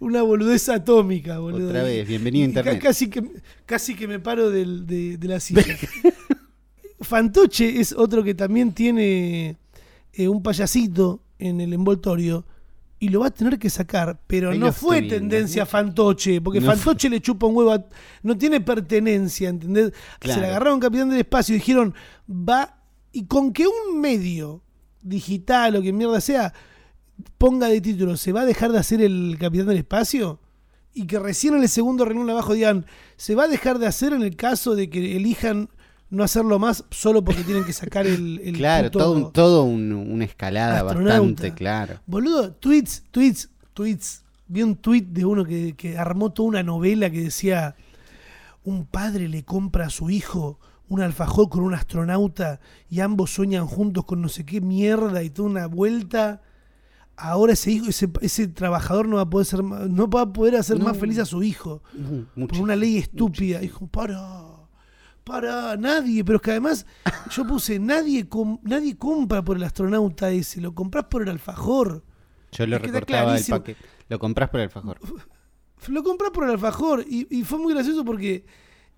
una 0.00 0.20
boludez 0.20 0.68
atómica, 0.68 1.38
boludo. 1.38 1.68
Otra 1.68 1.82
vez, 1.82 2.06
bienvenido 2.06 2.44
a 2.44 2.48
internet. 2.48 2.82
Casi 2.82 3.08
que, 3.08 3.24
casi 3.64 3.94
que 3.94 4.06
me 4.06 4.20
paro 4.20 4.50
del- 4.50 4.86
de, 4.86 5.16
de 5.16 5.28
la 5.28 5.40
silla. 5.40 5.64
Fantoche 7.00 7.80
es 7.80 7.92
otro 7.92 8.22
que 8.22 8.34
también 8.34 8.72
tiene 8.72 9.56
eh, 10.12 10.28
un 10.28 10.42
payasito 10.42 11.22
en 11.38 11.62
el 11.62 11.72
envoltorio 11.72 12.44
y 12.98 13.08
lo 13.08 13.20
va 13.20 13.26
a 13.26 13.30
tener 13.30 13.58
que 13.58 13.68
sacar, 13.70 14.20
pero 14.26 14.50
Ahí 14.50 14.58
no 14.58 14.72
fue 14.72 15.00
viendo. 15.00 15.16
tendencia 15.18 15.66
Fantoche, 15.66 16.40
porque 16.40 16.60
No 16.60 16.66
Fantoche 16.70 17.10
le 17.10 17.20
chupa 17.20 17.46
un 17.46 17.56
huevo, 17.56 17.72
a- 17.72 17.84
no 18.22 18.38
tiene 18.38 18.60
pertenencia, 18.60 19.48
¿entendés? 19.50 19.92
Se 20.22 20.28
le 20.40 20.46
agarraron 20.46 20.80
capitán 20.80 21.10
del 21.10 21.18
espacio 21.20 21.54
y 21.54 21.58
dijeron, 21.58 21.94
va, 22.30 22.78
y 23.12 23.26
con 23.26 23.52
que 23.52 23.66
un 23.66 24.00
medio 24.00 24.62
digital 25.02 25.76
o 25.76 25.82
que 25.82 25.92
mierda 25.92 26.20
sea, 26.20 26.52
ponga 27.38 27.68
de 27.68 27.80
título, 27.80 28.16
¿se 28.16 28.32
va 28.32 28.42
a 28.42 28.46
dejar 28.46 28.72
de 28.72 28.78
hacer 28.78 29.00
el 29.02 29.36
capitán 29.38 29.66
del 29.66 29.78
espacio? 29.78 30.40
Y 30.94 31.06
que 31.06 31.18
recién 31.18 31.54
en 31.54 31.62
el 31.62 31.68
segundo 31.68 32.04
renglón 32.04 32.30
abajo 32.30 32.54
digan, 32.54 32.86
¿se 33.16 33.34
va 33.34 33.44
a 33.44 33.48
dejar 33.48 33.78
de 33.78 33.86
hacer 33.86 34.12
en 34.12 34.22
el 34.22 34.36
caso 34.36 34.74
de 34.76 34.88
que 34.88 35.16
elijan 35.16 35.68
no 36.14 36.24
hacerlo 36.24 36.58
más 36.58 36.84
solo 36.90 37.22
porque 37.24 37.42
tienen 37.44 37.64
que 37.64 37.72
sacar 37.72 38.06
el, 38.06 38.40
el 38.44 38.56
Claro, 38.56 38.90
todo, 38.90 39.12
un- 39.12 39.32
todo 39.32 39.64
un- 39.64 39.92
una 39.92 40.24
escalada 40.24 40.80
astronauta. 40.80 41.18
bastante 41.20 41.54
claro. 41.54 42.00
Boludo, 42.06 42.52
tweets, 42.52 43.02
tweets, 43.10 43.50
tweets. 43.74 44.22
Vi 44.46 44.62
un 44.62 44.76
tweet 44.76 45.02
de 45.08 45.24
uno 45.24 45.44
que, 45.44 45.74
que 45.74 45.96
armó 45.98 46.30
toda 46.32 46.48
una 46.48 46.62
novela 46.62 47.10
que 47.10 47.22
decía: 47.22 47.76
Un 48.64 48.84
padre 48.86 49.28
le 49.28 49.42
compra 49.44 49.86
a 49.86 49.90
su 49.90 50.10
hijo 50.10 50.58
un 50.86 51.00
alfajor 51.00 51.48
con 51.48 51.62
un 51.62 51.72
astronauta 51.74 52.60
y 52.90 53.00
ambos 53.00 53.30
sueñan 53.32 53.66
juntos 53.66 54.04
con 54.04 54.20
no 54.20 54.28
sé 54.28 54.44
qué 54.44 54.60
mierda 54.60 55.22
y 55.22 55.30
toda 55.30 55.48
una 55.48 55.66
vuelta. 55.66 56.42
Ahora 57.16 57.52
ese 57.54 57.70
hijo, 57.70 57.86
ese, 57.88 58.10
ese 58.20 58.48
trabajador 58.48 59.08
no 59.08 59.16
va 59.16 59.22
a 59.22 59.30
poder 59.30 59.46
ser 59.46 59.62
no 59.64 60.08
va 60.10 60.20
a 60.22 60.32
poder 60.32 60.56
hacer 60.56 60.78
más 60.80 60.96
feliz 60.98 61.18
a 61.20 61.24
su 61.24 61.42
hijo 61.42 61.82
por 62.34 62.58
una 62.58 62.76
ley 62.76 62.98
estúpida. 62.98 63.60
Dijo, 63.60 63.86
para, 63.86 64.20
para, 65.24 65.76
nadie. 65.76 66.24
Pero 66.24 66.36
es 66.36 66.42
que 66.42 66.50
además 66.52 66.86
yo 67.30 67.46
puse, 67.46 67.78
nadie, 67.78 68.28
com- 68.28 68.58
nadie 68.62 68.96
compra 68.96 69.42
por 69.42 69.56
el 69.56 69.64
astronauta 69.64 70.30
ese, 70.30 70.60
lo 70.60 70.74
compras 70.74 71.06
por 71.10 71.22
el 71.22 71.30
alfajor. 71.30 72.04
Yo 72.52 72.66
lo 72.66 72.78
recortaba 72.78 73.20
del 73.20 73.42
clarísimo. 73.42 73.58
paquete. 73.58 73.80
Lo 74.08 74.18
compras 74.18 74.50
por 74.50 74.60
el 74.60 74.64
alfajor. 74.64 74.98
Lo 75.88 76.02
compras 76.02 76.30
por 76.30 76.44
el 76.44 76.50
alfajor. 76.50 77.04
Y, 77.08 77.26
y 77.30 77.42
fue 77.44 77.58
muy 77.58 77.74
gracioso 77.74 78.04
porque... 78.04 78.44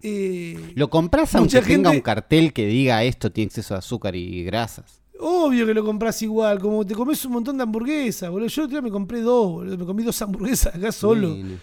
eh, 0.02 0.72
Lo 0.74 0.90
compras 0.90 1.34
aunque 1.34 1.52
tenga 1.60 1.66
gente- 1.66 1.88
un 1.88 2.00
cartel 2.00 2.52
que 2.52 2.66
diga 2.66 3.02
esto 3.04 3.32
tiene 3.32 3.46
exceso 3.46 3.74
de 3.74 3.78
azúcar 3.78 4.14
y 4.14 4.44
grasas. 4.44 5.00
Obvio 5.18 5.64
que 5.64 5.72
lo 5.72 5.82
compras 5.82 6.20
igual, 6.20 6.58
como 6.58 6.84
te 6.84 6.94
comes 6.94 7.24
un 7.24 7.32
montón 7.32 7.56
de 7.56 7.62
hamburguesas, 7.62 8.28
boludo. 8.30 8.48
Yo 8.48 8.62
el 8.62 8.66
otro 8.66 8.74
día 8.78 8.82
me 8.82 8.90
compré 8.90 9.22
dos, 9.22 9.50
boludo. 9.50 9.78
Me 9.78 9.86
comí 9.86 10.02
dos 10.02 10.20
hamburguesas 10.20 10.74
acá 10.74 10.92
solo. 10.92 11.30
Bueno. 11.30 11.56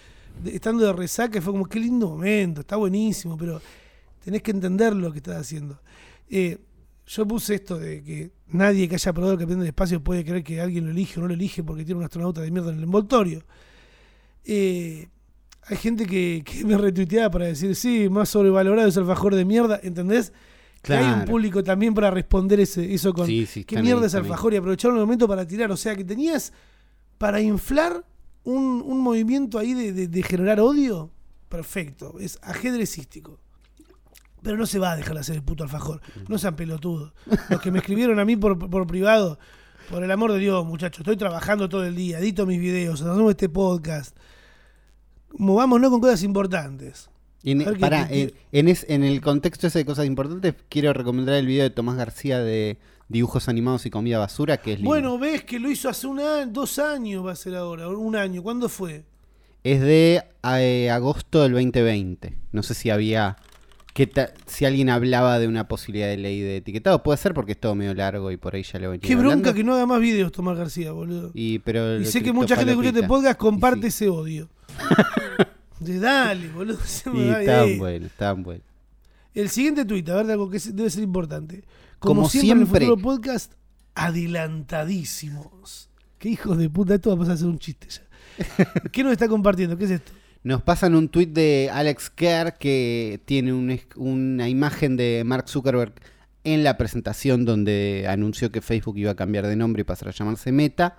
de- 0.43 0.55
estando 0.55 0.83
de 0.85 0.93
resaca, 0.93 1.37
y 1.37 1.41
fue 1.41 1.53
como, 1.53 1.65
qué 1.67 1.79
lindo 1.79 2.09
momento, 2.09 2.61
está 2.61 2.75
buenísimo, 2.75 3.37
pero 3.37 3.61
tenés 4.23 4.41
que 4.41 4.51
entender 4.51 4.95
lo 4.95 5.11
que 5.11 5.17
estás 5.19 5.37
haciendo. 5.37 5.79
Eh, 6.29 6.57
yo 7.05 7.27
puse 7.27 7.55
esto 7.55 7.77
de 7.77 8.01
que 8.03 8.31
nadie 8.47 8.87
que 8.87 8.95
haya 8.95 9.11
probado 9.13 9.33
el 9.33 9.39
capitán 9.39 9.59
del 9.59 9.67
espacio 9.67 10.01
puede 10.03 10.23
creer 10.23 10.43
que 10.43 10.61
alguien 10.61 10.85
lo 10.85 10.91
elige 10.91 11.19
o 11.19 11.23
no 11.23 11.27
lo 11.27 11.33
elige 11.33 11.61
porque 11.63 11.83
tiene 11.83 11.99
un 11.99 12.05
astronauta 12.05 12.41
de 12.41 12.49
mierda 12.51 12.71
en 12.71 12.77
el 12.77 12.83
envoltorio. 12.83 13.43
Eh, 14.45 15.07
hay 15.65 15.77
gente 15.77 16.05
que, 16.05 16.43
que 16.45 16.65
me 16.65 16.77
retuiteaba 16.77 17.29
para 17.31 17.45
decir, 17.45 17.75
sí, 17.75 18.09
más 18.09 18.29
sobrevalorado 18.29 18.87
es 18.87 18.95
el 18.97 19.03
alfajor 19.03 19.35
de 19.35 19.45
mierda, 19.45 19.79
¿entendés? 19.83 20.33
Que 20.81 20.93
hay 20.93 21.05
un 21.05 21.13
Claro. 21.13 21.31
público 21.31 21.63
también 21.63 21.93
para 21.93 22.11
responder 22.11 22.59
ese, 22.59 22.93
eso 22.93 23.13
con 23.13 23.25
Sí, 23.27 23.45
sí, 23.45 23.63
qué 23.63 23.81
mierda 23.81 24.01
ahí, 24.01 24.07
es 24.07 24.15
alfajor 24.15 24.53
y 24.53 24.57
aprovecharon 24.57 24.97
el 24.97 25.03
momento 25.03 25.27
para 25.27 25.47
tirar. 25.47 25.71
O 25.71 25.77
sea 25.77 25.95
que 25.95 26.03
tenías 26.03 26.51
para 27.17 27.39
inflar 27.39 28.05
un, 28.43 28.81
un 28.85 28.99
movimiento 28.99 29.57
ahí 29.57 29.73
de, 29.73 29.93
de- 29.93 30.07
de 30.09 30.23
generar 30.23 30.59
odio. 30.59 31.11
Perfecto, 31.47 32.15
es 32.19 32.37
ajedrecístico. 32.41 33.39
Pero 34.43 34.57
no 34.57 34.65
se 34.65 34.77
va 34.79 34.91
a 34.91 34.95
dejar 34.97 35.13
de 35.15 35.21
hacer 35.21 35.35
el 35.35 35.43
puto 35.43 35.63
alfajor. 35.63 36.01
No 36.27 36.37
sean 36.37 36.55
pelotudos. 36.55 37.13
Los 37.49 37.61
que 37.61 37.71
me 37.71 37.79
escribieron 37.79 38.19
a 38.19 38.25
mí 38.25 38.35
por, 38.35 38.69
por 38.69 38.85
privado, 38.85 39.39
por 39.89 40.03
el 40.03 40.11
amor 40.11 40.31
de 40.33 40.39
Dios, 40.39 40.65
muchachos, 40.65 40.99
estoy 40.99 41.17
trabajando 41.17 41.69
todo 41.69 41.85
el 41.85 41.95
día, 41.95 42.19
edito 42.19 42.45
mis 42.45 42.59
videos, 42.59 43.01
hacemos 43.01 43.29
este 43.31 43.49
podcast. 43.49 44.15
Movámonos 45.37 45.89
con 45.89 45.99
cosas 46.01 46.23
importantes. 46.23 47.09
En, 47.43 47.63
pará, 47.79 48.07
qué- 48.07 48.21
en, 48.21 48.31
en 48.51 48.67
es- 48.69 48.85
en 48.87 49.03
el 49.03 49.19
contexto 49.21 49.67
ese 49.67 49.79
de 49.79 49.85
cosas 49.85 50.05
importantes, 50.05 50.55
quiero 50.69 50.93
recomendar 50.93 51.35
el 51.35 51.45
video 51.47 51.63
de 51.63 51.69
Tomás 51.71 51.97
García 51.97 52.39
de 52.39 52.77
dibujos 53.09 53.49
animados 53.49 53.85
y 53.85 53.89
comida 53.89 54.17
basura, 54.19 54.57
que 54.57 54.73
es 54.73 54.77
lindo. 54.79 54.89
Bueno, 54.89 55.17
ves 55.17 55.43
que 55.43 55.59
lo 55.59 55.69
hizo 55.69 55.89
hace 55.89 56.07
un 56.07 56.19
año, 56.19 56.47
dos 56.51 56.79
años 56.79 57.25
va 57.25 57.33
a 57.33 57.35
ser 57.35 57.55
ahora, 57.55 57.89
un 57.89 58.15
año. 58.15 58.41
¿Cuándo 58.41 58.69
fue? 58.69 59.03
Es 59.65 59.81
de 59.81 60.23
eh, 60.57 60.89
agosto 60.89 61.41
del 61.43 61.53
2020. 61.53 62.33
No 62.51 62.63
sé 62.63 62.73
si 62.73 62.89
había. 62.89 63.37
Ta- 64.07 64.33
si 64.47 64.65
alguien 64.65 64.89
hablaba 64.89 65.37
de 65.39 65.47
una 65.47 65.67
posibilidad 65.67 66.07
de 66.07 66.17
ley 66.17 66.41
de 66.41 66.57
etiquetado. 66.57 67.03
Puede 67.03 67.17
ser 67.17 67.33
porque 67.35 67.51
es 67.51 67.59
todo 67.59 67.75
medio 67.75 67.93
largo 67.93 68.31
y 68.31 68.37
por 68.37 68.55
ahí 68.55 68.63
ya 68.63 68.79
lo 68.79 68.89
venía 68.89 69.07
Qué 69.07 69.15
bronca 69.15 69.33
hablando. 69.33 69.53
que 69.53 69.63
no 69.63 69.73
haga 69.75 69.85
más 69.85 70.01
videos 70.01 70.31
Tomás 70.31 70.57
García, 70.57 70.91
boludo. 70.91 71.31
Y, 71.35 71.59
pero 71.59 72.03
sé 72.03 72.23
que 72.23 72.33
mucha 72.33 72.55
gente 72.55 72.75
que 72.75 72.87
este 72.87 73.03
podcast 73.03 73.37
comparte 73.37 73.87
ese 73.87 74.09
odio. 74.09 74.49
De 75.79 75.99
dale, 75.99 76.47
boludo. 76.49 76.79
se 76.85 77.09
me 77.09 77.25
y 77.25 77.29
ahí. 77.29 77.45
tan 77.45 77.77
bueno, 77.77 78.07
tan 78.17 78.41
bueno. 78.43 78.63
El 79.35 79.49
siguiente 79.49 79.83
tuit, 79.85 80.07
a 80.09 80.15
ver, 80.15 80.31
algo 80.31 80.49
que 80.49 80.59
debe 80.59 80.89
ser 80.89 81.03
importante. 81.03 81.63
Como, 81.99 82.21
Como 82.21 82.29
siempre, 82.29 82.51
en 82.51 82.57
el 82.61 82.65
siempre. 82.67 82.85
futuro 82.87 83.01
podcast, 83.01 83.53
adelantadísimos. 83.95 85.89
Qué 86.19 86.29
hijos 86.29 86.57
de 86.57 86.69
puta, 86.69 86.95
esto 86.95 87.09
va 87.09 87.15
a 87.15 87.19
pasar 87.19 87.33
a 87.33 87.37
ser 87.37 87.47
un 87.47 87.59
chiste 87.59 87.87
ya. 87.89 88.01
¿Qué 88.91 89.03
nos 89.03 89.11
está 89.11 89.27
compartiendo? 89.27 89.77
¿Qué 89.77 89.85
es 89.85 89.91
esto? 89.91 90.11
Nos 90.43 90.61
pasan 90.61 90.95
un 90.95 91.07
tuit 91.07 91.29
de 91.29 91.69
Alex 91.71 92.09
Kerr 92.09 92.57
que 92.57 93.21
tiene 93.25 93.53
un 93.53 93.71
es- 93.71 93.87
una 93.95 94.49
imagen 94.49 94.97
de 94.97 95.23
Mark 95.25 95.47
Zuckerberg 95.47 95.93
en 96.43 96.63
la 96.65 96.77
presentación 96.77 97.45
donde 97.45 98.05
anunció 98.09 98.51
que 98.51 98.61
Facebook 98.61 98.97
iba 98.97 99.11
a 99.11 99.15
cambiar 99.15 99.47
de 99.47 99.55
nombre 99.55 99.81
y 99.81 99.83
pasar 99.85 100.09
a 100.09 100.11
llamarse 100.11 100.51
Meta. 100.51 100.97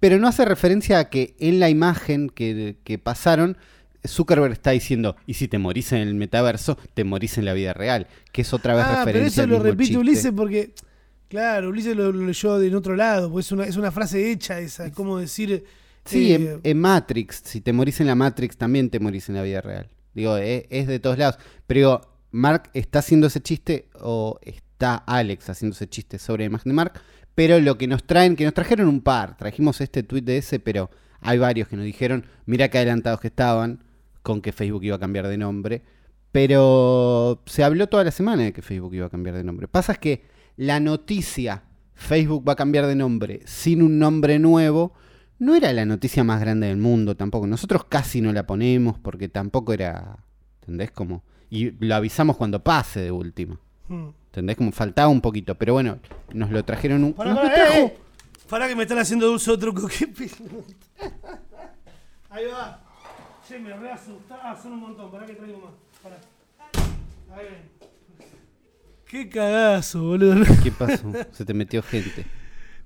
Pero 0.00 0.18
no 0.18 0.28
hace 0.28 0.44
referencia 0.46 0.98
a 0.98 1.10
que 1.10 1.34
en 1.38 1.60
la 1.60 1.68
imagen 1.68 2.30
que, 2.30 2.76
que 2.84 2.98
pasaron, 2.98 3.58
Zuckerberg 4.06 4.52
está 4.52 4.70
diciendo, 4.70 5.16
y 5.26 5.34
si 5.34 5.48
te 5.48 5.58
morís 5.58 5.92
en 5.92 6.00
el 6.00 6.14
metaverso, 6.14 6.78
te 6.94 7.04
morís 7.04 7.36
en 7.38 7.44
la 7.44 7.52
vida 7.52 7.74
real. 7.74 8.06
Que 8.32 8.42
es 8.42 8.52
otra 8.54 8.74
vez 8.74 8.84
Ah, 8.86 9.02
pero 9.04 9.18
referencia 9.18 9.42
eso 9.44 9.54
al 9.54 9.58
lo 9.58 9.62
repite. 9.62 9.96
Ulises 9.98 10.32
porque, 10.34 10.74
claro, 11.28 11.68
Ulises 11.68 11.94
lo, 11.96 12.12
lo 12.12 12.26
leyó 12.26 12.58
de 12.58 12.68
en 12.68 12.74
otro 12.74 12.96
lado, 12.96 13.30
porque 13.30 13.40
es 13.42 13.52
una, 13.52 13.64
es 13.64 13.76
una 13.76 13.92
frase 13.92 14.30
hecha 14.30 14.58
esa, 14.60 14.90
como 14.90 15.18
decir... 15.18 15.64
Sí, 16.04 16.32
eh, 16.32 16.34
en, 16.34 16.60
en 16.62 16.80
Matrix, 16.80 17.42
si 17.44 17.60
te 17.60 17.72
morís 17.72 18.00
en 18.00 18.06
la 18.06 18.14
Matrix, 18.14 18.56
también 18.56 18.90
te 18.90 19.00
morís 19.00 19.28
en 19.28 19.36
la 19.36 19.42
vida 19.42 19.60
real. 19.60 19.88
Digo, 20.14 20.36
e- 20.36 20.66
es, 20.70 20.86
de 20.86 20.98
todos 20.98 21.18
lados. 21.18 21.38
Pero 21.66 21.78
digo, 21.78 22.00
Mark 22.30 22.70
está 22.74 23.00
haciendo 23.00 23.26
ese 23.26 23.40
chiste 23.40 23.88
o 24.00 24.38
está 24.42 24.96
Alex 24.96 25.50
haciendo 25.50 25.74
ese 25.74 25.88
chiste 25.88 26.18
sobre 26.18 26.44
la 26.44 26.46
imagen 26.46 26.70
de 26.70 26.74
Mark. 26.74 27.00
Pero 27.34 27.58
lo 27.60 27.78
que 27.78 27.86
nos 27.88 28.04
traen, 28.04 28.36
que 28.36 28.44
nos 28.44 28.54
trajeron 28.54 28.88
un 28.88 29.00
par, 29.00 29.36
trajimos 29.36 29.80
este 29.80 30.02
tweet 30.02 30.22
de 30.22 30.38
ese, 30.38 30.60
pero 30.60 30.90
hay 31.20 31.38
varios 31.38 31.68
que 31.68 31.76
nos 31.76 31.84
dijeron, 31.84 32.26
mira 32.46 32.68
qué 32.68 32.78
adelantados 32.78 33.20
que 33.20 33.28
estaban 33.28 33.82
con 34.22 34.40
que 34.40 34.52
Facebook 34.52 34.84
iba 34.84 34.96
a 34.96 35.00
cambiar 35.00 35.26
de 35.26 35.36
nombre. 35.38 35.82
Pero 36.32 37.42
se 37.46 37.62
habló 37.64 37.88
toda 37.88 38.04
la 38.04 38.10
semana 38.10 38.42
de 38.42 38.52
que 38.52 38.62
Facebook 38.62 38.94
iba 38.94 39.06
a 39.06 39.10
cambiar 39.10 39.36
de 39.36 39.44
nombre. 39.44 39.68
Pasa 39.68 39.92
es 39.92 39.98
que 39.98 40.24
la 40.56 40.80
noticia 40.80 41.62
Facebook 41.94 42.46
va 42.46 42.54
a 42.54 42.56
cambiar 42.56 42.86
de 42.86 42.96
nombre 42.96 43.40
sin 43.44 43.82
un 43.82 43.98
nombre 43.98 44.38
nuevo 44.38 44.92
no 45.38 45.54
era 45.54 45.72
la 45.72 45.84
noticia 45.84 46.24
más 46.24 46.40
grande 46.40 46.68
del 46.68 46.76
mundo 46.76 47.16
tampoco. 47.16 47.46
Nosotros 47.46 47.84
casi 47.84 48.20
no 48.20 48.32
la 48.32 48.46
ponemos 48.46 48.98
porque 48.98 49.28
tampoco 49.28 49.72
era, 49.72 50.16
¿entendés? 50.60 50.90
Como 50.90 51.22
y 51.50 51.70
lo 51.84 51.94
avisamos 51.94 52.36
cuando 52.36 52.62
pase 52.62 53.00
de 53.00 53.10
última. 53.12 53.58
Hmm. 53.88 54.08
¿Entendés? 54.26 54.56
Como 54.56 54.72
faltaba 54.72 55.08
un 55.08 55.20
poquito, 55.20 55.54
pero 55.54 55.74
bueno, 55.74 55.98
nos 56.32 56.50
lo 56.50 56.64
trajeron 56.64 57.04
un 57.04 57.12
pará, 57.12 57.34
trajo- 57.34 57.72
eh, 57.74 57.84
eh. 57.84 57.98
Pará 58.48 58.66
que 58.68 58.74
me 58.76 58.82
están 58.82 58.98
haciendo 58.98 59.26
dulce 59.26 59.50
o 59.50 59.58
truco. 59.58 59.86
¿Qué 59.88 60.08
pi- 60.08 60.30
Ahí 62.30 62.46
va. 62.46 62.80
Che, 63.46 63.58
me 63.58 63.70
re. 63.76 63.90
Ah, 64.30 64.58
son 64.60 64.72
un 64.72 64.80
montón. 64.80 65.10
Pará 65.10 65.26
que 65.26 65.34
traigo 65.34 65.58
más. 65.60 65.72
Pará. 66.02 66.16
Ahí 67.36 67.44
ven. 67.46 67.74
Qué 69.06 69.28
cagazo, 69.28 70.02
boludo. 70.02 70.44
¿Qué 70.62 70.72
pasó? 70.72 71.12
Se 71.32 71.44
te 71.44 71.54
metió 71.54 71.82
gente. 71.82 72.26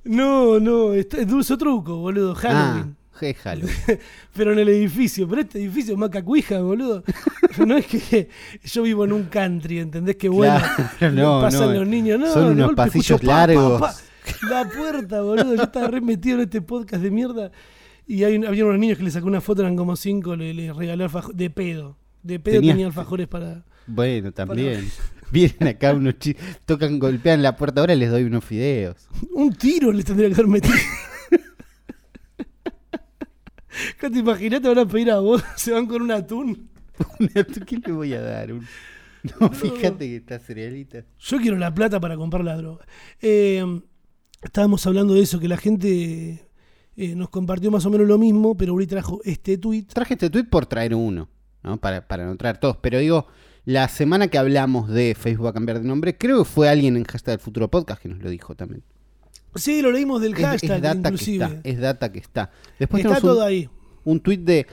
No, 0.08 0.58
no, 0.58 0.92
es 0.94 1.08
dulce 1.26 1.56
truco, 1.56 1.96
boludo. 1.98 2.32
Ah, 2.32 2.40
Halloween. 2.40 2.96
je, 3.20 3.34
Halloween. 3.34 3.74
Pero 4.34 4.52
en 4.52 4.58
el 4.60 4.68
edificio. 4.68 5.28
Pero 5.28 5.42
este 5.42 5.58
edificio 5.58 5.92
es 5.94 5.98
macacuija, 5.98 6.60
boludo. 6.60 7.04
no 7.66 7.76
es 7.76 7.86
que 7.86 8.28
yo 8.64 8.82
vivo 8.82 9.04
en 9.04 9.12
un 9.12 9.24
country, 9.24 9.80
¿entendés? 9.80 10.16
Que 10.16 10.28
bueno. 10.28 10.58
Claro, 10.98 11.14
no, 11.14 11.40
pasan 11.40 11.68
no. 11.74 11.80
los 11.80 11.88
niños, 11.88 12.18
no. 12.18 12.32
Son 12.32 12.56
de 12.56 12.62
unos 12.64 12.74
pasillos 12.74 13.10
escucho 13.10 13.26
pa, 13.26 13.32
pa, 13.32 13.46
largos. 13.46 13.80
pa. 13.80 13.94
La 14.48 14.68
puerta, 14.68 15.20
boludo. 15.22 15.54
Yo 15.54 15.62
estaba 15.62 15.88
re 15.88 16.00
metido 16.00 16.36
en 16.36 16.42
este 16.44 16.60
podcast 16.62 17.02
de 17.02 17.10
mierda. 17.10 17.50
Y 18.06 18.24
hay, 18.24 18.36
había 18.44 18.64
unos 18.64 18.78
niños 18.78 18.96
que 18.98 19.04
le 19.04 19.10
sacó 19.10 19.26
una 19.26 19.40
foto, 19.42 19.60
eran 19.60 19.76
como 19.76 19.94
cinco, 19.96 20.34
le, 20.36 20.54
le 20.54 20.72
regaló 20.72 21.04
alfajores. 21.04 21.36
De 21.36 21.50
pedo. 21.50 21.98
De 22.22 22.40
pedo 22.40 22.56
Tenías- 22.60 22.72
tenía 22.74 22.86
alfajores 22.86 23.26
para. 23.28 23.64
Bueno, 23.86 24.32
también. 24.32 24.88
Vienen 25.32 25.68
acá 25.68 25.92
unos 25.94 26.18
chicos, 26.18 26.42
tocan, 26.64 26.98
golpean 26.98 27.42
la 27.42 27.56
puerta, 27.56 27.80
ahora 27.80 27.94
les 27.94 28.10
doy 28.10 28.24
unos 28.24 28.44
fideos. 28.44 29.08
Un 29.34 29.52
tiro 29.52 29.92
les 29.92 30.04
tendría 30.04 30.28
que 30.28 30.34
haber 30.34 30.46
metido. 30.48 30.74
¿Qué 34.00 34.10
te 34.10 34.18
imaginas? 34.18 34.60
Te 34.60 34.68
van 34.68 34.78
a 34.78 34.86
pedir 34.88 35.10
a 35.10 35.18
vos, 35.20 35.42
se 35.56 35.72
van 35.72 35.86
con 35.86 36.02
un 36.02 36.10
atún. 36.10 36.68
¿Qué 37.66 37.78
le 37.86 37.92
voy 37.92 38.12
a 38.14 38.20
dar? 38.22 38.52
Un- 38.52 38.66
No, 39.40 39.50
fíjate 39.50 40.06
que 40.08 40.16
está 40.16 40.38
cerealita. 40.38 41.04
Yo 41.18 41.38
quiero 41.38 41.56
la 41.56 41.72
plata 41.74 42.00
para 42.00 42.16
comprar 42.16 42.44
la 42.44 42.56
droga. 42.56 42.84
Eh, 43.20 43.64
estábamos 44.42 44.86
hablando 44.86 45.14
de 45.14 45.22
eso, 45.22 45.38
que 45.38 45.48
la 45.48 45.56
gente 45.56 46.48
eh, 46.96 47.14
nos 47.14 47.28
compartió 47.28 47.70
más 47.70 47.84
o 47.86 47.90
menos 47.90 48.06
lo 48.08 48.18
mismo, 48.18 48.56
pero 48.56 48.74
Uri 48.74 48.86
trajo 48.86 49.20
este 49.24 49.58
tweet. 49.58 49.84
Traje 49.92 50.14
este 50.14 50.30
tweet 50.30 50.44
por 50.44 50.66
traer 50.66 50.94
uno, 50.94 51.28
¿no? 51.62 51.76
Para, 51.78 52.06
para 52.08 52.26
no 52.26 52.36
traer 52.36 52.58
todos. 52.58 52.78
Pero 52.78 52.98
digo, 52.98 53.26
la 53.68 53.86
semana 53.88 54.28
que 54.28 54.38
hablamos 54.38 54.88
de 54.88 55.14
Facebook 55.14 55.44
va 55.44 55.50
a 55.50 55.52
cambiar 55.52 55.78
de 55.80 55.86
nombre, 55.86 56.16
creo 56.16 56.38
que 56.38 56.44
fue 56.48 56.70
alguien 56.70 56.96
en 56.96 57.04
hashtag 57.04 57.32
del 57.34 57.40
futuro 57.44 57.68
podcast 57.70 58.00
que 58.00 58.08
nos 58.08 58.22
lo 58.22 58.30
dijo 58.30 58.54
también. 58.54 58.82
Sí, 59.56 59.82
lo 59.82 59.92
leímos 59.92 60.22
del 60.22 60.32
Es, 60.32 60.38
es 60.38 60.44
hashtag, 60.46 60.80
data 60.80 61.08
inclusive. 61.10 61.46
que 61.48 61.54
está. 61.56 61.68
Es 61.68 61.78
data 61.78 62.10
que 62.12 62.18
está. 62.18 62.50
Después 62.78 63.04
Está 63.04 63.16
tenemos 63.16 63.22
un- 63.30 63.36
todo 63.36 63.44
ahí. 63.46 63.68
un 64.04 64.20
tuit 64.20 64.40
de 64.40 64.66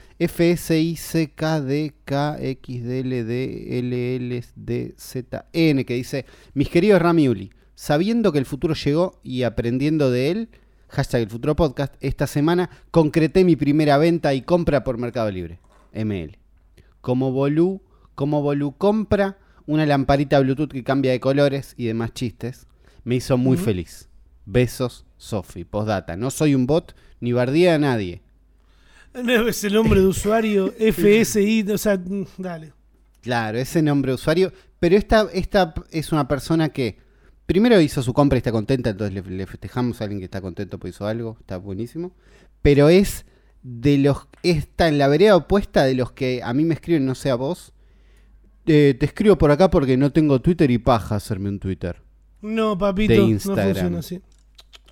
FSICKDKXDLDLLDZN 4.56 5.84
que 5.84 5.94
dice, 5.94 6.24
mis 6.54 6.68
queridos 6.68 7.00
Ramiuli, 7.02 7.50
sabiendo 7.74 8.32
que 8.32 8.38
el 8.38 8.46
futuro 8.46 8.74
llegó 8.74 9.20
y 9.22 9.42
aprendiendo 9.42 10.10
de 10.10 10.30
él, 10.30 10.48
hashtag 10.88 11.22
el 11.22 11.30
futuro 11.30 11.56
podcast, 11.56 11.94
esta 12.00 12.26
semana 12.26 12.70
concreté 12.90 13.44
mi 13.44 13.56
primera 13.56 13.98
venta 13.98 14.34
y 14.34 14.42
compra 14.42 14.84
por 14.84 14.98
Mercado 14.98 15.30
Libre, 15.30 15.60
ML. 15.92 16.38
Como 17.00 17.32
Bolú, 17.32 17.82
como 18.16 18.42
Bolú 18.42 18.76
compra 18.76 19.38
una 19.66 19.86
lamparita 19.86 20.40
Bluetooth 20.40 20.72
que 20.72 20.82
cambia 20.82 21.12
de 21.12 21.20
colores 21.20 21.74
y 21.76 21.86
demás 21.86 22.12
chistes, 22.12 22.66
me 23.04 23.14
hizo 23.14 23.36
muy 23.36 23.56
feliz. 23.56 24.08
Besos, 24.46 25.04
Sofi. 25.16 25.64
Postdata. 25.64 26.16
No 26.16 26.30
soy 26.30 26.54
un 26.54 26.66
bot 26.66 26.96
ni 27.20 27.32
bardía 27.32 27.74
a 27.74 27.78
nadie. 27.78 28.22
No, 29.14 29.48
es 29.48 29.64
el 29.64 29.74
nombre 29.74 30.00
de 30.00 30.06
usuario, 30.06 30.74
FSI, 30.78 31.64
o 31.72 31.78
sea, 31.78 31.96
mm, 31.96 32.26
dale. 32.38 32.72
Claro, 33.22 33.58
ese 33.58 33.82
nombre 33.82 34.10
de 34.10 34.14
usuario. 34.14 34.52
Pero 34.78 34.96
esta, 34.96 35.28
esta 35.32 35.74
es 35.90 36.12
una 36.12 36.28
persona 36.28 36.68
que 36.68 36.98
primero 37.46 37.80
hizo 37.80 38.02
su 38.02 38.12
compra 38.12 38.36
y 38.36 38.38
está 38.38 38.52
contenta, 38.52 38.90
entonces 38.90 39.14
le, 39.14 39.22
le 39.22 39.46
festejamos 39.46 40.00
a 40.00 40.04
alguien 40.04 40.20
que 40.20 40.26
está 40.26 40.40
contento 40.40 40.78
porque 40.78 40.90
hizo 40.90 41.06
algo, 41.06 41.36
está 41.40 41.56
buenísimo. 41.56 42.12
Pero 42.62 42.88
es 42.88 43.24
de 43.62 43.98
los. 43.98 44.28
Está 44.42 44.88
en 44.88 44.98
la 44.98 45.08
vereda 45.08 45.36
opuesta 45.36 45.84
de 45.84 45.94
los 45.94 46.12
que 46.12 46.42
a 46.42 46.52
mí 46.54 46.64
me 46.64 46.74
escriben, 46.74 47.06
no 47.06 47.14
sé 47.14 47.30
a 47.30 47.34
vos. 47.34 47.72
Eh, 48.66 48.94
te 48.98 49.06
escribo 49.06 49.36
por 49.36 49.50
acá 49.50 49.70
porque 49.70 49.96
no 49.96 50.12
tengo 50.12 50.40
Twitter 50.40 50.70
y 50.70 50.78
paja 50.78 51.16
hacerme 51.16 51.48
un 51.48 51.58
Twitter. 51.58 51.96
No, 52.42 52.76
papito, 52.76 53.12
De 53.12 53.18
no 53.18 53.28
Instagram. 53.28 53.66
funciona 53.66 53.98
así. 53.98 54.20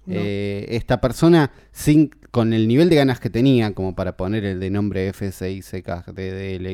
No. 0.07 0.15
Eh, 0.17 0.67
esta 0.71 1.01
persona, 1.01 1.51
sin, 1.73 2.11
con 2.31 2.53
el 2.53 2.69
nivel 2.69 2.89
de 2.91 2.97
ganas 2.97 3.21
que 3.21 3.31
tenía, 3.31 3.73
como 3.75 3.95
para 3.95 4.17
poner 4.17 4.45
el 4.45 4.61
de 4.61 4.71
nombre 4.71 5.13
FSICKDDL, 5.13 6.69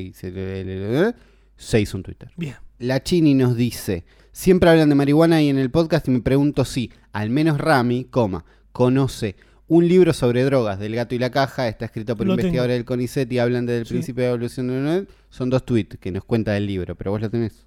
se 1.57 1.81
hizo 1.81 1.97
un 1.97 2.03
Twitter. 2.03 2.31
Bien. 2.37 2.57
La 2.79 3.03
Chini 3.03 3.35
nos 3.35 3.57
dice, 3.57 4.05
siempre 4.33 4.71
hablan 4.71 4.89
de 4.89 4.95
marihuana 4.95 5.43
y 5.43 5.49
en 5.49 5.59
el 5.59 5.71
podcast 5.71 6.09
y 6.09 6.13
me 6.13 6.23
pregunto 6.23 6.65
si, 6.65 6.91
al 7.13 7.31
menos 7.31 7.59
Rami, 7.59 8.05
coma, 8.05 8.45
conoce 8.73 9.37
un 9.71 9.87
libro 9.87 10.13
sobre 10.13 10.43
drogas 10.43 10.81
del 10.81 10.97
gato 10.97 11.15
y 11.15 11.19
la 11.21 11.31
caja, 11.31 11.69
está 11.69 11.85
escrito 11.85 12.17
por 12.17 12.27
Lo 12.27 12.33
investigadores 12.33 12.75
tengo. 12.75 12.79
del 12.79 12.85
CONICET 12.87 13.33
y 13.33 13.39
hablan 13.39 13.67
desde 13.67 13.79
el 13.81 13.87
Sí. 13.87 13.95
principio 13.95 14.25
de 14.25 14.29
la 14.31 14.35
evolución 14.35 14.67
de 14.67 14.75
la 14.75 14.95
net. 14.97 15.09
Son 15.31 15.49
dos 15.49 15.65
tweets 15.65 15.97
que 15.99 16.11
nos 16.11 16.25
cuenta 16.25 16.53
del 16.53 16.67
libro, 16.67 16.97
pero 16.97 17.13
vos 17.13 17.21
lo 17.21 17.31
tenés. 17.31 17.67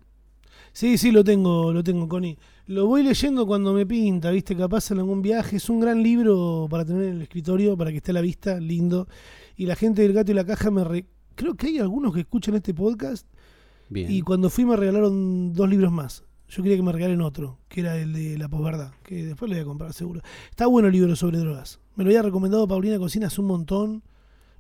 Sí, 0.74 0.98
sí, 0.98 1.12
lo 1.12 1.24
tengo, 1.24 1.72
lo 1.72 1.82
tengo, 1.82 2.08
Connie. 2.10 2.38
Lo 2.68 2.88
voy 2.88 3.04
leyendo 3.04 3.46
cuando 3.48 3.74
me 3.74 3.86
pinta, 3.86 4.32
viste, 4.32 4.54
capaz 4.56 4.92
en 4.92 4.98
algún 5.00 5.22
viaje. 5.22 5.56
Es 5.58 5.70
un 5.70 5.80
gran 5.80 6.04
libro 6.04 6.68
para 6.70 6.84
tener 6.84 7.04
en 7.04 7.16
el 7.18 7.22
escritorio, 7.22 7.78
para 7.78 7.92
que 7.92 7.98
esté 7.98 8.12
a 8.12 8.16
la 8.16 8.22
vista, 8.22 8.60
lindo. 8.60 9.08
Y 9.56 9.66
la 9.66 9.76
gente 9.76 10.02
del 10.02 10.12
gato 10.14 10.32
y 10.32 10.36
la 10.36 10.46
caja 10.46 10.72
me... 10.72 10.84
re- 10.84 11.06
Creo 11.36 11.56
que 11.56 11.68
hay 11.68 11.80
algunos 11.80 12.14
que 12.14 12.20
escuchan 12.20 12.54
este 12.56 12.74
podcast 12.74 13.26
Bien. 13.90 14.12
y 14.12 14.22
cuando 14.22 14.50
fui 14.50 14.66
me 14.66 14.76
regalaron 14.76 15.54
dos 15.54 15.70
libros 15.70 15.92
más. 15.92 16.24
Yo 16.50 16.62
quería 16.62 16.78
que 16.78 16.84
me 16.84 16.92
regalen 16.92 17.22
otro, 17.22 17.60
que 17.70 17.80
era 17.82 17.96
el 17.98 18.12
de 18.14 18.38
la 18.38 18.50
posverdad, 18.50 18.92
que 19.04 19.24
después 19.26 19.50
lo 19.50 19.56
voy 19.56 19.62
a 19.64 19.66
comprar 19.66 19.94
seguro. 19.94 20.22
Está 20.52 20.68
bueno 20.68 20.88
el 20.90 20.94
libro 20.94 21.16
sobre 21.16 21.38
drogas. 21.40 21.80
Me 21.96 22.04
lo 22.04 22.10
había 22.10 22.22
recomendado 22.22 22.68
Paulina 22.68 22.98
Cocina 22.98 23.28
hace 23.28 23.42
un 23.42 23.48
montón. 23.48 24.04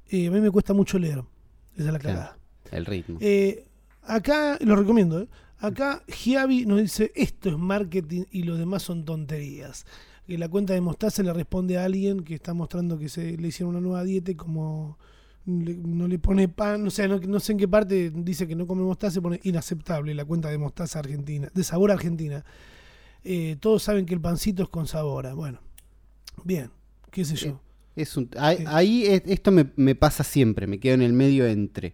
Eh, 0.10 0.28
a 0.28 0.32
mí 0.32 0.40
me 0.42 0.52
cuesta 0.52 0.74
mucho 0.74 1.00
leer. 1.00 1.24
Esa 1.76 1.88
es 1.88 1.94
la 1.94 2.00
Claro. 2.00 2.18
cagada. 2.20 2.38
el 2.72 2.86
ritmo. 2.88 3.18
Eh, 3.22 3.66
acá, 4.04 4.58
lo 4.62 4.76
recomiendo, 4.76 5.22
¿eh? 5.22 5.28
Acá 5.60 6.04
Giavi 6.08 6.66
nos 6.66 6.82
dice, 6.82 7.12
esto 7.16 7.50
es 7.50 7.58
marketing 7.58 8.24
y 8.32 8.44
lo 8.44 8.58
demás 8.58 8.82
son 8.84 9.06
tonterías. 9.06 9.86
Que 10.26 10.38
la 10.40 10.50
cuenta 10.50 10.74
de 10.74 10.82
Mostaza 10.82 11.22
le 11.24 11.32
responde 11.34 11.78
a 11.78 11.86
alguien 11.86 12.22
que 12.22 12.34
está 12.36 12.54
mostrando 12.54 12.98
que 12.98 13.10
se 13.10 13.38
le 13.38 13.48
hicieron 13.50 13.76
una 13.76 13.82
nueva 13.82 14.04
dieta 14.04 14.32
y 14.32 14.36
como 14.36 14.98
le- 15.46 15.76
no 15.76 16.08
le 16.08 16.18
pone 16.20 16.48
pan, 16.48 16.88
o 16.88 16.90
sea, 16.90 17.08
no, 17.08 17.20
no 17.20 17.40
sé 17.40 17.52
en 17.52 17.58
qué 17.60 17.68
parte 17.68 18.10
dice 18.10 18.48
que 18.48 18.56
no 18.56 18.66
come 18.66 18.82
mostaza, 18.82 19.16
se 19.16 19.22
pone 19.22 19.40
inaceptable 19.44 20.14
la 20.16 20.26
cuenta 20.26 20.50
de 20.50 20.58
Mostaza 20.58 21.00
Argentina, 21.00 21.50
de 21.54 21.64
sabor 21.64 21.92
Argentina. 21.92 22.44
Eh, 23.24 23.58
todos 23.60 23.84
saben 23.84 24.06
que 24.06 24.14
el 24.16 24.22
pancito 24.22 24.64
es 24.64 24.70
con 24.70 24.88
sabor. 24.88 25.28
ah, 25.28 25.34
Bueno, 25.34 25.60
bien, 26.44 26.72
qué 27.14 27.24
sé 27.24 27.36
yo. 27.36 27.61
Es 27.95 28.18
un- 28.18 28.30
ahí 28.38 28.57
Sí. 28.57 28.64
ahí 28.68 29.05
es- 29.05 29.24
esto 29.28 29.51
me, 29.51 29.68
me 29.76 29.95
pasa 29.95 30.24
siempre, 30.24 30.68
me 30.68 30.80
quedo 30.80 30.95
en 30.95 31.01
el 31.03 31.14
medio 31.14 31.45
entre. 31.47 31.93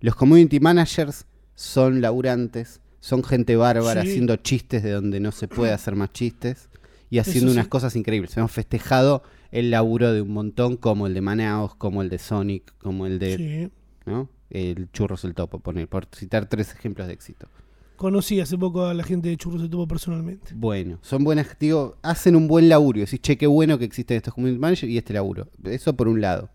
Los 0.00 0.14
community 0.16 0.60
managers 0.60 1.24
son 1.54 2.00
laburantes, 2.00 2.80
son 3.00 3.22
gente 3.24 3.56
bárbara 3.56 4.02
Sí. 4.02 4.08
haciendo 4.08 4.36
chistes 4.36 4.82
de 4.82 4.90
donde 4.90 5.20
no 5.20 5.32
se 5.32 5.48
puede 5.48 5.72
hacer 5.72 5.94
más 5.94 6.12
chistes 6.12 6.68
y 7.08 7.18
haciendo 7.18 7.46
Eso 7.46 7.54
unas 7.54 7.66
sí. 7.66 7.70
cosas 7.70 7.96
increíbles. 7.96 8.36
Hemos 8.36 8.50
festejado 8.52 9.22
el 9.52 9.70
laburo 9.70 10.12
de 10.12 10.20
un 10.20 10.32
montón, 10.32 10.76
como 10.76 11.06
el 11.06 11.14
de 11.14 11.20
Manaos, 11.20 11.76
como 11.76 12.02
el 12.02 12.08
de 12.10 12.18
Sonic, 12.18 12.74
como 12.78 13.06
el 13.06 13.18
de 13.20 13.36
Sí. 13.36 13.72
¿no? 14.10 14.28
el 14.50 14.90
Churros 14.92 15.24
el 15.24 15.34
Topo, 15.34 15.58
poner, 15.60 15.88
por 15.88 16.06
citar 16.14 16.48
tres 16.48 16.72
ejemplos 16.72 17.06
de 17.08 17.12
éxito. 17.14 17.48
Conocí 17.96 18.40
hace 18.40 18.58
poco 18.58 18.84
a 18.86 18.94
la 18.94 19.02
gente 19.02 19.28
de 19.28 19.36
Churros 19.36 19.62
de 19.62 19.68
Tubo 19.68 19.88
personalmente. 19.88 20.52
Bueno, 20.54 20.98
son 21.02 21.24
buenas, 21.24 21.56
digo, 21.58 21.96
hacen 22.02 22.36
un 22.36 22.46
buen 22.46 22.68
laburo. 22.68 23.00
Decís, 23.00 23.20
che, 23.20 23.36
qué 23.38 23.46
bueno 23.46 23.78
que 23.78 23.84
existen 23.86 24.18
estos 24.18 24.34
community 24.34 24.58
managers 24.60 24.90
y 24.92 24.98
este 24.98 25.12
laburo. 25.14 25.48
Eso 25.64 25.96
por 25.96 26.08
un 26.08 26.20
lado. 26.20 26.50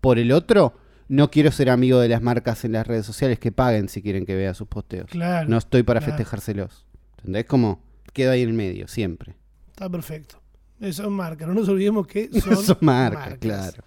Por 0.00 0.18
el 0.18 0.32
otro, 0.32 0.74
no 1.08 1.30
quiero 1.30 1.52
ser 1.52 1.68
amigo 1.70 1.98
de 2.00 2.08
las 2.08 2.22
marcas 2.22 2.64
en 2.64 2.72
las 2.72 2.86
redes 2.86 3.04
sociales 3.04 3.38
que 3.38 3.52
paguen 3.52 3.88
si 3.88 4.00
quieren 4.00 4.24
que 4.24 4.34
vea 4.34 4.54
sus 4.54 4.68
posteos. 4.68 5.10
Claro. 5.10 5.48
No 5.48 5.58
estoy 5.58 5.82
para 5.82 6.00
claro. 6.00 6.12
festejárselos. 6.12 6.86
¿Entendés? 7.18 7.44
Como 7.44 7.82
quedo 8.14 8.30
ahí 8.32 8.42
en 8.42 8.48
el 8.48 8.54
medio, 8.54 8.88
siempre. 8.88 9.36
Está 9.68 9.90
perfecto. 9.90 10.40
Eso 10.80 11.02
es 11.04 11.10
marca. 11.10 11.46
No 11.46 11.52
nos 11.52 11.68
olvidemos 11.68 12.06
que 12.06 12.30
son, 12.40 12.56
Son 12.56 12.78
marcas, 12.80 13.20
marcas. 13.20 13.38
claro. 13.38 13.84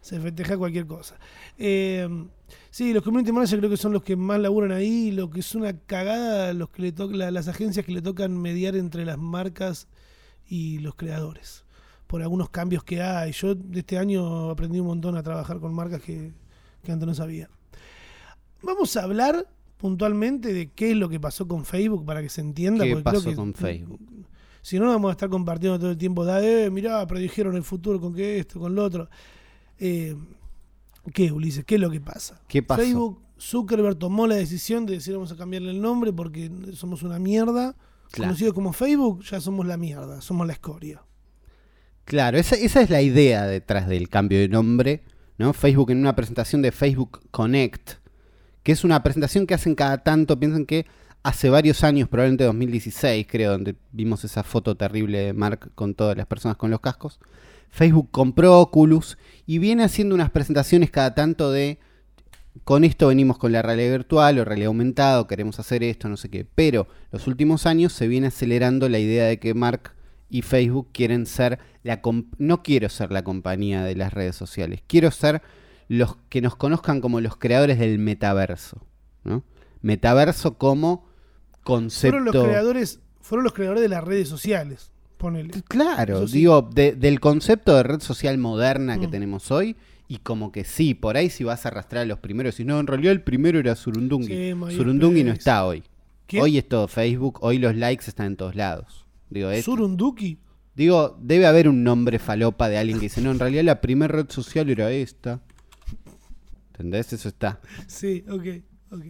Se 0.00 0.18
festeja 0.18 0.56
cualquier 0.56 0.86
cosa. 0.86 1.16
Eh, 1.58 2.08
sí, 2.70 2.92
los 2.94 3.02
community 3.02 3.32
managers 3.32 3.58
creo 3.58 3.70
que 3.70 3.76
son 3.76 3.92
los 3.92 4.02
que 4.02 4.16
más 4.16 4.40
laburan 4.40 4.72
ahí. 4.72 5.10
Lo 5.10 5.28
que 5.28 5.40
es 5.40 5.54
una 5.54 5.76
cagada, 5.78 6.52
los 6.54 6.70
que 6.70 6.82
le 6.82 6.92
to- 6.92 7.10
la- 7.10 7.30
las 7.30 7.48
agencias 7.48 7.84
que 7.84 7.92
le 7.92 8.00
tocan 8.02 8.36
mediar 8.40 8.76
entre 8.76 9.04
las 9.04 9.18
marcas 9.18 9.88
y 10.48 10.78
los 10.78 10.94
creadores. 10.94 11.64
Por 12.06 12.22
algunos 12.22 12.48
cambios 12.50 12.82
que 12.82 13.02
hay. 13.02 13.32
Yo 13.32 13.54
de 13.54 13.80
este 13.80 13.98
año 13.98 14.50
aprendí 14.50 14.80
un 14.80 14.86
montón 14.86 15.16
a 15.16 15.22
trabajar 15.22 15.60
con 15.60 15.74
marcas 15.74 16.00
que, 16.02 16.32
que 16.82 16.92
antes 16.92 17.06
no 17.06 17.14
sabía. 17.14 17.48
Vamos 18.62 18.96
a 18.96 19.04
hablar 19.04 19.46
puntualmente 19.76 20.52
de 20.52 20.70
qué 20.70 20.90
es 20.90 20.96
lo 20.96 21.08
que 21.08 21.20
pasó 21.20 21.46
con 21.48 21.64
Facebook 21.64 22.04
para 22.04 22.20
que 22.22 22.28
se 22.28 22.40
entienda. 22.40 22.84
¿Qué 22.84 22.92
creo 22.92 23.02
pasó 23.04 23.30
que- 23.30 23.36
con 23.36 23.54
Facebook? 23.54 24.00
si 24.62 24.78
no, 24.78 24.86
vamos 24.88 25.08
a 25.08 25.12
estar 25.12 25.28
compartiendo 25.30 25.78
todo 25.78 25.90
el 25.90 25.96
tiempo. 25.96 26.24
Da, 26.24 26.42
eh, 26.44 26.68
mirá, 26.70 27.06
predijeron 27.06 27.56
el 27.56 27.62
futuro 27.62 27.98
con 28.00 28.14
que 28.14 28.38
esto, 28.40 28.58
con 28.60 28.74
lo 28.74 28.84
otro. 28.84 29.08
Eh, 29.80 30.16
¿Qué, 31.12 31.32
Ulises? 31.32 31.64
¿Qué 31.64 31.76
es 31.76 31.80
lo 31.80 31.90
que 31.90 32.00
pasa? 32.00 32.40
Facebook, 32.48 33.22
Zuckerberg 33.40 33.98
tomó 33.98 34.26
la 34.26 34.36
decisión 34.36 34.86
de 34.86 34.94
decir 34.94 35.14
vamos 35.14 35.32
a 35.32 35.36
cambiarle 35.36 35.70
el 35.70 35.80
nombre 35.80 36.12
porque 36.12 36.50
somos 36.74 37.02
una 37.02 37.18
mierda. 37.18 37.74
Claro. 38.10 38.30
Conocido 38.30 38.54
como 38.54 38.72
Facebook, 38.72 39.22
ya 39.24 39.40
somos 39.40 39.66
la 39.66 39.76
mierda, 39.76 40.20
somos 40.20 40.46
la 40.46 40.52
escoria. 40.52 41.02
Claro, 42.04 42.38
esa, 42.38 42.56
esa 42.56 42.80
es 42.82 42.90
la 42.90 43.02
idea 43.02 43.46
detrás 43.46 43.88
del 43.88 44.08
cambio 44.08 44.38
de 44.38 44.48
nombre, 44.48 45.04
¿no? 45.38 45.52
Facebook 45.52 45.90
en 45.90 45.98
una 45.98 46.16
presentación 46.16 46.60
de 46.60 46.72
Facebook 46.72 47.20
Connect, 47.30 47.92
que 48.62 48.72
es 48.72 48.84
una 48.84 49.02
presentación 49.02 49.46
que 49.46 49.54
hacen 49.54 49.74
cada 49.74 50.02
tanto, 50.02 50.38
piensan 50.38 50.66
que 50.66 50.86
hace 51.22 51.50
varios 51.50 51.84
años, 51.84 52.08
probablemente 52.08 52.44
2016, 52.44 53.26
creo, 53.28 53.52
donde 53.52 53.76
vimos 53.92 54.24
esa 54.24 54.42
foto 54.42 54.76
terrible 54.76 55.18
de 55.18 55.32
Mark 55.32 55.70
con 55.74 55.94
todas 55.94 56.16
las 56.16 56.26
personas 56.26 56.56
con 56.56 56.70
los 56.70 56.80
cascos. 56.80 57.20
Facebook 57.70 58.08
compró 58.10 58.60
Oculus 58.60 59.18
y 59.46 59.58
viene 59.58 59.84
haciendo 59.84 60.14
unas 60.14 60.30
presentaciones 60.30 60.90
cada 60.90 61.14
tanto 61.14 61.50
de 61.50 61.78
con 62.64 62.84
esto 62.84 63.08
venimos 63.08 63.38
con 63.38 63.52
la 63.52 63.62
realidad 63.62 63.92
virtual 63.92 64.38
o 64.38 64.44
realidad 64.44 64.68
aumentada, 64.68 65.20
o 65.20 65.26
queremos 65.26 65.58
hacer 65.60 65.82
esto, 65.82 66.08
no 66.08 66.16
sé 66.16 66.28
qué. 66.28 66.44
Pero 66.44 66.88
los 67.12 67.26
últimos 67.26 67.66
años 67.66 67.92
se 67.92 68.08
viene 68.08 68.26
acelerando 68.26 68.88
la 68.88 68.98
idea 68.98 69.26
de 69.26 69.38
que 69.38 69.54
Mark 69.54 69.94
y 70.28 70.42
Facebook 70.42 70.88
quieren 70.92 71.26
ser 71.26 71.58
la 71.82 72.00
no 72.38 72.62
quiero 72.62 72.88
ser 72.88 73.12
la 73.12 73.24
compañía 73.24 73.82
de 73.84 73.96
las 73.96 74.12
redes 74.12 74.36
sociales, 74.36 74.82
quiero 74.86 75.10
ser 75.10 75.42
los 75.88 76.16
que 76.28 76.40
nos 76.40 76.54
conozcan 76.54 77.00
como 77.00 77.20
los 77.20 77.36
creadores 77.36 77.78
del 77.78 77.98
metaverso, 77.98 78.86
¿no? 79.24 79.42
Metaverso 79.82 80.56
como 80.56 81.08
concepto 81.64 82.18
Fueron 82.18 82.24
los 82.32 82.44
creadores, 82.44 83.00
fueron 83.20 83.44
los 83.44 83.52
creadores 83.52 83.82
de 83.82 83.88
las 83.88 84.04
redes 84.04 84.28
sociales. 84.28 84.92
Ponele. 85.20 85.50
Claro, 85.68 86.26
sí. 86.26 86.38
digo, 86.38 86.62
de- 86.74 86.92
del 86.92 87.20
concepto 87.20 87.76
de 87.76 87.82
red 87.82 88.00
social 88.00 88.38
moderna 88.38 88.98
que 88.98 89.06
Mm. 89.06 89.10
tenemos 89.10 89.50
hoy, 89.50 89.76
y 90.08 90.16
como 90.18 90.50
que 90.50 90.64
sí, 90.64 90.94
por 90.94 91.16
ahí 91.16 91.28
si 91.30 91.44
vas 91.44 91.64
a 91.64 91.68
arrastrar 91.68 92.02
a 92.02 92.06
los 92.06 92.18
primeros, 92.18 92.54
si 92.56 92.64
no, 92.64 92.80
en 92.80 92.86
realidad 92.86 93.12
el 93.12 93.22
primero 93.22 93.58
era 93.58 93.76
Surundungi. 93.76 94.26
Sí. 94.26 94.54
Surundungi 94.74 95.22
no 95.22 95.32
está 95.32 95.64
hoy. 95.66 95.82
Hoy 96.40 96.58
es 96.58 96.68
todo 96.68 96.88
Facebook, 96.88 97.38
hoy 97.42 97.58
los 97.58 97.76
likes 97.76 98.04
están 98.08 98.26
en 98.28 98.36
todos 98.36 98.54
lados. 98.56 99.04
Digo, 99.28 99.50
es- 99.50 99.64
Surunduki. 99.64 100.38
digo, 100.74 101.18
debe 101.20 101.46
haber 101.46 101.68
un 101.68 101.84
nombre 101.84 102.18
falopa 102.18 102.68
de 102.70 102.78
alguien 102.78 102.98
que 102.98 103.06
dice, 103.06 103.20
no, 103.20 103.30
en 103.30 103.38
realidad 103.38 103.62
la 103.64 103.80
primera 103.80 104.10
red 104.12 104.30
social 104.30 104.70
era 104.70 104.90
esta. 104.90 105.40
¿Entendés? 106.72 107.12
Eso 107.12 107.28
está. 107.28 107.60
Sí, 107.86 108.24
ok, 108.28 108.46
ok. 108.90 109.02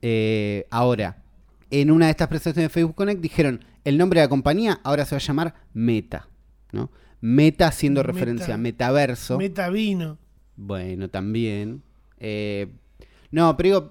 Eh, 0.00 0.66
ahora, 0.70 1.22
en 1.70 1.90
una 1.90 2.06
de 2.06 2.12
estas 2.12 2.28
presentaciones 2.28 2.70
de 2.70 2.72
Facebook 2.72 2.94
Connect 2.94 3.20
dijeron, 3.20 3.62
el 3.88 3.98
nombre 3.98 4.20
de 4.20 4.26
la 4.26 4.30
compañía 4.30 4.80
ahora 4.84 5.04
se 5.04 5.14
va 5.14 5.18
a 5.18 5.26
llamar 5.26 5.54
Meta, 5.72 6.28
¿no? 6.72 6.90
Meta 7.20 7.68
haciendo 7.68 8.00
Meta. 8.00 8.12
referencia 8.12 8.54
a 8.54 8.58
metaverso. 8.58 9.38
Meta 9.38 9.70
vino. 9.70 10.18
bueno, 10.56 11.08
también. 11.08 11.82
Eh, 12.18 12.68
no, 13.30 13.56
pero 13.56 13.68
digo, 13.68 13.90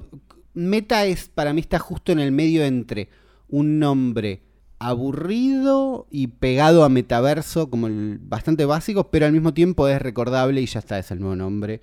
Meta 0.54 1.06
es, 1.06 1.30
para 1.30 1.54
mí 1.54 1.62
está 1.62 1.80
justo 1.80 2.12
en 2.12 2.20
el 2.20 2.32
medio 2.32 2.64
entre 2.64 3.10
un 3.48 3.80
nombre 3.80 4.44
aburrido 4.80 6.08
y 6.12 6.28
pegado 6.28 6.84
a 6.84 6.90
metaverso, 6.90 7.70
como 7.70 7.88
el 7.88 8.20
bastante 8.22 8.66
básico, 8.66 9.10
pero 9.10 9.26
al 9.26 9.32
mismo 9.32 9.54
tiempo 9.54 9.88
es 9.88 10.02
recordable 10.02 10.62
y 10.62 10.66
ya 10.68 10.80
está, 10.80 11.00
es 11.00 11.12
el 11.12 11.20
nuevo 11.20 11.36
nombre. 11.36 11.82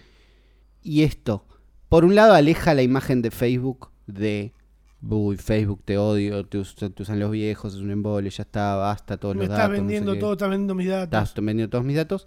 Y 0.82 1.02
esto, 1.02 1.44
por 1.88 2.04
un 2.04 2.14
lado, 2.14 2.34
aleja 2.34 2.74
la 2.74 2.82
imagen 2.82 3.22
de 3.22 3.30
Facebook 3.30 3.90
de. 4.06 4.52
Uy, 5.08 5.36
Facebook 5.36 5.82
te 5.84 5.98
odio, 5.98 6.44
te, 6.46 6.58
us- 6.58 6.74
te 6.76 7.02
usan 7.02 7.20
los 7.20 7.30
viejos, 7.30 7.74
es 7.74 7.80
un 7.80 7.90
embole, 7.90 8.30
ya 8.30 8.42
está, 8.42 8.76
basta, 8.76 9.16
todos 9.16 9.34
Me 9.34 9.40
los 9.42 9.50
estás 9.50 9.58
datos. 9.58 9.70
no 9.70 9.76
sé 9.76 9.80
vendiendo 9.82 10.12
qué. 10.14 10.18
todo, 10.20 10.32
estás 10.32 10.48
vendiendo 10.50 10.74
mis 10.74 10.88
datos. 10.88 11.28
Estás 11.28 11.44
vendiendo 11.44 11.70
todos 11.70 11.84
mis 11.84 11.96
datos. 11.96 12.26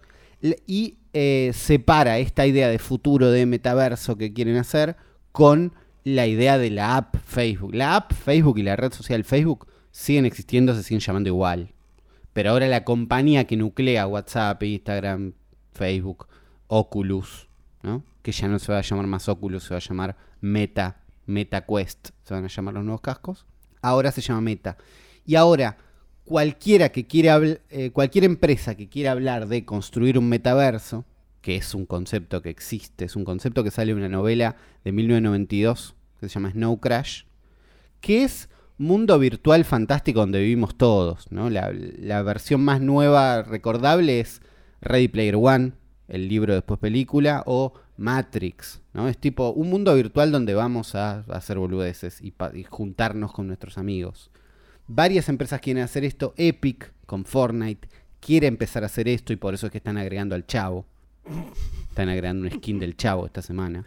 Y 0.67 0.97
eh, 1.13 1.51
separa 1.53 2.19
esta 2.19 2.45
idea 2.45 2.67
de 2.69 2.77
futuro 2.77 3.31
de 3.31 3.45
metaverso 3.47 4.17
que 4.17 4.33
quieren 4.33 4.57
hacer 4.57 4.95
con 5.31 5.73
la 6.03 6.27
idea 6.27 6.57
de 6.59 6.69
la 6.69 6.97
app 6.97 7.15
Facebook. 7.25 7.73
La 7.73 7.95
app 7.95 8.13
Facebook 8.13 8.59
y 8.59 8.63
la 8.63 8.75
red 8.75 8.93
social 8.93 9.23
Facebook 9.23 9.67
siguen 9.91 10.25
existiendo, 10.25 10.75
se 10.75 10.83
siguen 10.83 10.99
llamando 10.99 11.29
igual. 11.29 11.73
Pero 12.33 12.51
ahora 12.51 12.67
la 12.67 12.83
compañía 12.83 13.45
que 13.47 13.57
nuclea 13.57 14.05
WhatsApp, 14.05 14.61
Instagram, 14.61 15.33
Facebook, 15.73 16.27
Oculus, 16.67 17.47
¿no? 17.81 18.03
que 18.21 18.31
ya 18.31 18.47
no 18.47 18.59
se 18.59 18.71
va 18.71 18.77
a 18.77 18.81
llamar 18.83 19.07
más 19.07 19.27
Oculus, 19.29 19.63
se 19.63 19.73
va 19.73 19.77
a 19.77 19.81
llamar 19.81 20.15
Meta, 20.41 21.01
MetaQuest, 21.27 22.09
se 22.23 22.33
van 22.33 22.45
a 22.45 22.47
llamar 22.47 22.73
los 22.73 22.83
nuevos 22.83 23.01
cascos. 23.01 23.45
Ahora 23.81 24.11
se 24.11 24.21
llama 24.21 24.41
Meta. 24.41 24.77
Y 25.25 25.35
ahora, 25.35 25.77
cualquiera 26.25 26.89
que 26.89 27.05
quiera 27.05 27.39
eh, 27.69 27.91
cualquier 27.91 28.23
empresa 28.23 28.75
que 28.75 28.89
quiera 28.89 29.11
hablar 29.11 29.47
de 29.47 29.65
construir 29.65 30.17
un 30.17 30.27
metaverso, 30.27 31.05
que 31.41 31.55
es 31.55 31.73
un 31.73 31.85
concepto 31.85 32.41
que 32.41 32.49
existe, 32.49 33.05
es 33.05 33.15
un 33.15 33.23
concepto 33.23 33.63
que 33.63 33.71
sale 33.71 33.93
de 33.93 33.99
una 33.99 34.09
novela 34.09 34.55
de 34.83 34.91
1992 34.91 35.95
que 36.19 36.27
se 36.27 36.33
llama 36.33 36.51
Snow 36.51 36.79
Crash, 36.79 37.23
que 38.01 38.23
es 38.23 38.49
mundo 38.77 39.17
virtual 39.19 39.65
fantástico 39.65 40.19
donde 40.19 40.39
vivimos 40.39 40.77
todos. 40.77 41.27
La, 41.31 41.71
la 41.71 42.21
versión 42.23 42.61
más 42.61 42.81
nueva 42.81 43.43
recordable 43.43 44.19
es 44.19 44.41
Ready 44.81 45.07
Player 45.07 45.35
One, 45.35 45.73
el 46.07 46.27
libro 46.27 46.53
después 46.53 46.79
película, 46.79 47.43
o 47.45 47.73
Matrix, 47.97 48.81
¿no? 48.97 49.07
Es 49.07 49.17
tipo 49.17 49.51
un 49.51 49.69
mundo 49.69 49.93
virtual 49.95 50.31
donde 50.31 50.53
vamos 50.55 50.95
a, 50.95 51.19
a 51.19 51.37
hacer 51.37 51.57
boludeces 51.59 52.19
y, 52.21 52.33
juntarnos 52.69 53.31
con 53.31 53.47
nuestros 53.47 53.77
amigos. 53.77 54.29
Varias 54.87 55.29
empresas 55.29 55.61
quieren 55.61 55.83
hacer 55.83 56.03
esto. 56.03 56.33
Epic, 56.35 56.91
con 57.05 57.23
Fortnite, 57.23 57.87
quiere 58.19 58.47
empezar 58.47 58.83
a 58.83 58.87
hacer 58.87 59.07
esto 59.07 59.31
y 59.31 59.35
por 59.35 59.53
eso 59.53 59.67
es 59.67 59.71
que 59.71 59.77
están 59.77 59.97
agregando 59.97 60.33
al 60.35 60.45
chavo. 60.47 60.85
Están 61.89 62.09
agregando 62.09 62.47
un 62.47 62.51
skin 62.51 62.79
del 62.79 62.97
chavo 62.97 63.25
esta 63.25 63.41
semana. 63.41 63.85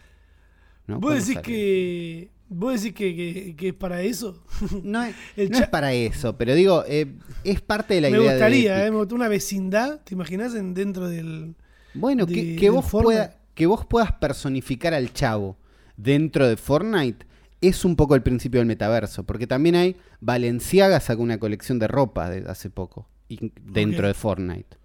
¿no? 0.86 1.00
¿Vos 1.00 1.10
¿Cuándo 1.10 1.24
decís 1.26 1.38
que. 1.42 2.30
¿Vos 2.52 2.74
decís 2.82 2.94
que, 2.94 3.14
que- 3.16 3.56
que 3.56 3.68
es 3.68 3.74
para 3.74 4.02
eso? 4.02 4.42
No, 4.82 5.04
es, 5.04 5.14
no 5.50 5.58
es 5.58 5.68
para 5.68 5.92
eso, 5.92 6.36
pero 6.36 6.54
digo, 6.54 6.84
eh, 6.86 7.06
es 7.44 7.60
parte 7.60 7.94
de 7.94 8.00
la 8.02 8.10
me 8.10 8.18
idea 8.18 8.32
gustaría, 8.32 8.76
de 8.78 8.86
¿eh? 8.86 8.90
Me 8.90 8.96
gustaría 8.98 9.16
una 9.16 9.28
vecindad, 9.28 10.00
¿te 10.02 10.14
imaginas? 10.14 10.54
En, 10.54 10.74
dentro 10.74 11.08
del. 11.08 11.54
Bueno, 11.94 12.26
de- 12.26 12.34
que, 12.34 12.56
que 12.56 12.70
vos 12.70 12.84
Fortnite. 12.84 13.39
Que 13.54 13.66
vos 13.66 13.84
puedas 13.86 14.12
personificar 14.12 14.94
al 14.94 15.12
chavo 15.12 15.56
dentro 15.96 16.46
de 16.48 16.56
Fortnite 16.56 17.26
es 17.60 17.84
un 17.84 17.94
poco 17.96 18.14
el 18.14 18.22
principio 18.22 18.60
del 18.60 18.66
metaverso, 18.66 19.24
porque 19.24 19.46
también 19.46 19.74
hay 19.76 19.96
Valenciaga 20.20 20.98
sacó 21.00 21.22
una 21.22 21.38
colección 21.38 21.78
de 21.78 21.88
ropa 21.88 22.30
de 22.30 22.48
hace 22.50 22.70
poco 22.70 23.06
y- 23.28 23.52
dentro 23.62 24.06
de 24.06 24.14
Fortnite. 24.14 24.78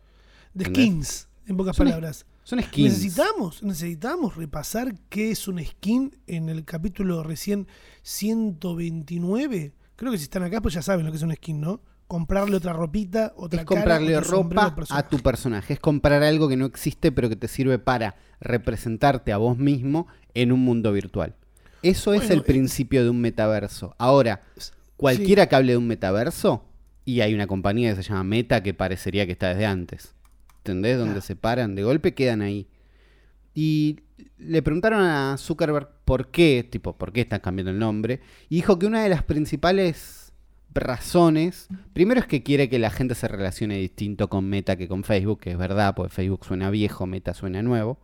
de 0.53 0.65
skins, 0.65 1.27
en 1.47 1.55
pocas 1.57 1.75
Son 1.75 1.85
palabras. 1.85 2.25
Son 2.43 2.61
skins. 2.61 2.89
Necesitamos, 2.93 3.63
necesitamos 3.63 4.35
repasar 4.35 4.93
qué 5.09 5.31
es 5.31 5.47
un 5.47 5.63
skin 5.63 6.15
en 6.27 6.49
el 6.49 6.63
capítulo 6.65 7.23
recién 7.23 7.67
129. 8.03 9.73
Creo 9.95 10.11
que 10.11 10.17
si 10.17 10.25
están 10.25 10.43
acá, 10.43 10.61
pues 10.61 10.73
ya 10.73 10.81
saben 10.81 11.05
lo 11.05 11.11
que 11.11 11.17
es 11.17 11.23
un 11.23 11.33
skin, 11.33 11.59
¿no? 11.61 11.81
Comprarle 12.07 12.57
otra 12.57 12.71
ropita, 12.73 13.33
otra 13.35 13.61
es 13.61 13.65
cara, 13.65 13.81
comprarle 13.81 14.19
ropa 14.19 14.75
a 14.89 15.09
tu 15.09 15.19
personaje. 15.19 15.73
Es 15.73 15.79
comprar 15.79 16.21
algo 16.21 16.47
que 16.47 16.55
no 16.55 16.65
existe, 16.65 17.11
pero 17.11 17.29
que 17.29 17.35
te 17.35 17.47
sirve 17.47 17.79
para 17.79 18.15
representarte 18.39 19.31
a 19.33 19.37
vos 19.37 19.57
mismo 19.57 20.07
en 20.33 20.51
un 20.51 20.59
mundo 20.59 20.91
virtual. 20.91 21.33
Eso 21.81 22.13
es 22.13 22.29
el 22.29 22.39
es- 22.39 22.43
principio 22.45 23.03
de 23.03 23.09
un 23.09 23.21
metaverso. 23.21 23.95
Ahora, 23.97 24.41
cualquiera 24.97 25.47
que 25.47 25.55
hable 25.55 25.71
de 25.73 25.77
un 25.77 25.87
metaverso, 25.87 26.63
y 27.05 27.21
hay 27.21 27.33
una 27.33 27.47
compañía 27.47 27.89
que 27.95 28.01
se 28.03 28.09
llama 28.09 28.23
Meta 28.23 28.61
que 28.63 28.73
parecería 28.73 29.25
que 29.25 29.31
está 29.31 29.49
desde 29.49 29.65
antes. 29.65 30.13
¿Entendés? 30.57 30.97
Donde 30.97 31.21
se 31.21 31.35
paran, 31.35 31.75
de 31.75 31.83
golpe 31.83 32.13
quedan 32.15 32.41
ahí. 32.41 32.67
Y 33.53 33.99
le 34.39 34.61
preguntaron 34.63 35.01
a 35.01 35.35
Zuckerberg 35.37 35.87
por 36.03 36.31
qué, 36.31 36.67
tipo, 36.69 36.97
por 36.97 37.13
qué 37.13 37.21
están 37.21 37.39
cambiando 37.39 37.71
el 37.71 37.77
nombre. 37.79 38.21
Y 38.49 38.55
dijo 38.55 38.79
que 38.79 38.87
una 38.87 39.03
de 39.03 39.09
las 39.09 39.21
principales 39.23 40.24
razones, 40.83 41.67
primero 41.93 42.19
es 42.19 42.27
que 42.27 42.43
quiere 42.43 42.69
que 42.69 42.79
la 42.79 42.89
gente 42.89 43.15
se 43.15 43.27
relacione 43.27 43.77
distinto 43.77 44.29
con 44.29 44.45
Meta 44.49 44.75
que 44.75 44.87
con 44.87 45.03
Facebook, 45.03 45.39
que 45.39 45.51
es 45.51 45.57
verdad, 45.57 45.95
porque 45.95 46.13
Facebook 46.13 46.45
suena 46.45 46.69
viejo, 46.69 47.05
Meta 47.05 47.33
suena 47.33 47.61
nuevo. 47.61 47.99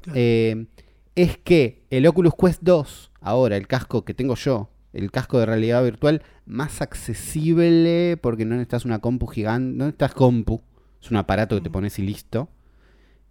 Claro. 0.00 0.18
Eh, 0.18 0.66
es 1.14 1.36
que 1.38 1.82
el 1.90 2.06
Oculus 2.06 2.34
Quest 2.34 2.62
2, 2.62 3.10
ahora 3.20 3.56
el 3.56 3.66
casco 3.66 4.04
que 4.04 4.14
tengo 4.14 4.36
yo, 4.36 4.70
el 4.92 5.10
casco 5.10 5.38
de 5.38 5.46
realidad 5.46 5.82
virtual, 5.84 6.22
más 6.46 6.80
accesible 6.80 8.16
porque 8.20 8.44
no 8.44 8.54
necesitas 8.54 8.84
una 8.84 9.00
compu 9.00 9.26
gigante, 9.26 9.76
no 9.76 9.84
necesitas 9.86 10.14
compu, 10.14 10.62
es 11.02 11.10
un 11.10 11.16
aparato 11.16 11.56
que 11.56 11.62
te 11.62 11.70
pones 11.70 11.98
y 11.98 12.02
listo. 12.02 12.48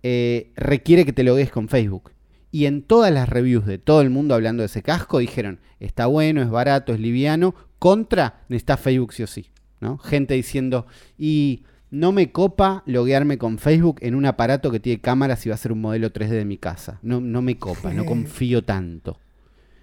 eh, 0.03 0.51
requiere 0.55 1.05
que 1.05 1.13
te 1.13 1.23
logues 1.23 1.51
con 1.51 1.67
Facebook. 1.67 2.11
Y 2.51 2.65
en 2.65 2.81
todas 2.83 3.11
las 3.11 3.27
reviews 3.27 3.65
de 3.65 3.77
todo 3.77 4.01
el 4.01 4.09
mundo 4.09 4.33
hablando 4.35 4.61
de 4.61 4.67
ese 4.67 4.81
casco 4.81 5.19
dijeron, 5.19 5.59
está 5.79 6.05
bueno, 6.05 6.41
es 6.41 6.49
barato, 6.49 6.93
es 6.93 6.99
liviano, 6.99 7.55
contra 7.79 8.43
necesita 8.49 8.77
Facebook 8.77 9.13
sí 9.13 9.23
o 9.23 9.27
sí. 9.27 9.49
¿no? 9.79 9.97
Gente 9.99 10.33
diciendo, 10.33 10.87
y 11.17 11.63
no 11.91 12.11
me 12.11 12.31
copa 12.31 12.83
loguearme 12.85 13.37
con 13.37 13.59
Facebook 13.59 13.97
en 14.01 14.15
un 14.15 14.25
aparato 14.25 14.71
que 14.71 14.79
tiene 14.79 14.99
cámaras 15.01 15.45
y 15.45 15.49
va 15.49 15.55
a 15.55 15.59
ser 15.59 15.71
un 15.71 15.81
modelo 15.81 16.11
3D 16.11 16.29
de 16.29 16.45
mi 16.45 16.57
casa. 16.57 16.99
No, 17.03 17.21
no 17.21 17.41
me 17.41 17.57
copa, 17.57 17.93
no 17.93 18.03
confío 18.05 18.63
tanto 18.63 19.19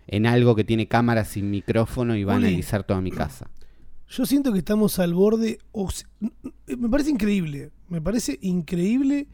en 0.07 0.26
algo 0.26 0.55
que 0.55 0.64
tiene 0.64 0.86
cámaras 0.88 1.36
y 1.36 1.42
micrófono 1.42 2.14
y 2.16 2.24
va 2.24 2.34
a 2.34 2.36
analizar 2.36 2.84
toda 2.84 3.01
mi 3.01 3.11
casa. 3.11 3.49
Yo 4.09 4.26
siento 4.26 4.53
que 4.53 4.59
estamos 4.59 4.99
al 4.99 5.14
borde. 5.14 5.59
o 5.72 5.90
se- 5.90 6.05
me 6.76 6.88
parece 6.90 7.11
increíble. 7.11 7.70
Me 7.88 8.03
parece 8.03 8.38
increíble 8.42 9.28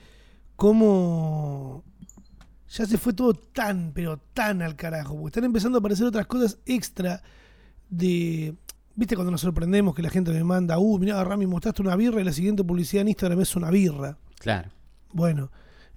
cómo 0.56 1.82
ya 2.68 2.86
se 2.86 2.98
fue 2.98 3.12
todo 3.12 3.34
tan, 3.34 3.92
pero 3.94 4.18
tan 4.32 4.62
al 4.62 4.76
carajo. 4.76 5.14
Porque 5.14 5.28
están 5.28 5.44
empezando 5.44 5.78
a 5.78 5.80
aparecer 5.80 6.06
otras 6.06 6.26
cosas 6.26 6.58
extra 6.66 7.22
de. 7.91 8.55
¿Viste 8.95 9.14
cuando 9.14 9.30
nos 9.30 9.41
sorprendemos 9.41 9.95
que 9.95 10.03
la 10.03 10.11
gente 10.11 10.30
me 10.32 10.45
manda, 10.45 10.78
uh, 10.78 10.99
mirá, 10.99 11.22
Rami, 11.24 11.47
mostraste 11.47 11.80
una 11.80 11.97
birra 11.97 12.20
y 12.20 12.24
la 12.24 12.32
siguiente 12.32 12.64
publicidad 12.64 13.03
en 13.03 13.09
Instagram 13.09 13.41
es 13.41 13.57
una 13.57 13.70
birra? 13.70 14.18
Claro. 14.38 14.70
Bueno, 15.12 15.51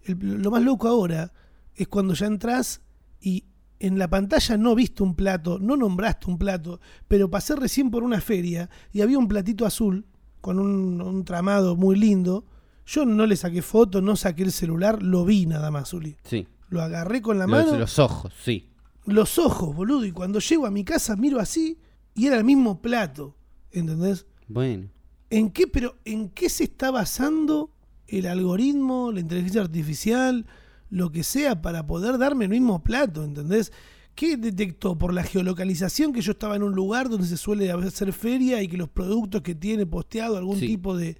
el- 0.04 0.42
lo 0.42 0.52
más 0.52 0.62
loco 0.64 0.88
ahora 0.88 1.34
es 1.76 1.88
cuando 1.88 2.14
ya 2.14 2.28
entras 2.28 2.82
y 3.20 3.46
en 3.80 3.98
la 4.00 4.08
pantalla 4.08 4.58
no 4.58 4.76
viste 4.76 5.04
un 5.04 5.16
plato, 5.16 5.60
no 5.60 5.76
nombraste 5.76 6.28
un 6.30 6.38
plato, 6.38 6.80
pero 7.08 7.30
pasé 7.30 7.56
recién 7.56 7.92
por 7.92 8.04
una 8.04 8.22
feria 8.22 8.70
y 8.94 9.02
había 9.02 9.18
un 9.20 9.28
platito 9.28 9.66
azul 9.66 10.06
con 10.40 10.60
un, 10.60 11.02
un 11.02 11.26
tramado 11.26 11.76
muy 11.76 11.98
lindo. 11.98 12.46
Yo 12.86 13.06
no 13.06 13.26
le 13.26 13.36
saqué 13.36 13.62
foto, 13.62 14.02
no 14.02 14.16
saqué 14.16 14.44
el 14.44 14.52
celular, 14.52 15.02
lo 15.04 15.26
vi 15.26 15.46
nada 15.46 15.72
más, 15.72 15.94
Uli. 15.94 16.16
Sí. 16.24 16.48
Lo 16.70 16.82
agarré 16.82 17.22
con 17.22 17.38
la 17.38 17.48
Los, 17.48 17.66
mano, 17.66 17.78
los 17.80 18.00
ojos, 18.00 18.34
sí. 18.42 18.70
Los 19.06 19.38
ojos, 19.40 19.76
boludo, 19.76 20.06
y 20.06 20.12
cuando 20.12 20.40
llego 20.40 20.66
a 20.66 20.72
mi 20.72 20.84
casa 20.84 21.16
miro 21.16 21.40
así 21.40 21.78
y 22.16 22.28
era 22.28 22.38
el 22.38 22.44
mismo 22.44 22.82
plato, 22.82 23.36
¿entendés? 23.72 24.26
Bueno. 24.48 24.90
¿En 25.30 25.50
qué, 25.50 25.68
pero 25.68 25.96
en 26.06 26.30
qué 26.30 26.48
se 26.50 26.66
está 26.66 26.92
basando 26.92 27.72
el 28.08 28.28
algoritmo, 28.28 29.12
la 29.12 29.20
inteligencia 29.20 29.62
artificial, 29.62 30.46
lo 30.90 31.12
que 31.12 31.24
sea, 31.24 31.62
para 31.62 31.88
poder 31.88 32.18
darme 32.20 32.46
el 32.46 32.52
mismo 32.52 32.84
plato, 32.84 33.24
¿entendés? 33.24 33.72
¿Qué 34.14 34.38
detectó? 34.38 34.96
Por 34.96 35.12
la 35.12 35.24
geolocalización 35.24 36.14
que 36.14 36.22
yo 36.22 36.34
estaba 36.34 36.56
en 36.56 36.62
un 36.62 36.74
lugar 36.76 37.10
donde 37.10 37.26
se 37.26 37.36
suele 37.36 37.72
hacer 37.72 38.14
feria 38.14 38.62
y 38.62 38.68
que 38.68 38.78
los 38.78 38.90
productos 38.90 39.42
que 39.42 39.56
tiene 39.56 39.88
posteado 39.88 40.38
algún 40.38 40.60
Sí. 40.60 40.68
tipo 40.68 40.96
de... 40.96 41.18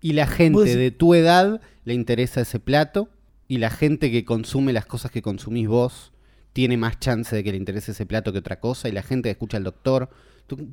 Y 0.00 0.14
la 0.14 0.26
gente 0.26 0.60
decís- 0.60 0.76
de 0.76 0.90
tu 0.92 1.12
edad 1.14 1.60
le 1.84 1.92
interesa 1.92 2.40
ese 2.40 2.58
plato 2.58 3.10
y 3.48 3.58
la 3.58 3.68
gente 3.68 4.10
que 4.10 4.24
consume 4.24 4.72
las 4.72 4.86
cosas 4.86 5.10
que 5.10 5.20
consumís 5.20 5.68
vos 5.68 6.12
tiene 6.56 6.78
más 6.78 6.98
chance 6.98 7.36
de 7.36 7.44
que 7.44 7.50
le 7.52 7.58
interese 7.58 7.92
ese 7.92 8.06
plato 8.06 8.32
que 8.32 8.38
otra 8.38 8.60
cosa 8.60 8.88
y 8.88 8.92
la 8.92 9.02
gente 9.02 9.26
que 9.28 9.32
escucha 9.32 9.58
al 9.58 9.64
doctor. 9.64 10.08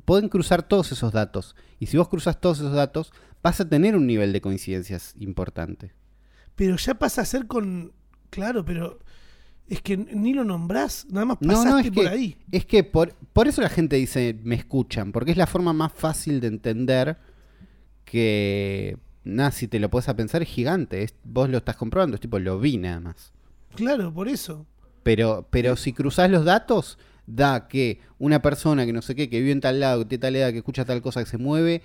Pueden 0.06 0.30
cruzar 0.30 0.62
todos 0.66 0.90
esos 0.92 1.12
datos 1.12 1.54
y 1.78 1.86
si 1.88 1.98
vos 1.98 2.08
cruzas 2.08 2.40
todos 2.40 2.60
esos 2.60 2.72
datos 2.72 3.12
vas 3.42 3.60
a 3.60 3.68
tener 3.68 3.94
un 3.94 4.06
nivel 4.06 4.32
de 4.32 4.40
coincidencias 4.40 5.14
importante. 5.18 5.92
Pero 6.56 6.76
ya 6.76 6.94
pasa 6.94 7.20
a 7.20 7.24
ser 7.26 7.46
con... 7.46 7.92
Claro, 8.30 8.64
pero 8.64 8.98
es 9.68 9.82
que 9.82 9.98
ni 9.98 10.32
lo 10.32 10.42
nombrás, 10.44 11.04
nada 11.10 11.26
más 11.26 11.36
No, 11.42 11.48
pasaste 11.48 11.70
no, 11.70 11.78
es 11.80 11.90
por 11.90 12.04
que, 12.04 12.08
ahí. 12.08 12.36
es 12.50 12.64
que 12.64 12.82
por, 12.82 13.12
por 13.34 13.46
eso 13.46 13.60
la 13.60 13.68
gente 13.68 13.96
dice 13.96 14.40
me 14.42 14.54
escuchan, 14.54 15.12
porque 15.12 15.32
es 15.32 15.36
la 15.36 15.46
forma 15.46 15.74
más 15.74 15.92
fácil 15.92 16.40
de 16.40 16.46
entender 16.46 17.18
que, 18.04 18.96
nada, 19.24 19.50
si 19.50 19.68
te 19.68 19.78
lo 19.80 19.90
puedes 19.90 20.08
a 20.08 20.16
pensar 20.16 20.40
es 20.40 20.48
gigante, 20.48 21.02
es- 21.02 21.14
vos 21.24 21.48
lo 21.50 21.58
estás 21.58 21.76
comprobando, 21.76 22.14
es 22.14 22.20
tipo, 22.22 22.38
lo 22.38 22.58
vi 22.58 22.78
nada 22.78 23.00
más. 23.00 23.32
Claro, 23.74 24.14
por 24.14 24.28
eso. 24.28 24.66
Pero, 25.04 25.46
pero 25.50 25.76
si 25.76 25.92
cruzás 25.92 26.28
los 26.30 26.44
datos, 26.44 26.98
da 27.26 27.68
que 27.68 28.00
una 28.18 28.42
persona 28.42 28.84
que 28.84 28.92
no 28.92 29.00
sé 29.02 29.14
qué, 29.14 29.30
que 29.30 29.38
vive 29.40 29.52
en 29.52 29.60
tal 29.60 29.78
lado, 29.78 30.00
que 30.00 30.06
tiene 30.06 30.22
tal 30.22 30.36
edad, 30.36 30.50
que 30.50 30.58
escucha 30.58 30.84
tal 30.84 31.00
cosa, 31.02 31.22
que 31.22 31.30
se 31.30 31.38
mueve 31.38 31.82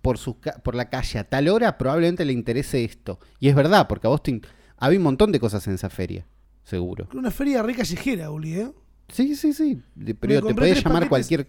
por, 0.00 0.16
su, 0.16 0.40
ca- 0.40 0.60
por 0.62 0.74
la 0.74 0.88
calle 0.88 1.18
a 1.18 1.24
tal 1.28 1.48
hora, 1.48 1.76
probablemente 1.76 2.24
le 2.24 2.32
interese 2.32 2.82
esto. 2.84 3.18
Y 3.38 3.48
es 3.48 3.54
verdad, 3.54 3.86
porque 3.88 4.06
a 4.08 4.16
in- 4.26 4.42
había 4.78 4.98
un 4.98 5.04
montón 5.04 5.30
de 5.32 5.38
cosas 5.40 5.66
en 5.68 5.74
esa 5.74 5.90
feria, 5.90 6.26
seguro. 6.64 7.08
Una 7.14 7.30
feria 7.30 7.62
re 7.62 7.74
callejera, 7.74 8.30
Uli, 8.30 8.54
¿eh? 8.54 8.72
Sí, 9.08 9.34
sí, 9.36 9.52
sí. 9.52 9.80
Pero 10.20 10.46
te 10.46 10.54
puede 10.54 10.74
llamar 10.74 10.82
paquetes. 10.84 11.08
cualquier 11.08 11.46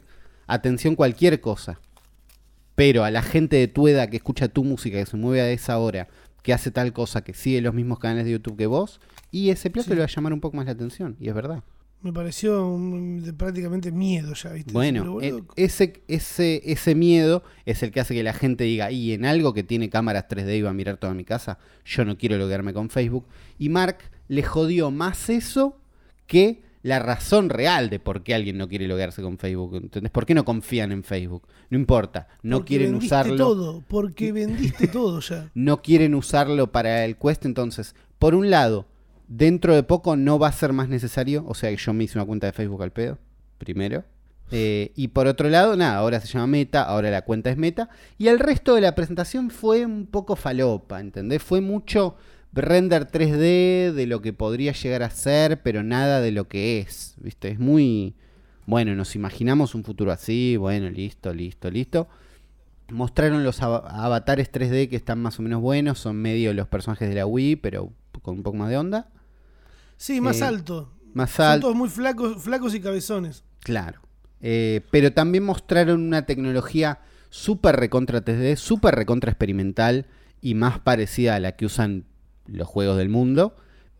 atención 0.47 0.95
cualquier 0.95 1.39
cosa. 1.39 1.80
Pero 2.76 3.03
a 3.03 3.11
la 3.11 3.22
gente 3.22 3.55
de 3.57 3.68
tu 3.68 3.88
edad 3.88 4.09
que 4.09 4.18
escucha 4.18 4.47
tu 4.47 4.64
música, 4.64 4.97
que 4.97 5.05
se 5.05 5.16
mueve 5.16 5.41
a 5.41 5.49
esa 5.51 5.78
hora, 5.78 6.07
que 6.44 6.54
hace 6.54 6.70
tal 6.70 6.94
cosa, 6.94 7.24
que 7.24 7.34
sigue 7.34 7.60
los 7.62 7.74
mismos 7.74 7.98
canales 8.00 8.26
de 8.26 8.32
YouTube 8.34 8.58
que 8.58 8.68
vos, 8.68 9.00
y 9.32 9.50
ese 9.50 9.72
plato 9.72 9.86
Sí. 9.89 9.94
le 9.96 10.00
va 10.00 10.06
a 10.06 10.08
llamar 10.08 10.34
un 10.34 10.39
poco 10.41 10.56
más 10.58 10.66
la 10.68 10.74
atención, 10.74 11.16
y 11.20 11.28
es 11.30 11.34
verdad. 11.34 11.64
Me 12.02 12.12
pareció 12.12 12.68
un- 12.68 13.24
de 13.24 13.32
prácticamente 13.32 13.89
miedo 13.94 14.34
ya, 14.34 14.52
¿viste? 14.52 14.74
Bueno, 14.74 15.22
e- 15.22 15.32
boludo, 15.32 15.54
ese, 15.56 16.04
ese, 16.10 16.62
ese 16.70 16.96
miedo 16.96 17.44
es 17.66 17.82
el 17.82 17.91
que 17.91 18.02
hace 18.02 18.14
que 18.14 18.24
la 18.24 18.34
gente 18.34 18.66
diga, 18.66 18.91
y 18.91 19.14
en 19.14 19.24
algo 19.26 19.54
que 19.54 19.64
tiene 19.64 19.89
cámaras 19.89 20.28
3D 20.28 20.58
y 20.58 20.62
va 20.62 20.72
a 20.72 20.74
mirar 20.74 20.98
toda 20.98 21.14
mi 21.14 21.24
casa, 21.24 21.60
yo 21.86 22.04
no 22.04 22.18
quiero 22.18 22.38
loguearme 22.38 22.74
con 22.74 22.89
Facebook. 22.89 23.26
Y 23.58 23.70
Mark 23.70 24.00
le 24.28 24.44
jodió 24.44 24.91
más 24.91 25.30
eso 25.30 25.78
que 26.28 26.62
la 26.84 27.00
razón 27.00 27.50
real 27.50 27.90
de 27.90 28.00
por 28.00 28.24
qué 28.24 28.36
alguien 28.36 28.58
no 28.58 28.68
quiere 28.68 28.88
loguearse 28.88 29.22
con 29.22 29.38
Facebook. 29.38 29.76
¿Entendés? 29.76 30.12
¿Por 30.12 30.26
qué 30.26 30.36
no 30.36 30.46
confían 30.46 30.92
en 30.92 31.04
Facebook? 31.04 31.48
No 31.70 31.78
importa, 31.78 32.28
no 32.44 32.58
porque 32.58 32.68
quieren 32.68 32.92
vendiste 32.92 33.16
usarlo. 33.16 33.38
todo, 33.38 33.84
porque 33.88 34.32
vendiste 34.32 34.88
todo 34.88 35.20
ya. 35.22 35.50
No 35.56 35.82
quieren 35.82 36.14
usarlo 36.14 36.72
para 36.72 37.06
el 37.06 37.18
Quest, 37.18 37.46
entonces, 37.46 37.96
por 38.20 38.36
un 38.36 38.50
lado, 38.50 38.86
dentro 39.28 39.74
de 39.74 39.84
poco 39.84 40.16
no 40.16 40.38
va 40.38 40.50
a 40.50 40.52
ser 40.52 40.74
más 40.74 40.90
necesario, 40.90 41.46
o 41.48 41.56
sea 41.56 41.70
que 41.70 41.78
yo 41.78 41.94
me 41.94 42.04
hice 42.04 42.18
una 42.18 42.26
cuenta 42.26 42.48
de 42.48 42.54
Facebook 42.54 42.84
al 42.84 42.92
pedo, 42.92 43.18
primero. 43.58 44.04
Eh, 44.52 44.92
y 44.96 45.08
por 45.08 45.26
otro 45.26 45.50
lado, 45.50 45.76
nada, 45.78 45.96
ahora 45.96 46.20
se 46.20 46.28
llama 46.28 46.48
Meta, 46.48 46.84
ahora 46.84 47.10
la 47.10 47.24
cuenta 47.24 47.50
es 47.50 47.58
Meta. 47.58 47.90
Y 48.18 48.28
el 48.28 48.40
resto 48.40 48.76
de 48.76 48.82
la 48.82 48.94
presentación 48.94 49.50
fue 49.50 49.86
un 49.86 50.06
poco 50.06 50.36
falopa, 50.36 51.00
¿entendés? 51.00 51.42
Fue 51.42 51.62
mucho 51.62 52.16
render 52.54 53.08
3D 53.08 53.91
de 53.93 54.06
lo 54.08 54.22
que 54.22 54.34
podría 54.34 54.72
llegar 54.74 55.04
a 55.04 55.10
ser, 55.10 55.62
pero 55.62 55.84
nada 55.84 56.22
de 56.22 56.32
lo 56.32 56.47
que 56.47 56.80
es, 56.80 57.16
¿viste? 57.22 57.49
Es 57.49 57.60
muy... 57.60 58.16
Bueno, 58.66 58.95
nos 58.95 59.16
imaginamos 59.16 59.76
un 59.76 59.84
futuro 59.84 60.12
así, 60.12 60.56
bueno, 60.56 60.89
listo, 60.89 61.34
listo, 61.34 61.70
listo. 61.70 62.08
Mostraron 62.89 63.43
los 63.43 63.62
ava- 63.62 63.84
avatares 63.89 64.51
3D 64.51 64.89
que 64.89 64.95
están 64.95 65.22
más 65.22 65.39
o 65.39 65.41
menos 65.41 65.62
buenos, 65.62 65.99
son 65.99 66.16
medio 66.18 66.54
los 66.54 66.68
personajes 66.68 67.10
de 67.10 67.16
la 67.16 67.26
Wii, 67.26 67.58
pero 67.58 67.91
con 68.22 68.38
un 68.38 68.43
poco 68.43 68.58
más 68.58 68.70
de 68.70 68.78
onda. 68.78 69.10
Sí, 69.97 70.22
más 70.22 70.39
Eh, 70.41 70.45
alto. 70.45 70.91
Más 71.14 71.32
Son 71.32 71.45
alto. 71.45 71.62
todos 71.68 71.76
muy 71.76 71.89
flacos, 71.89 72.41
flacos 72.43 72.74
y 72.76 72.80
cabezones. 72.80 73.43
Claro. 73.60 73.99
Eh, 74.41 74.82
pero 74.91 75.14
también 75.14 75.43
mostraron 75.43 76.01
una 76.01 76.26
tecnología 76.26 76.99
súper 77.30 77.76
recontra 77.78 78.24
3D, 78.24 78.56
súper 78.58 78.95
recontra 78.95 79.32
experimental 79.32 80.06
y 80.41 80.54
más 80.56 80.80
parecida 80.80 81.36
a 81.36 81.39
la 81.39 81.54
que 81.54 81.66
usan 81.66 82.06
los 82.48 82.68
juegos 82.68 82.98
del 82.98 83.10
mundo, 83.10 83.56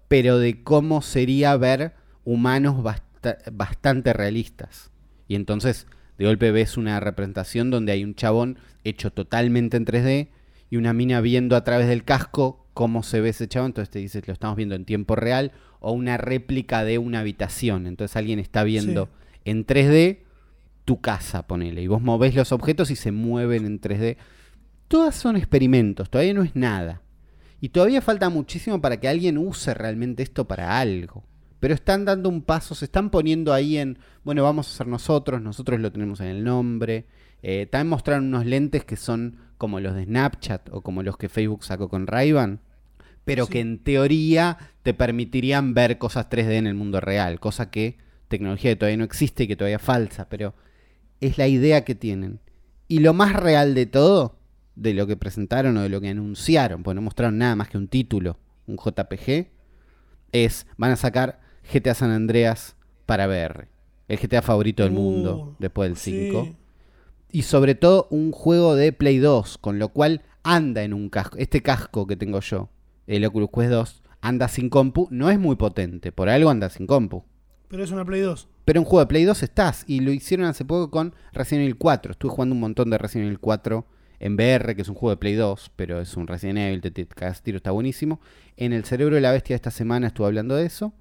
pero 0.08 0.38
de 0.40 0.64
cómo 0.64 1.02
sería 1.02 1.56
ver 1.58 1.94
humanos 2.26 2.84
basta- 2.84 3.38
bastante 3.52 4.14
realistas. 4.14 4.92
Y 5.28 5.36
entonces, 5.36 5.88
de 6.18 6.26
golpe 6.26 6.52
ves 6.52 6.78
una 6.78 7.00
representación 7.00 7.72
donde 7.72 7.92
hay 7.94 8.04
un 8.04 8.16
chabón 8.16 8.58
hecho 8.84 9.12
totalmente 9.12 9.78
en 9.78 9.86
3D 9.86 10.30
y 10.70 10.78
una 10.78 10.94
mina 10.94 11.22
viendo 11.22 11.56
a 11.56 11.64
través 11.64 11.88
del 11.88 12.04
casco 12.04 12.68
cómo 12.74 13.04
se 13.04 13.22
ve 13.22 13.30
ese 13.30 13.48
chabón. 13.48 13.68
Entonces 13.70 13.90
te 13.92 14.00
dices, 14.00 14.28
lo 14.28 14.34
estamos 14.34 14.58
viendo 14.58 14.76
en 14.76 14.86
tiempo 14.86 15.16
real 15.16 15.52
o 15.80 15.92
una 15.92 16.18
réplica 16.18 16.84
de 16.84 16.98
una 16.98 17.20
habitación. 17.22 17.88
Entonces 17.88 18.16
alguien 18.18 18.40
está 18.40 18.64
viendo 18.64 19.06
Sí. 19.06 19.12
en 19.46 19.66
3D 19.66 20.24
tu 20.86 21.00
casa, 21.00 21.48
ponele. 21.48 21.82
Y 21.82 21.88
vos 21.88 22.02
movés 22.02 22.36
los 22.36 22.52
objetos 22.52 22.92
y 22.92 22.96
se 22.96 23.12
mueven 23.12 23.66
en 23.66 23.80
3D. 23.80 24.18
Todas 24.90 25.16
son 25.16 25.38
experimentos, 25.38 26.10
todavía 26.10 26.34
no 26.34 26.44
es 26.44 26.56
nada. 26.56 27.02
Y 27.64 27.70
todavía 27.70 28.02
falta 28.02 28.28
muchísimo 28.28 28.82
para 28.82 29.00
que 29.00 29.08
alguien 29.08 29.38
use 29.38 29.74
realmente 29.74 30.22
esto 30.22 30.46
para 30.50 30.82
algo. 30.82 31.24
Pero 31.62 31.74
están 31.74 32.04
dando 32.04 32.28
un 32.28 32.42
paso, 32.42 32.76
se 32.76 32.84
están 32.84 33.10
poniendo 33.10 33.54
ahí 33.54 33.78
en, 33.78 34.00
bueno, 34.26 34.44
vamos 34.44 34.68
a 34.68 34.76
ser 34.76 34.88
nosotros, 34.88 35.42
nosotros 35.42 35.80
lo 35.80 35.90
tenemos 35.90 36.20
en 36.20 36.28
el 36.28 36.44
nombre. 36.44 37.06
Eh, 37.42 37.66
también 37.72 37.88
mostraron 37.88 38.26
unos 38.26 38.46
lentes 38.46 38.84
que 38.84 38.98
son 38.98 39.38
como 39.58 39.80
los 39.80 39.96
de 39.96 40.04
Snapchat 40.04 40.72
o 40.74 40.82
como 40.82 41.04
los 41.04 41.16
que 41.16 41.30
Facebook 41.30 41.64
sacó 41.64 41.88
con 41.88 42.06
ray 42.06 42.34
pero 43.24 43.46
Sí. 43.46 43.54
que 43.54 43.60
en 43.62 43.78
teoría 43.82 44.58
te 44.82 44.94
permitirían 44.94 45.74
ver 45.74 45.98
cosas 45.98 46.30
3D 46.30 46.58
en 46.58 46.68
el 46.68 46.76
mundo 46.76 47.00
real, 47.00 47.40
cosa 47.40 47.72
que 47.72 47.96
tecnología 48.28 48.72
que 48.72 48.76
todavía 48.76 48.98
no 48.98 49.06
existe 49.06 49.44
y 49.44 49.48
que 49.48 49.56
todavía 49.56 49.78
es 49.78 49.82
falsa, 49.82 50.28
pero 50.28 50.54
es 51.22 51.38
la 51.38 51.48
idea 51.48 51.86
que 51.86 51.96
tienen. 51.96 52.42
Y 52.90 53.00
lo 53.00 53.14
más 53.14 53.32
real 53.32 53.74
de 53.74 53.86
todo, 53.86 54.36
de 54.76 54.94
lo 54.94 55.08
que 55.08 55.18
presentaron 55.18 55.78
o 55.78 55.82
de 55.82 55.90
lo 55.90 56.02
que 56.02 56.10
anunciaron, 56.10 56.84
pues 56.84 56.96
no 56.96 57.02
mostraron 57.02 57.38
nada 57.38 57.56
más 57.56 57.70
que 57.70 57.78
un 57.78 57.88
título, 57.88 58.38
un 58.68 58.78
JPG, 58.78 59.48
es, 60.32 60.66
van 60.78 60.92
a 60.92 60.96
sacar 60.96 61.40
GTA 61.72 61.94
San 61.94 62.12
Andreas 62.12 62.76
para 63.06 63.28
VR. 63.28 63.68
El 64.08 64.18
GTA 64.18 64.42
favorito 64.42 64.84
del 64.84 64.92
mundo 64.92 65.36
Uh, 65.36 65.56
después 65.60 65.90
del 65.90 65.98
5 65.98 66.44
sí. 66.44 66.56
y 67.32 67.42
sobre 67.44 67.76
todo 67.76 68.08
un 68.10 68.32
juego 68.32 68.76
de 68.76 68.92
Play 68.92 69.18
2, 69.20 69.58
con 69.60 69.80
lo 69.80 69.90
cual 69.90 70.22
anda 70.44 70.84
en 70.84 70.94
un 70.94 71.10
casco. 71.10 71.38
Este 71.38 71.62
casco 71.62 72.06
que 72.06 72.18
tengo 72.18 72.40
yo, 72.42 72.70
el 73.08 73.26
Oculus 73.26 73.50
Quest 73.50 73.72
2, 73.72 74.04
anda 74.22 74.48
sin 74.48 74.70
compu, 74.70 75.08
no 75.12 75.30
es 75.30 75.40
muy 75.40 75.56
potente, 75.56 76.12
por 76.12 76.30
algo 76.30 76.50
anda 76.50 76.70
sin 76.70 76.88
compu. 76.88 77.24
Pero 77.70 77.84
es 77.84 77.92
una 77.92 78.06
Play 78.06 78.22
2. 78.22 78.48
Pero 78.66 78.80
en 78.80 78.86
juego 78.86 79.00
de 79.00 79.08
Play 79.08 79.24
2 79.24 79.44
estás, 79.44 79.84
y 79.88 80.02
lo 80.02 80.12
hicieron 80.12 80.46
hace 80.46 80.66
poco 80.66 80.92
con 80.92 81.14
Resident 81.32 81.64
Evil 81.64 81.78
4. 81.78 82.12
Estuve 82.12 82.32
jugando 82.32 82.56
un 82.56 82.62
montón 82.62 82.90
de 82.90 82.98
Resident 82.98 83.28
Evil 83.28 83.40
4 83.40 83.86
en 84.24 84.36
VR, 84.36 84.74
que 84.74 84.82
es 84.82 84.88
un 84.88 84.96
juego 84.96 85.10
de 85.10 85.18
Play 85.18 85.36
2, 85.36 85.72
pero 85.76 86.00
es 86.00 86.16
un 86.16 86.28
Resident 86.28 86.58
Evil, 86.58 86.80
te, 86.80 86.92
tiro, 86.92 87.58
está 87.58 87.72
buenísimo. 87.72 88.22
En 88.56 88.72
el 88.72 88.86
cerebro 88.86 89.16
de 89.16 89.22
la 89.22 89.32
bestia 89.34 89.54
de 89.54 89.58
esta 89.58 89.70
semana 89.70 90.08
estuve 90.08 90.28
hablando 90.28 90.56
de 90.56 90.66
eso. 90.66 90.94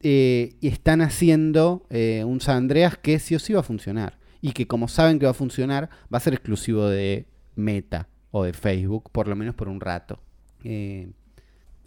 Eh, 0.00 0.54
y 0.60 0.68
están 0.68 1.00
haciendo 1.00 1.84
eh, 1.90 2.22
un 2.24 2.40
San 2.40 2.58
Andreas 2.58 2.96
que 2.98 3.18
sí 3.18 3.34
o 3.34 3.40
sí 3.40 3.52
va 3.52 3.60
a 3.60 3.64
funcionar. 3.64 4.18
Y 4.40 4.52
que 4.52 4.68
como 4.68 4.86
saben 4.86 5.18
que 5.18 5.24
va 5.24 5.32
a 5.32 5.34
funcionar, 5.34 5.90
va 6.12 6.18
a 6.18 6.20
ser 6.20 6.34
exclusivo 6.34 6.88
de 6.88 7.26
Meta 7.56 8.08
o 8.30 8.44
de 8.44 8.52
Facebook, 8.52 9.10
por 9.10 9.26
lo 9.26 9.34
menos 9.34 9.56
por 9.56 9.68
un 9.68 9.80
rato. 9.80 10.20
Eh, 10.62 11.08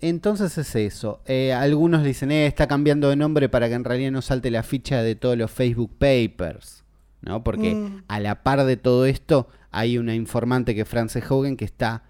entonces 0.01 0.57
es 0.57 0.75
eso. 0.75 1.21
Eh, 1.25 1.53
algunos 1.53 2.03
dicen, 2.03 2.31
eh, 2.31 2.47
está 2.47 2.67
cambiando 2.67 3.09
de 3.09 3.15
nombre 3.15 3.47
para 3.47 3.69
que 3.69 3.75
en 3.75 3.85
realidad 3.85 4.11
no 4.11 4.21
salte 4.21 4.51
la 4.51 4.63
ficha 4.63 5.01
de 5.03 5.15
todos 5.15 5.37
los 5.37 5.51
Facebook 5.51 5.91
Papers. 5.97 6.83
¿No? 7.21 7.43
Porque 7.43 7.75
Mm. 7.75 8.03
a 8.07 8.19
la 8.21 8.43
par 8.43 8.63
de 8.63 8.77
todo 8.77 9.05
esto, 9.05 9.49
hay 9.71 9.97
una 9.97 10.15
informante 10.15 10.75
que 10.75 10.81
es 10.81 10.87
Frances 10.87 11.23
Hogan 11.29 11.55
que 11.57 11.65
está 11.65 12.03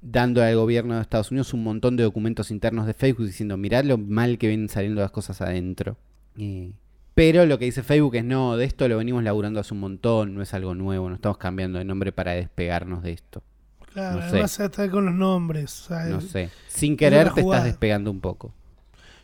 dando 0.00 0.42
al 0.42 0.54
gobierno 0.56 0.96
de 0.96 1.00
Estados 1.00 1.30
Unidos 1.30 1.54
un 1.54 1.64
montón 1.64 1.96
de 1.96 2.02
documentos 2.02 2.50
internos 2.50 2.86
de 2.86 2.94
Facebook 2.94 3.26
diciendo, 3.26 3.56
mirad 3.56 3.84
lo 3.84 3.96
mal 3.98 4.38
que 4.38 4.48
vienen 4.48 4.68
saliendo 4.68 5.00
las 5.00 5.10
cosas 5.10 5.40
adentro. 5.40 5.96
Eh, 6.36 6.72
pero 7.14 7.46
lo 7.46 7.58
que 7.58 7.64
dice 7.66 7.82
Facebook 7.82 8.16
es, 8.16 8.24
no, 8.24 8.56
de 8.56 8.64
esto 8.64 8.86
lo 8.88 8.98
venimos 8.98 9.22
laburando 9.22 9.60
hace 9.60 9.72
un 9.72 9.80
montón, 9.80 10.34
no 10.34 10.42
es 10.42 10.52
algo 10.52 10.74
nuevo, 10.74 11.08
no 11.08 11.14
estamos 11.14 11.38
cambiando 11.38 11.78
de 11.78 11.84
nombre 11.84 12.12
para 12.12 12.32
despegarnos 12.32 13.02
de 13.02 13.12
esto. 13.12 13.42
Claro, 13.92 14.16
No 14.16 14.22
sé. 14.22 14.28
además 14.28 14.60
está 14.60 14.90
con 14.90 15.06
los 15.06 15.14
nombres. 15.14 15.86
No 16.10 16.20
sé. 16.20 16.50
Sin 16.68 16.96
querer 16.96 17.32
te 17.32 17.40
estás 17.40 17.64
despegando 17.64 18.10
un 18.10 18.20
poco. 18.20 18.52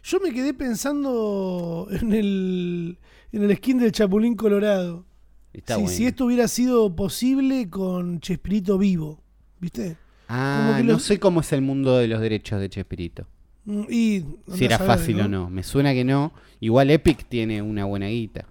Yo 0.03 0.19
me 0.21 0.33
quedé 0.33 0.55
pensando 0.55 1.89
en 1.91 2.13
el, 2.13 2.99
en 3.33 3.43
el 3.43 3.57
skin 3.57 3.79
del 3.79 3.93
Chapulín 3.93 4.35
Colorado. 4.37 5.05
Está 5.53 5.75
si, 5.77 5.83
bueno. 5.83 5.97
si 5.97 6.07
esto 6.07 6.27
hubiera 6.27 6.49
sido 6.49 6.95
posible 6.95 7.69
con 7.71 8.21
Chespirito 8.21 8.79
vivo, 8.79 9.21
¿viste? 9.61 9.97
Ah, 10.29 10.65
como 10.67 10.77
que 10.79 10.85
no 10.85 10.93
los- 10.95 11.03
sé 11.03 11.19
cómo 11.19 11.41
es 11.41 11.53
el 11.53 11.63
mundo 11.63 11.97
de 11.97 12.07
los 12.09 12.21
derechos 12.21 12.61
de 12.61 12.69
Chespirito. 12.69 13.27
Mm, 13.65 13.83
Y, 13.91 14.25
Si 14.55 14.65
era 14.65 14.79
fácil 14.79 15.21
o 15.21 15.29
no. 15.29 15.51
Me 15.51 15.63
suena 15.63 15.93
que 15.93 16.05
no. 16.05 16.33
Igual 16.61 16.91
Epic 16.91 17.27
tiene 17.29 17.61
una 17.63 17.85
buena 17.85 18.07
guita. 18.09 18.47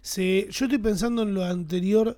Sí, 0.00 0.46
yo 0.50 0.66
estoy 0.66 0.78
pensando 0.78 1.22
en 1.22 1.34
lo 1.34 1.44
anterior 1.44 2.16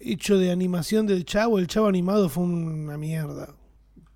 hecho 0.00 0.38
de 0.38 0.50
animación 0.50 1.06
del 1.06 1.24
Chavo. 1.24 1.58
El 1.58 1.66
Chavo 1.66 1.86
animado 1.86 2.28
fue 2.28 2.44
una 2.44 2.96
mierda. 2.96 3.54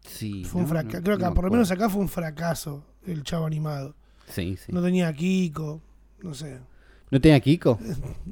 Sí. 0.01 0.45
Fue 0.45 0.61
un 0.63 0.67
¿no? 0.67 0.71
fracaso. 0.73 0.97
No- 0.99 1.03
Creo 1.05 1.19
que 1.19 1.35
por 1.35 1.45
lo 1.45 1.51
menos 1.51 1.71
acá 1.71 1.89
fue 1.89 2.01
un 2.01 2.09
fracaso 2.09 2.85
el 3.07 3.23
Chavo 3.23 3.47
animado. 3.47 3.95
Sí, 4.29 4.57
sí. 4.57 4.73
No 4.73 4.83
tenía 4.83 5.13
Kiko, 5.13 5.81
no 6.23 6.35
sé. 6.35 6.59
¿No 7.13 7.21
tenía 7.21 7.39
Kiko? 7.41 7.79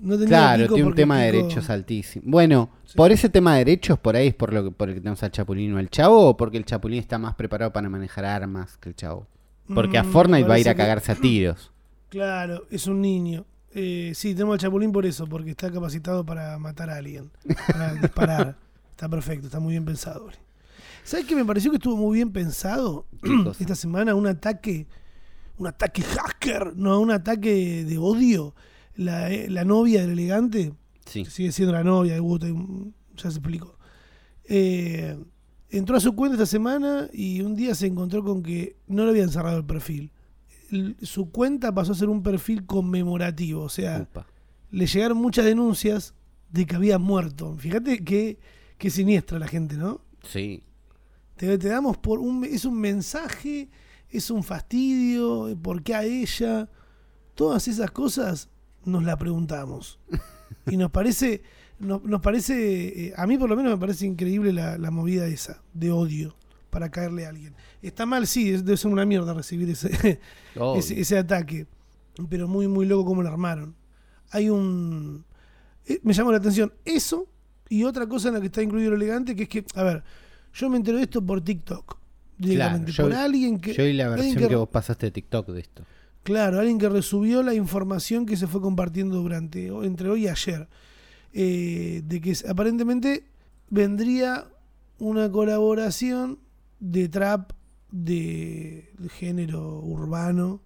No 0.01 0.15
tenía 0.15 0.27
Claro, 0.27 0.63
Kiko 0.65 0.75
tiene 0.75 0.89
un 0.89 0.95
tema 0.95 1.21
de 1.21 1.33
derechos 1.33 1.69
altísimo. 1.69 2.25
Bueno, 2.27 2.71
por 2.97 3.13
ese 3.13 3.29
tema 3.29 3.53
de 3.53 3.59
derechos, 3.67 3.99
por 3.99 4.17
ahí 4.17 4.29
es 4.29 4.35
por 4.35 4.55
lo 4.55 4.65
que, 4.65 4.71
por 4.71 4.89
el 4.89 4.95
que 4.95 5.01
tenemos 5.03 5.23
al 5.23 5.31
Chapulín 5.31 5.75
o 5.75 5.79
al 5.79 5.91
Chavo, 5.91 6.29
o 6.31 6.37
porque 6.37 6.57
el 6.57 6.65
Chapulín 6.65 6.99
está 6.99 7.19
más 7.19 7.35
preparado 7.35 7.73
para 7.75 7.91
manejar 7.91 8.25
armas 8.25 8.79
que 8.79 8.89
el 8.89 8.97
Chavo. 8.97 9.27
Porque 9.75 9.99
a 9.99 10.03
Mm, 10.03 10.11
Fortnite 10.11 10.49
va 10.49 10.55
a 10.55 10.59
ir 10.59 10.69
a 10.71 10.73
que- 10.75 10.79
cagarse 10.79 11.13
a 11.13 11.15
tiros. 11.15 11.71
Claro, 12.09 12.65
es 12.71 12.87
un 12.89 13.01
niño. 13.03 13.45
Eh, 13.73 14.13
sí, 14.17 14.33
tenemos 14.33 14.55
al 14.55 14.59
Chapulín 14.61 14.91
por 14.91 15.05
eso, 15.07 15.29
porque 15.29 15.51
está 15.51 15.71
capacitado 15.71 16.25
para 16.27 16.59
matar 16.59 16.89
a 16.91 16.97
alguien, 16.97 17.31
para 17.69 17.93
disparar. 18.01 18.57
Está 18.91 19.09
perfecto, 19.11 19.47
está 19.47 19.61
muy 19.61 19.73
bien 19.75 19.85
pensado. 19.85 20.29
¿Sabes 21.05 21.27
qué 21.27 21.37
me 21.37 21.45
pareció 21.45 21.71
que 21.71 21.77
estuvo 21.77 21.97
muy 21.97 22.17
bien 22.17 22.33
pensado 22.33 23.05
esta 23.61 23.75
semana? 23.77 24.15
Un 24.17 24.27
ataque, 24.27 24.87
un 25.59 25.67
ataque 25.69 26.03
hacker, 26.03 26.75
no, 26.77 26.99
un 26.99 27.11
ataque 27.11 27.85
de 27.85 27.99
odio. 27.99 28.55
La, 29.01 29.31
eh, 29.33 29.49
la 29.49 29.65
novia 29.65 30.03
del 30.03 30.11
elegante, 30.11 30.75
Sí. 31.07 31.25
que 31.25 31.31
sigue 31.31 31.53
siendo 31.53 31.73
la 31.73 31.83
novia 31.83 32.13
de 32.15 32.21
Wu 32.21 32.39
ya 33.17 33.23
se 33.31 33.39
explicó. 33.39 33.79
Eh, 34.45 35.17
entró 35.71 35.97
a 35.97 36.01
su 36.01 36.15
cuenta 36.15 36.35
esta 36.35 36.47
semana 36.47 37.09
y 37.13 37.41
un 37.41 37.55
día 37.55 37.75
se 37.75 37.87
encontró 37.87 38.23
con 38.23 38.43
que 38.43 38.77
no 38.87 39.05
le 39.05 39.11
habían 39.11 39.31
cerrado 39.31 39.57
el 39.59 39.65
perfil. 39.65 40.13
El- 40.71 40.97
su 41.03 41.31
cuenta 41.31 41.73
pasó 41.75 41.93
a 41.93 41.95
ser 41.95 42.09
un 42.09 42.23
perfil 42.23 42.67
conmemorativo, 42.67 43.63
o 43.63 43.69
sea, 43.69 44.09
le 44.71 44.87
llegaron 44.87 45.19
muchas 45.19 45.45
denuncias 45.45 46.15
de 46.51 46.67
que 46.67 46.77
había 46.77 46.99
muerto. 46.99 47.57
Fíjate 47.57 48.05
qué, 48.05 48.39
qué 48.79 48.91
siniestra 48.91 49.39
la 49.39 49.49
gente, 49.49 49.77
¿no? 49.77 50.01
Sí. 50.23 50.63
Te, 51.37 51.57
te 51.59 51.69
damos 51.69 51.97
por 51.97 52.19
un 52.19 52.45
es 52.45 52.65
un 52.67 52.79
mensaje, 52.79 53.71
es 54.11 54.31
un 54.31 54.43
fastidio, 54.43 55.57
¿por 55.63 55.83
qué 55.83 55.95
a 55.95 56.05
ella? 56.05 56.69
Todas 57.35 57.67
esas 57.69 57.91
cosas 57.93 58.51
nos 58.85 59.03
la 59.05 59.17
preguntamos. 59.17 59.99
Y 60.71 60.77
nos 60.77 60.91
parece, 60.91 61.43
nos, 61.79 62.03
nos 62.05 62.21
parece, 62.21 63.07
eh, 63.09 63.13
a 63.17 63.27
mí 63.27 63.39
por 63.39 63.49
lo 63.49 63.57
menos 63.57 63.73
me 63.73 63.79
parece 63.79 64.07
increíble 64.07 64.53
la, 64.53 64.79
la 64.79 64.91
movida 64.91 65.27
esa, 65.27 65.63
de 65.75 65.91
odio, 65.93 66.35
para 66.71 66.91
caerle 66.91 67.27
a 67.27 67.31
alguien. 67.31 67.55
Está 67.83 68.07
mal, 68.07 68.27
sí, 68.27 68.51
es- 68.51 68.65
debe 68.65 68.77
ser 68.77 68.91
una 68.91 69.05
mierda 69.07 69.33
recibir 69.35 69.69
ese, 69.71 69.91
ese, 70.77 71.01
ese 71.01 71.19
ataque, 71.19 71.67
pero 72.29 72.47
muy, 72.49 72.69
muy 72.69 72.87
loco 72.87 73.05
cómo 73.05 73.23
lo 73.23 73.29
armaron. 73.29 73.75
Hay 74.31 74.49
un... 74.51 75.25
eh, 75.87 75.99
me 76.03 76.13
llamó 76.13 76.31
la 76.31 76.39
atención 76.39 76.73
eso 76.85 77.27
y 77.69 77.85
otra 77.85 78.07
cosa 78.07 78.29
en 78.29 78.35
la 78.35 78.41
que 78.41 78.47
está 78.47 78.63
incluido 78.63 78.91
lo 78.91 78.97
elegante, 78.97 79.35
que 79.35 79.45
es 79.45 79.49
que, 79.49 79.65
a 79.75 79.83
ver, 79.83 80.03
yo 80.53 80.69
me 80.69 80.77
entero 80.77 80.99
de 80.99 81.05
esto 81.05 81.25
por 81.25 81.41
TikTok. 81.43 81.99
Directamente, 82.39 82.93
yo- 82.93 83.05
por 83.05 83.13
alguien 83.15 83.59
que... 83.61 83.73
Yo 83.75 83.85
vi 83.85 83.93
la 83.93 84.09
versión 84.09 84.49
que, 84.49 84.57
vos 84.57 84.69
pasaste 84.69 85.07
de 85.07 85.13
TikTok 85.13 85.49
de 85.49 85.61
esto. 85.61 85.85
Claro, 86.31 86.61
alguien 86.61 86.79
que 86.79 86.89
resubió 86.89 87.43
la 87.43 87.55
información 87.55 88.25
que 88.25 88.37
se 88.37 88.47
fue 88.47 88.61
compartiendo 88.61 89.17
durante 89.17 89.67
entre 89.67 90.09
hoy 90.09 90.27
y 90.27 90.29
ayer. 90.29 90.69
eh, 91.33 92.03
de 92.05 92.21
que 92.21 92.37
aparentemente 92.49 93.25
vendría 93.69 94.47
una 95.01 95.29
colaboración 95.29 96.39
de 96.79 97.09
trap 97.09 97.51
de, 97.91 98.93
género 99.09 99.81
urbano 99.81 100.63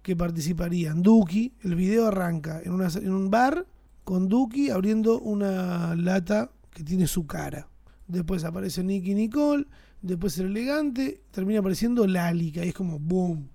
que 0.00 0.16
participarían 0.16 1.02
Duki. 1.02 1.52
El 1.60 1.74
video 1.74 2.06
arranca 2.06 2.62
en, 2.64 2.72
un 3.12 3.30
bar 3.30 3.66
con 4.04 4.30
Duki 4.30 4.70
abriendo 4.70 5.20
una 5.20 5.94
lata 5.96 6.50
que 6.70 6.82
tiene 6.82 7.06
su 7.06 7.26
cara. 7.26 7.68
Después 8.06 8.42
aparece 8.44 8.82
Nicky 8.82 9.14
Nicole, 9.14 9.66
después 10.00 10.38
el 10.38 10.46
elegante, 10.46 11.20
termina 11.30 11.60
apareciendo 11.60 12.06
Lali, 12.06 12.52
que 12.52 12.60
ahí 12.60 12.68
es 12.70 12.74
como 12.74 12.98
boom. 12.98 13.51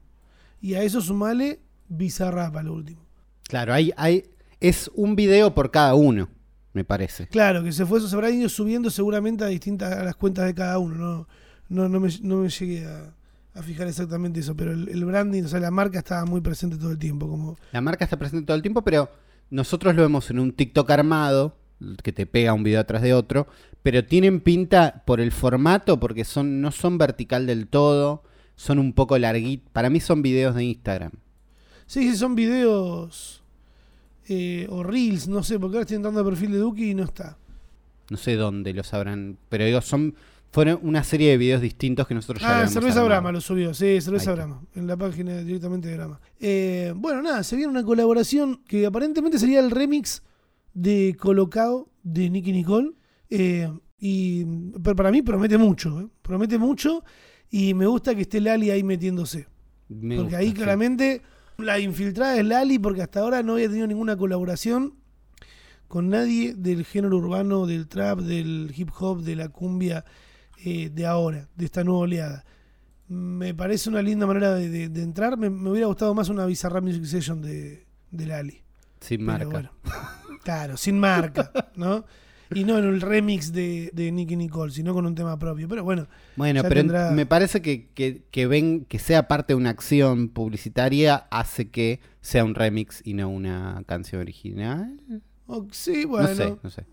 Y 0.61 0.73
a 0.73 0.83
eso 0.83 1.01
sumale 1.01 1.59
Bizarrap 1.89 2.55
al 2.57 2.69
último. 2.69 3.01
Claro, 3.47 3.73
hay, 3.73 3.91
hay, 3.95 4.25
es 4.59 4.91
un 4.93 5.15
video 5.15 5.53
por 5.53 5.71
cada 5.71 5.95
uno, 5.95 6.29
me 6.73 6.83
parece. 6.83 7.27
Claro, 7.27 7.63
que 7.63 7.71
se 7.71 7.85
fue, 7.85 8.01
se 8.01 8.13
habrá 8.13 8.29
ido 8.29 8.49
subiendo 8.49 8.89
seguramente 8.89 9.43
a 9.43 9.47
distintas 9.47 9.93
a 9.93 10.03
las 10.03 10.15
cuentas 10.15 10.45
de 10.45 10.53
cada 10.53 10.79
uno. 10.79 10.95
No, 10.95 11.27
no, 11.69 11.89
no, 11.89 11.99
me, 11.99 12.09
no 12.21 12.37
me 12.37 12.49
llegué 12.49 12.85
a, 12.85 13.13
a 13.53 13.63
fijar 13.63 13.87
exactamente 13.87 14.39
eso, 14.39 14.55
pero 14.55 14.71
el, 14.71 14.89
el 14.89 15.05
branding, 15.05 15.43
o 15.43 15.47
sea, 15.47 15.59
la 15.59 15.71
marca 15.71 15.99
estaba 15.99 16.25
muy 16.25 16.41
presente 16.41 16.77
todo 16.77 16.91
el 16.91 16.99
tiempo. 16.99 17.27
Como, 17.27 17.57
La 17.71 17.81
marca 17.81 18.03
está 18.03 18.17
presente 18.17 18.45
todo 18.45 18.55
el 18.55 18.61
tiempo, 18.61 18.83
pero 18.83 19.09
nosotros 19.49 19.95
lo 19.95 20.01
vemos 20.01 20.29
en 20.29 20.39
un 20.39 20.51
TikTok 20.51 20.89
armado, 20.91 21.57
que 22.03 22.11
te 22.11 22.25
pega 22.25 22.53
un 22.53 22.63
video 22.63 22.79
atrás 22.79 23.01
de 23.01 23.13
otro, 23.13 23.47
pero 23.83 24.03
tienen 24.03 24.41
pinta 24.41 25.03
por 25.05 25.21
el 25.21 25.31
formato, 25.31 25.99
porque 25.99 26.25
son, 26.25 26.59
no 26.61 26.71
son 26.71 26.97
vertical 26.97 27.45
del 27.47 27.67
todo, 27.67 28.23
son 28.57 28.79
un 28.79 28.91
poco 28.91 29.17
larguitos. 29.17 29.69
Para 29.71 29.89
mí 29.89 30.01
son 30.01 30.21
videos 30.21 30.53
de 30.55 30.65
Instagram. 30.65 31.11
sí, 31.85 32.09
sí, 32.11 32.17
son 32.17 32.35
videos 32.35 33.41
eh, 34.27 34.67
o 34.69 34.83
reels, 34.83 35.29
no 35.29 35.41
sé, 35.43 35.57
porque 35.57 35.77
ahora 35.77 35.83
estoy 35.83 35.95
entrando 35.95 36.19
al 36.19 36.25
perfil 36.25 36.51
de 36.51 36.57
Duki 36.57 36.89
y 36.91 36.93
no 36.95 37.05
está. 37.05 37.37
No 38.09 38.17
sé 38.17 38.35
dónde 38.35 38.73
los 38.73 38.93
habrán, 38.93 39.37
pero 39.47 39.63
digo, 39.63 39.79
son 39.81 40.13
fueron 40.51 40.79
una 40.81 41.03
serie 41.03 41.29
de 41.31 41.37
videos 41.37 41.61
distintos 41.61 42.07
que 42.07 42.13
nosotros 42.15 42.41
ya 42.41 42.61
Ah, 42.61 42.67
Cerveza 42.67 42.99
armado. 43.01 43.05
Brahma 43.07 43.31
lo 43.33 43.41
subió, 43.41 43.73
sí, 43.73 43.99
Cerveza. 44.01 44.33
Brahma, 44.33 44.61
en 44.75 44.87
la 44.87 44.95
página 44.97 45.37
directamente 45.43 45.87
de 45.89 45.95
Brahma. 45.97 46.19
Eh, 46.39 46.93
bueno, 46.95 47.21
nada, 47.21 47.43
se 47.43 47.55
viene 47.57 47.69
una 47.71 47.83
colaboración 47.83 48.61
que 48.67 48.85
aparentemente 48.85 49.39
sería 49.39 49.59
el 49.59 49.71
remix 49.71 50.23
de 50.73 51.15
Colocado 51.19 51.89
de 52.03 52.29
Nicky 52.29 52.51
Nicole. 52.53 52.91
eh, 53.29 53.69
y 53.99 54.45
pero 54.83 54.95
para 54.95 55.11
mí 55.11 55.21
promete 55.23 55.57
mucho, 55.57 55.99
eh, 56.01 56.07
promete 56.21 56.57
mucho 56.57 57.03
y 57.49 57.73
me 57.73 57.85
gusta 57.85 58.13
que 58.15 58.21
esté 58.21 58.41
Lali 58.41 58.69
ahí 58.71 58.83
metiéndose. 58.83 59.47
Me 59.89 60.15
porque 60.15 60.21
gusta, 60.23 60.37
ahí 60.39 60.47
sí. 60.49 60.53
claramente 60.53 61.21
la 61.57 61.79
infiltrada 61.79 62.37
es 62.37 62.45
Lali 62.45 62.77
porque 62.79 63.01
hasta 63.01 63.21
ahora 63.21 63.41
no 63.43 63.53
había 63.53 63.67
tenido 63.67 63.87
ninguna 63.87 64.17
colaboración 64.17 64.95
con 65.87 66.09
nadie 66.09 66.53
del 66.53 66.83
género 66.85 67.17
urbano, 67.17 67.65
del 67.65 67.87
trap, 67.87 68.19
del 68.19 68.73
hip 68.75 68.89
hop, 68.99 69.21
de 69.21 69.35
la 69.37 69.49
cumbia 69.49 70.03
eh, 70.65 70.89
de 70.93 71.05
ahora, 71.05 71.47
de 71.55 71.65
esta 71.65 71.83
nueva 71.83 71.99
oleada. 72.01 72.43
Me 73.07 73.53
parece 73.53 73.89
una 73.89 74.01
linda 74.01 74.27
manera 74.27 74.53
de, 74.53 74.67
de- 74.69 74.89
de 74.89 75.01
entrar. 75.01 75.37
Me, 75.37 75.49
me 75.49 75.69
hubiera 75.69 75.87
gustado 75.87 76.13
más 76.13 76.27
una 76.27 76.45
Bizarrap 76.45 76.83
Music 76.83 77.05
Session 77.05 77.41
de, 77.41 77.85
de 78.11 78.25
Lali. 78.25 78.61
Sin 78.99 79.19
Pero 79.19 79.25
marca. 79.25 79.47
bueno. 79.47 79.71
Claro, 80.43 80.75
sin 80.77 80.99
marca, 80.99 81.51
¿no? 81.75 82.03
Y 82.55 82.63
no 82.63 82.77
en 82.77 82.85
el 82.85 83.01
remix 83.01 83.51
de, 83.51 83.89
de 83.93 84.11
Nicky 84.11 84.35
Nicole, 84.35 84.71
sino 84.71 84.93
con 84.93 85.05
un 85.05 85.15
tema 85.15 85.37
propio. 85.37 85.67
Pero 85.67 85.83
bueno, 85.83 86.07
Bueno, 86.35 86.61
pero 86.63 86.75
tendrá- 86.81 87.11
me 87.11 87.25
parece 87.25 87.61
que, 87.61 87.87
que, 87.93 88.23
que 88.31 88.47
ven 88.47 88.85
que 88.85 88.99
sea 88.99 89.27
parte 89.27 89.53
de 89.53 89.55
una 89.57 89.69
acción 89.69 90.29
publicitaria 90.29 91.27
hace 91.29 91.69
que 91.69 91.99
sea 92.21 92.43
un 92.43 92.55
remix 92.55 93.01
y 93.05 93.13
no 93.13 93.29
una 93.29 93.83
canción 93.85 94.21
original. 94.21 94.99
o- 95.47 95.67
sí, 95.71 96.05
bueno. 96.05 96.29
no 96.29 96.35
sé, 96.35 96.55
no 96.63 96.69
sé. 96.69 96.85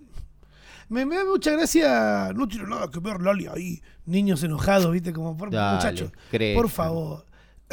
Me, 0.89 1.07
me 1.07 1.17
da 1.17 1.25
mucha 1.25 1.53
gracia. 1.53 2.33
No 2.35 2.47
tiene 2.47 2.69
nada 2.69 2.91
que 2.91 3.01
ver 3.01 3.21
Lali 3.23 3.47
ahí. 3.47 3.81
Niños 4.07 4.43
enojados, 4.43 4.93
¿viste? 4.93 5.13
Como 5.13 5.37
por 5.37 5.51
Dale, 5.51 5.77
muchachos. 5.77 6.13
crezcan. 6.31 6.63
Por 6.63 6.71
favor. 6.71 7.25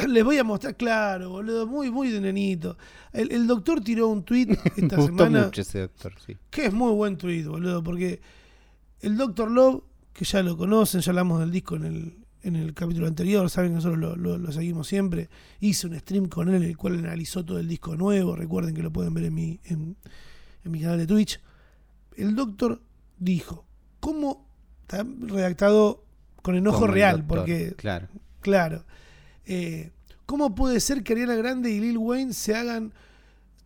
Les 0.08 0.24
voy 0.24 0.38
a 0.38 0.44
mostrar, 0.44 0.76
claro, 0.76 1.30
boludo, 1.30 1.66
muy, 1.66 1.90
muy 1.90 2.10
de 2.10 2.20
nenito. 2.20 2.76
El, 3.12 3.30
el 3.32 3.46
doctor 3.46 3.80
tiró 3.82 4.08
un 4.08 4.22
tweet 4.24 4.46
Me 4.46 4.54
esta 4.76 4.96
gustó 4.96 5.02
semana. 5.24 5.44
mucho 5.46 5.60
ese 5.62 5.80
doctor, 5.80 6.12
sí. 6.24 6.36
Que 6.50 6.66
es 6.66 6.72
muy 6.72 6.92
buen 6.92 7.16
tweet, 7.16 7.44
boludo, 7.44 7.82
porque 7.82 8.20
el 9.00 9.16
Doctor 9.16 9.50
Love, 9.50 9.82
que 10.12 10.24
ya 10.24 10.42
lo 10.42 10.56
conocen, 10.56 11.00
ya 11.00 11.10
hablamos 11.10 11.40
del 11.40 11.50
disco 11.50 11.74
en 11.76 11.84
el, 11.84 12.16
en 12.42 12.56
el 12.56 12.72
capítulo 12.74 13.06
anterior, 13.06 13.48
saben 13.50 13.70
que 13.70 13.76
nosotros 13.76 13.98
lo, 13.98 14.14
lo- 14.16 14.38
lo 14.38 14.52
seguimos 14.52 14.86
siempre. 14.86 15.28
Hice 15.60 15.86
un 15.88 15.98
stream 15.98 16.26
con 16.26 16.48
él 16.48 16.56
en 16.56 16.62
el 16.64 16.76
cual 16.76 16.98
analizó 16.98 17.44
todo 17.44 17.58
el 17.58 17.66
disco 17.68 17.96
nuevo. 17.96 18.36
Recuerden 18.36 18.74
que 18.74 18.82
lo 18.82 18.92
pueden 18.92 19.12
ver 19.14 19.24
en 19.24 19.34
mi, 19.34 19.60
en, 19.64 19.96
en 20.64 20.70
mi 20.70 20.80
canal 20.80 20.98
de 20.98 21.06
Twitch. 21.06 21.40
El 22.16 22.34
Doctor 22.36 22.80
dijo, 23.18 23.64
¿cómo 24.00 24.48
está 24.82 25.04
redactado 25.20 26.04
con 26.42 26.54
enojo 26.56 26.80
Como 26.80 26.92
real? 26.92 27.18
doctor, 27.18 27.38
Porque 27.38 27.74
Claro. 27.76 28.08
Claro. 28.40 28.84
Eh, 29.46 29.90
¿Cómo 30.26 30.54
puede 30.54 30.80
ser 30.80 31.02
que 31.02 31.12
Ariana 31.12 31.34
Grande 31.34 31.70
y 31.70 31.80
Lil 31.80 31.98
Wayne 31.98 32.32
se 32.32 32.54
hagan 32.54 32.92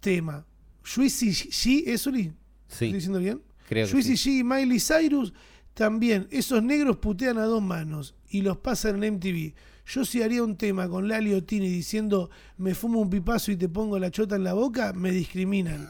tema? 0.00 0.46
Juicy 0.84 1.28
G, 1.30 1.82
¿es 1.86 2.06
Uli? 2.06 2.32
¿Estoy 2.68 2.88
Sí, 2.88 2.92
diciendo 2.94 3.18
bien? 3.18 3.42
creo 3.68 3.86
que 3.86 3.92
Juicy 3.92 4.16
sí. 4.16 4.30
G 4.30 4.38
y 4.40 4.44
Miley 4.44 4.80
Cyrus 4.80 5.32
también. 5.74 6.26
Esos 6.30 6.62
negros 6.62 6.96
putean 6.98 7.38
a 7.38 7.44
dos 7.44 7.62
manos 7.62 8.14
y 8.28 8.42
los 8.42 8.56
pasan 8.58 9.02
en 9.02 9.14
MTV. 9.14 9.54
Yo 9.88 10.04
si 10.04 10.22
haría 10.22 10.42
un 10.42 10.56
tema 10.56 10.88
con 10.88 11.06
Lali 11.08 11.32
Ottini 11.34 11.68
diciendo 11.68 12.30
me 12.56 12.74
fumo 12.74 13.00
un 13.00 13.10
pipazo 13.10 13.52
y 13.52 13.56
te 13.56 13.68
pongo 13.68 13.98
la 13.98 14.10
chota 14.10 14.34
en 14.36 14.44
la 14.44 14.54
boca, 14.54 14.92
me 14.92 15.10
discriminan. 15.12 15.88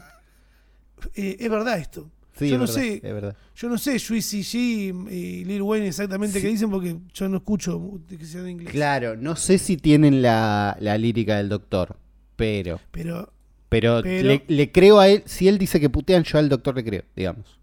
Eh, 1.15 1.37
es 1.39 1.49
verdad 1.49 1.79
esto. 1.79 2.11
Sí, 2.37 2.49
yo 2.49 2.55
es 2.55 2.59
no 2.59 2.67
verdad, 2.67 2.73
sé, 2.75 2.93
es 2.95 3.01
verdad. 3.13 3.35
yo 3.55 3.69
no 3.69 3.77
sé 3.77 3.99
Juicy 3.99 4.41
G 4.41 5.11
y 5.11 5.45
Lil 5.45 5.61
Wayne 5.61 5.87
exactamente 5.87 6.41
qué 6.41 6.47
dicen 6.47 6.69
porque 6.69 6.97
yo 7.13 7.29
no 7.29 7.37
escucho 7.37 7.99
que 8.07 8.25
sea 8.25 8.41
de 8.43 8.51
inglés. 8.51 8.71
Claro, 8.71 9.15
no 9.15 9.35
sé 9.35 9.57
si 9.57 9.77
tienen 9.77 10.21
la, 10.21 10.77
la 10.79 10.97
lírica 10.97 11.37
del 11.37 11.49
doctor, 11.49 11.97
pero 12.35 12.79
Pero 12.91 13.31
pero, 13.69 14.01
Pero- 14.01 14.27
le, 14.27 14.43
le 14.47 14.71
creo 14.71 14.99
a 14.99 15.09
él, 15.09 15.23
si 15.25 15.47
él 15.47 15.57
dice 15.57 15.79
que 15.79 15.89
putean, 15.89 16.23
yo 16.23 16.37
al 16.37 16.47
doctor 16.47 16.75
le 16.75 16.83
creo, 16.85 17.03
digamos. 17.15 17.59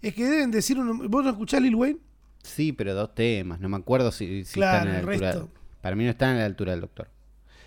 es 0.00 0.14
que 0.14 0.24
deben 0.24 0.50
decir, 0.52 0.78
uno- 0.78 1.08
¿vos 1.08 1.24
no 1.24 1.30
escuchás 1.30 1.60
Lil 1.60 1.74
Wayne? 1.74 1.98
Sí, 2.42 2.72
pero 2.72 2.94
dos 2.94 3.14
temas, 3.14 3.58
no 3.58 3.68
me 3.68 3.76
acuerdo 3.78 4.12
si, 4.12 4.44
si 4.44 4.54
Claro, 4.54 4.76
están 4.76 4.88
a 4.88 4.92
la 4.92 5.00
el 5.00 5.08
altura. 5.08 5.32
resto. 5.32 5.50
Para 5.80 5.96
mí 5.96 6.04
no 6.04 6.10
están 6.10 6.36
a 6.36 6.38
la 6.40 6.44
altura 6.44 6.72
del 6.72 6.82
doctor. 6.82 7.08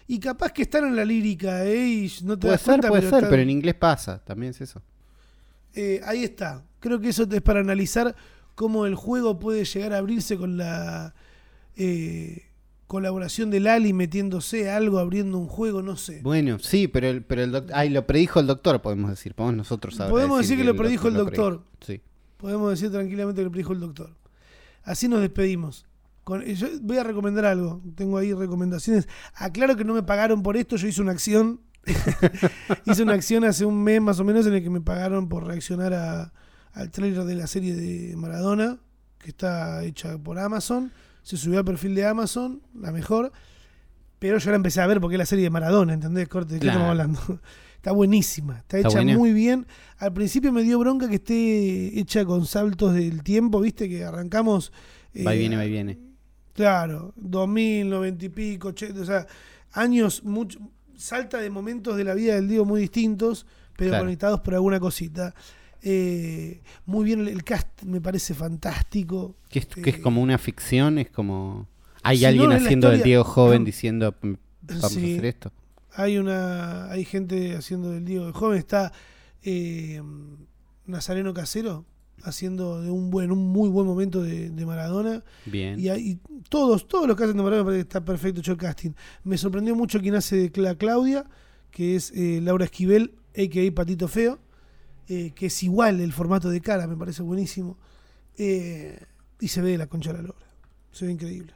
Y 0.08 0.20
capaz 0.20 0.52
que 0.54 0.62
están 0.62 0.86
en 0.86 0.96
la 0.96 1.04
lírica, 1.04 1.66
¿eh? 1.66 1.86
Y 1.88 2.12
no 2.24 2.36
te 2.38 2.42
Puede 2.44 2.52
das 2.54 2.62
ser, 2.62 2.68
cuenta, 2.76 2.88
puede 2.90 3.02
ser, 3.02 3.14
están- 3.16 3.30
pero 3.30 3.42
en 3.42 3.50
inglés 3.50 3.76
pasa, 3.76 4.24
también 4.24 4.52
es 4.52 4.62
eso. 4.62 4.82
Eh, 5.80 6.02
ahí 6.06 6.24
está. 6.24 6.64
Creo 6.80 7.00
que 7.00 7.10
eso 7.10 7.28
es 7.30 7.42
para 7.42 7.60
analizar 7.60 8.16
cómo 8.56 8.86
el 8.88 8.96
juego 8.96 9.38
puede 9.40 9.64
llegar 9.64 9.94
a 9.94 10.00
abrirse 10.00 10.36
con 10.38 10.58
la 10.58 11.14
eh, 11.76 12.46
colaboración 12.88 13.52
de 13.52 13.60
Lali 13.60 13.94
metiéndose 13.94 14.70
algo, 14.72 14.98
abriendo 14.98 15.38
un 15.38 15.48
juego, 15.48 15.82
no 15.84 15.96
sé. 15.98 16.22
Bueno, 16.24 16.58
sí, 16.60 16.88
pero 16.88 17.08
el, 17.08 17.24
pero 17.24 17.44
el 17.44 17.52
doctor. 17.52 17.76
Ay, 17.78 17.90
lo 17.90 18.08
predijo 18.08 18.40
el 18.40 18.48
doctor, 18.48 18.82
podemos 18.82 19.10
decir. 19.12 19.36
Podemos 19.36 19.58
nosotros 19.58 20.00
ahora 20.00 20.12
Podemos 20.12 20.40
decir 20.40 20.58
que 20.58 20.64
lo 20.64 20.76
predijo 20.76 21.08
el 21.10 21.14
doctor. 21.14 21.64
predijo. 21.80 22.02
Sí. 22.02 22.02
Podemos 22.38 22.72
decir 22.72 22.92
tranquilamente 22.92 23.42
que 23.42 23.46
lo 23.46 23.52
predijo 23.52 23.74
el 23.74 23.80
doctor. 23.80 24.16
Así 24.84 25.08
nos 25.08 25.22
despedimos. 25.22 25.86
Con- 26.24 26.42
eh, 26.42 26.56
yo 26.56 26.68
voy 26.82 26.98
a 26.98 27.04
recomendar 27.04 27.46
algo. 27.46 27.82
Tengo 27.96 28.18
ahí 28.18 28.34
recomendaciones. 28.34 29.08
Aclaro 29.36 29.76
que 29.76 29.84
no 29.84 29.94
me 29.94 30.04
pagaron 30.04 30.42
por 30.42 30.58
esto. 30.58 30.76
Yo 30.76 30.88
hice 30.88 31.02
una 31.02 31.12
acción. 31.12 31.62
hice 32.86 33.04
una 33.04 33.14
acción 33.14 33.44
hace 33.44 33.66
un 33.66 33.84
mes 33.84 34.02
más 34.02 34.20
o 34.20 34.24
menos 34.24 34.46
en 34.48 34.54
el 34.54 34.64
que 34.64 34.70
me 34.70 34.82
pagaron 34.82 35.28
por 35.30 35.46
reaccionar 35.46 35.94
a- 35.94 36.34
al 36.74 36.92
trailer 36.92 37.24
de 37.24 37.36
la 37.36 37.48
serie 37.48 37.76
de 37.76 38.16
Maradona, 38.16 38.78
que 39.20 39.30
está 39.30 39.84
hecha 39.84 40.18
por 40.18 40.38
Amazon. 40.40 40.92
Se 41.24 41.36
subió 41.38 41.60
al 41.60 41.66
perfil 41.66 41.96
de 41.96 42.06
Amazon, 42.06 42.62
la 42.80 42.92
mejor. 42.92 43.32
Pero 44.20 44.38
yo 44.38 44.50
la 44.52 44.56
empecé 44.56 44.82
a 44.82 44.88
ver 44.88 45.00
porque 45.02 45.16
es 45.16 45.20
la 45.20 45.26
serie 45.26 45.44
de 45.44 45.50
Maradona, 45.50 45.94
¿entendés? 45.94 46.28
Corte, 46.28 46.54
¿de 46.56 46.60
qué 46.60 46.66
Claro. 46.68 46.80
estamos 46.80 46.92
hablando? 46.92 47.42
Está 47.78 47.92
buenísima, 47.92 48.58
está, 48.58 48.78
Está 48.78 48.90
hecha 48.90 48.98
buena. 48.98 49.18
muy 49.18 49.32
bien. 49.34 49.66
Al 50.00 50.12
principio 50.12 50.52
me 50.52 50.64
dio 50.64 50.78
bronca 50.80 51.08
que 51.08 51.16
esté 51.16 52.00
hecha 52.00 52.26
con 52.26 52.46
saltos 52.46 52.94
del 52.94 53.24
tiempo, 53.24 53.62
viste, 53.62 53.88
que 53.88 54.04
arrancamos. 54.04 54.74
Va 55.26 55.34
y 55.34 55.38
eh, 55.38 55.40
viene, 55.42 55.56
va 55.58 55.66
y 55.66 55.70
viene. 55.70 56.00
Claro, 56.54 57.14
2000, 57.16 57.88
90 57.90 58.26
y 58.26 58.30
pico, 58.30 58.70
80, 58.70 59.00
o 59.02 59.06
sea, 59.06 59.28
años, 59.74 60.24
mucho, 60.24 60.60
salta 60.98 61.38
de 61.38 61.50
momentos 61.50 61.96
de 61.96 62.04
la 62.04 62.14
vida 62.14 62.36
del 62.36 62.48
Diego 62.48 62.66
muy 62.66 62.82
distintos, 62.82 63.46
pero 63.76 63.92
Claro. 63.92 64.04
conectados 64.06 64.40
por 64.42 64.54
alguna 64.56 64.80
cosita. 64.80 65.34
Eh, 65.84 66.62
muy 66.86 67.06
bien, 67.06 67.28
el, 67.28 67.44
cast 67.44 67.84
me 67.84 68.02
parece 68.02 68.34
fantástico. 68.34 69.36
Que 69.50 69.60
es, 69.60 69.66
que 69.68 69.90
es 69.92 69.96
eh, 69.98 70.02
como 70.02 70.22
una 70.22 70.38
ficción, 70.38 70.98
es 70.98 71.10
como. 71.10 71.68
Hay 72.04 72.18
si 72.20 72.26
alguien 72.26 72.50
no, 72.50 72.56
haciendo 72.56 72.90
del 72.90 73.04
Diego 73.04 73.24
joven 73.24 73.64
diciendo, 73.64 74.16
"Mm, 74.22 74.34
vamos 74.64 74.92
Sí. 74.94 75.12
a 75.12 75.14
hacer 75.14 75.26
esto. 75.26 75.52
Hay 75.94 76.18
una 76.18 76.92
hay 76.92 77.06
gente 77.06 77.56
haciendo 77.56 77.92
del 77.92 78.06
Diego 78.06 78.32
joven, 78.34 78.58
está 78.60 78.92
eh, 79.44 80.02
Nazareno 80.86 81.34
Casero 81.34 81.86
haciendo 82.24 82.82
de 82.82 82.90
un 82.92 83.10
buen, 83.10 83.32
un 83.32 83.48
muy 83.52 83.70
buen 83.70 83.86
momento 83.88 84.22
de, 84.22 84.50
de 84.50 84.66
Maradona. 84.66 85.24
Bien. 85.46 85.80
Y, 85.80 85.90
y 85.90 86.20
todos, 86.50 86.88
todos 86.88 87.08
los 87.08 87.16
que 87.18 87.24
hacen 87.24 87.38
de 87.38 87.44
Maradona 87.44 87.66
parece 87.66 87.84
que 87.84 87.88
está 87.88 88.04
perfecto 88.04 88.40
hecho 88.42 88.52
el 88.54 88.58
casting. 88.58 88.92
Me 89.24 89.38
sorprendió 89.38 89.76
mucho 89.76 90.00
quien 90.00 90.16
hace 90.16 90.36
de 90.36 90.52
Cla- 90.52 90.78
Claudia, 90.78 91.26
que 91.72 91.96
es 91.96 92.12
eh, 92.16 92.40
Laura 92.42 92.66
Esquivel, 92.66 93.14
a.k.a. 93.38 93.76
Patito 93.76 94.08
Feo, 94.08 94.40
eh, 95.08 95.32
que 95.36 95.46
es 95.46 95.64
igual 95.64 96.02
el 96.02 96.12
formato 96.12 96.50
de 96.50 96.60
cara, 96.62 96.88
me 96.88 96.98
parece 96.98 97.22
buenísimo. 97.22 97.78
Eh, 98.38 99.00
y 99.40 99.48
se 99.48 99.62
ve 99.62 99.78
la 99.78 99.88
concha 99.88 100.12
de 100.12 100.18
la 100.18 100.24
lora. 100.24 100.46
Se 100.92 101.06
ve 101.06 101.12
increíble. 101.12 101.54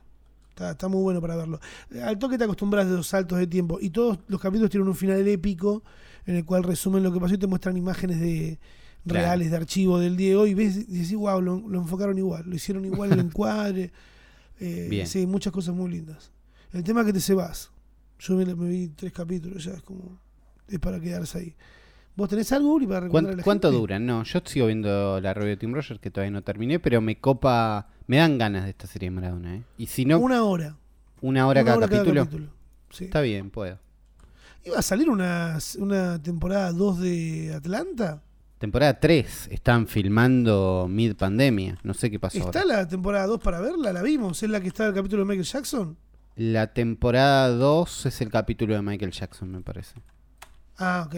Está, 0.49 0.72
está 0.72 0.88
muy 0.88 1.01
bueno 1.01 1.22
para 1.22 1.36
verlo. 1.36 1.59
Al 2.03 2.20
toque 2.20 2.38
te 2.38 2.43
acostumbras 2.43 2.88
de 2.88 2.95
los 2.95 3.07
saltos 3.07 3.39
de 3.39 3.47
tiempo. 3.47 3.80
Y 3.82 3.89
todos 3.89 4.20
los 4.28 4.39
capítulos 4.39 4.70
tienen 4.70 4.88
un 4.88 4.95
final 4.95 5.28
épico 5.28 5.84
en 6.26 6.36
el 6.36 6.45
cual 6.45 6.64
resumen 6.64 7.01
lo 7.01 7.12
que 7.12 7.20
pasó 7.20 7.34
y 7.34 7.38
te 7.39 7.47
muestran 7.47 7.76
imágenes 7.78 8.20
de 8.20 8.59
Claro. 9.04 9.26
reales 9.26 9.49
de 9.52 9.58
archivo 9.58 9.99
del 9.99 10.16
Diego 10.16 10.45
y 10.45 10.54
ves 10.54 10.76
y 10.76 10.84
decís, 10.86 11.16
wow, 11.16 11.41
lo, 11.41 11.60
lo 11.68 11.80
enfocaron 11.80 12.18
igual, 12.18 12.43
lo 12.47 12.56
hicieron 12.56 12.86
igual 12.86 13.12
el 13.14 13.20
encuadre. 13.28 13.91
Eh, 14.60 14.88
Bien. 14.89 15.08
Sí, 15.08 15.26
muchas 15.26 15.52
cosas 15.52 15.74
muy 15.74 15.89
lindas. 15.89 16.32
El 16.72 16.84
tema 16.84 17.02
es 17.02 17.08
que 17.08 17.14
te 17.14 17.20
se 17.20 17.34
vas. 17.34 17.72
Yo 18.20 18.36
me, 18.36 18.45
me 18.45 18.70
vi 18.70 18.89
tres 18.89 19.12
capítulos, 19.12 19.64
ya 19.64 19.72
es 19.72 19.82
como. 19.82 20.20
Es 20.68 20.78
para 20.80 20.99
quedarse 20.99 21.38
ahí. 21.39 21.56
¿Vos 22.16 22.30
tenés 22.30 22.52
algo, 22.52 22.74
Uri, 22.76 22.86
para 22.86 22.99
recomendar 23.02 23.32
a 23.32 23.36
¿Cuánto, 23.36 23.38
la 23.38 23.43
cuánto 23.43 23.68
gente? 23.70 23.80
dura? 23.82 23.99
No, 23.99 24.24
yo 24.24 24.39
sigo 24.45 24.68
viendo 24.68 25.20
la 25.20 25.34
review 25.34 25.49
de 25.49 25.58
Tim 25.58 25.74
Rogers 25.74 25.99
que 25.99 26.12
todavía 26.12 26.32
no 26.32 26.43
terminé, 26.43 26.80
pero 26.80 27.02
me 27.02 27.18
copa, 27.20 27.88
me 28.06 28.18
dan 28.18 28.38
ganas 28.38 28.66
de 28.66 28.70
esta 28.72 28.86
serie 28.86 29.08
de 29.10 29.16
Maradona, 29.16 29.56
¿eh? 29.56 29.64
Y 29.78 29.88
si 29.88 30.06
no, 30.06 30.20
una, 30.20 30.43
Una 30.43 30.43
hora. 30.43 30.66
hora, 31.22 31.62
Una 31.62 31.64
cada, 31.66 31.78
hora 31.78 31.88
capítulo, 31.88 32.28
Sí. 32.91 33.06
está 33.06 33.22
bien, 33.22 33.49
puedo. 33.49 33.80
¿Iba 34.64 34.78
a 34.78 34.82
salir 34.84 35.10
una, 35.10 35.58
una 35.80 36.22
temporada 36.22 36.72
2 36.72 36.99
de 36.99 37.54
Atlanta? 37.56 38.22
Temporada 38.62 38.99
3, 38.99 39.47
están 39.49 39.88
filmando 39.88 40.86
mid 40.88 41.16
pandemia, 41.16 41.80
no 41.82 41.95
sé 41.95 42.12
qué 42.12 42.20
pasó 42.20 42.38
¿Está 42.38 42.62
ahora. 42.62 42.78
la 42.78 42.88
temporada 42.88 43.26
2 43.26 43.39
para 43.39 43.59
verla? 43.59 43.91
¿La 43.91 44.03
vimos? 44.03 44.43
¿Es 44.43 44.51
la 44.51 44.62
que 44.62 44.68
está 44.68 44.86
el 44.86 44.93
capítulo 44.93 45.24
de 45.24 45.30
Michael 45.30 45.47
Jackson? 45.47 45.97
La 46.36 46.72
temporada 46.72 47.49
2 47.49 48.05
es 48.05 48.22
el 48.22 48.30
capítulo 48.30 48.76
de 48.76 48.84
Michael 48.84 49.09
Jackson, 49.09 49.49
me 49.49 49.62
parece. 49.62 49.95
Ah, 50.78 51.07
ok. 51.07 51.16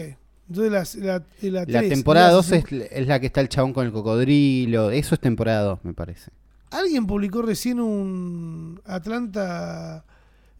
Entonces 0.48 1.02
la, 1.02 1.04
la, 1.04 1.22
la, 1.42 1.60
La 1.66 1.80
tres, 1.80 1.90
temporada 1.90 2.28
la 2.28 2.32
2 2.32 2.52
es, 2.52 2.64
es 2.72 3.06
la 3.06 3.20
que 3.20 3.26
está 3.26 3.42
el 3.42 3.50
chabón 3.50 3.74
con 3.74 3.84
el 3.84 3.92
cocodrilo, 3.92 4.90
eso 4.90 5.14
es 5.14 5.20
temporada 5.20 5.64
2, 5.64 5.80
me 5.82 5.92
parece. 5.92 6.30
Alguien 6.70 7.06
publicó 7.06 7.42
recién 7.42 7.78
un 7.78 8.80
Atlanta 8.86 10.02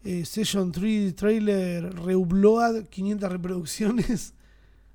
eh, 0.03 0.23
Session 0.23 0.71
3 0.71 1.15
trailer 1.15 1.95
Reupload, 1.95 2.83
500 2.91 3.31
reproducciones. 3.31 4.34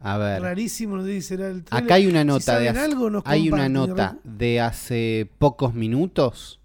A 0.02 0.16
ver, 0.16 0.40
Rarísimo, 0.40 0.96
no 0.96 1.04
sé 1.04 1.12
si 1.14 1.20
será 1.22 1.48
el 1.48 1.62
trailer. 1.62 1.84
acá 1.84 1.94
hay 1.96 2.06
una 2.06 2.20
Si 2.22 2.26
nota 2.26 2.58
de 2.58 2.68
hace- 2.70 2.80
algo, 2.80 3.22
hay 3.26 3.50
una 3.50 3.68
nota 3.68 4.18
de 4.24 4.60
hace 4.60 5.30
pocos 5.38 5.74
minutos, 5.74 6.58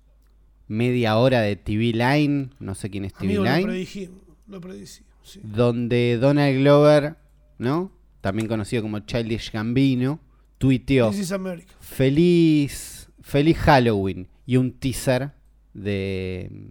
media 0.68 1.18
hora 1.18 1.42
de 1.42 1.56
TV 1.58 1.92
Line, 1.94 2.50
no 2.60 2.76
sé 2.76 2.90
quién 2.90 3.04
es 3.06 3.14
TV 3.14 3.26
Amigo, 3.36 3.44
lo 3.44 3.52
Line, 3.52 3.64
predijimos. 3.68 4.18
Lo 4.48 4.62
predijimos, 4.62 5.12
sí. 5.24 5.42
donde 5.44 6.18
Donald 6.20 6.58
Glover, 6.60 7.16
¿no? 7.58 7.92
También 8.22 8.48
conocido 8.48 8.82
como 8.82 9.00
Childish 9.00 9.52
Gambino, 9.52 10.20
tuiteó 10.58 11.10
This 11.12 11.20
is 11.20 11.32
America. 11.34 11.74
feliz 11.82 13.10
feliz 13.22 13.58
Halloween 13.58 14.28
y 14.46 14.56
un 14.58 14.72
teaser 14.72 15.32
de 15.74 16.70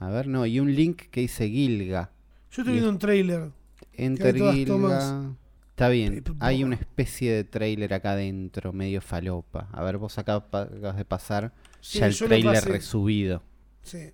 a 0.00 0.08
ver, 0.08 0.26
no, 0.26 0.44
y 0.46 0.58
un 0.60 0.74
link 0.74 1.02
que 1.10 1.20
dice 1.20 1.48
Gilga. 1.48 2.10
Yo 2.50 2.62
estoy 2.62 2.72
viendo 2.72 2.90
un 2.90 2.98
trailer. 2.98 3.50
Enter 3.92 4.34
Gilga. 4.34 4.64
tomas. 4.66 5.14
Está 5.80 5.88
bien. 5.88 6.16
Paperboy. 6.16 6.36
Hay 6.40 6.62
una 6.62 6.74
especie 6.76 7.32
de 7.32 7.44
trailer 7.44 7.94
acá 7.94 8.12
adentro, 8.12 8.74
medio 8.74 9.00
falopa. 9.00 9.68
A 9.72 9.82
ver, 9.82 9.96
vos 9.96 10.18
acá 10.18 10.34
acabas 10.34 10.96
de 10.96 11.04
pasar 11.06 11.54
Sí, 11.80 12.00
ya 12.00 12.06
el 12.06 12.18
trailer 12.18 12.62
resubido. 12.66 13.42
Sí. 13.82 14.10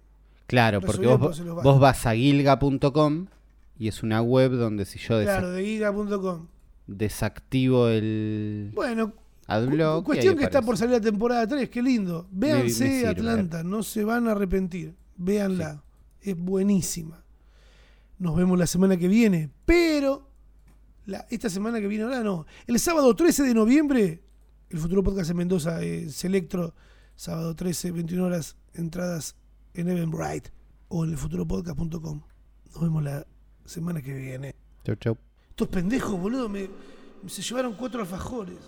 Claro, 0.47 0.81
porque 0.81 1.09
vos, 1.09 1.81
vas 1.81 2.07
a 2.07 2.15
gilga.com 2.15 3.27
y 3.81 3.89
es 3.89 4.05
una 4.05 4.23
web 4.23 4.53
donde 4.53 4.85
si 4.85 5.01
yo 5.01 5.21
Claro, 5.21 5.51
de 5.51 6.41
desactivo 6.87 7.89
el 7.89 8.71
Bueno, 8.73 9.13
adblock. 9.49 10.07
cuestión 10.07 10.39
que 10.39 10.45
está 10.45 10.63
por 10.63 10.77
salir 10.79 10.93
la 10.95 11.01
temporada 11.01 11.49
3, 11.49 11.69
qué 11.69 11.83
lindo. 11.83 12.29
Véanse 12.31 12.85
me 12.85 12.91
sirve. 12.91 13.09
Atlanta, 13.09 13.65
no 13.65 13.83
se 13.83 14.05
van 14.05 14.29
a 14.29 14.33
arrepentir. 14.33 14.95
Véanla, 15.17 15.83
es 16.21 16.37
buenísima. 16.39 17.25
Nos 18.21 18.37
vemos 18.37 18.57
la 18.57 18.69
semana 18.69 18.97
que 18.97 19.09
viene, 19.09 19.51
pero 19.65 20.31
la- 21.07 21.27
esta 21.31 21.49
semana 21.51 21.81
que 21.81 21.89
viene 21.89 22.05
ahora 22.05 22.23
no. 22.23 22.47
El 22.67 22.79
sábado 22.79 23.15
13 23.17 23.43
de 23.45 23.55
noviembre, 23.55 24.23
el 24.69 24.79
futuro 24.79 25.03
podcast 25.03 25.31
en 25.31 25.37
Mendoza, 25.39 25.83
eh, 25.83 26.11
Selectro, 26.11 26.75
sábado 27.15 27.55
13, 27.57 27.93
21 27.93 28.25
horas, 28.25 28.57
entradas 28.75 29.37
en 29.75 29.89
Eventbrite 29.89 30.51
o 30.89 31.05
en 31.05 31.11
elfuturopodcast.com. 31.13 32.21
Nos 32.75 32.83
vemos 32.83 33.03
la 33.03 33.27
semana 33.65 34.03
que 34.03 34.13
viene. 34.15 34.55
Chau, 34.85 34.95
chau. 34.97 35.19
Estos 35.51 35.69
pendejos, 35.69 36.21
boludo, 36.21 36.49
me, 36.49 36.69
se 37.27 37.43
llevaron 37.43 37.75
cuatro 37.75 38.01
alfajores. 38.01 38.59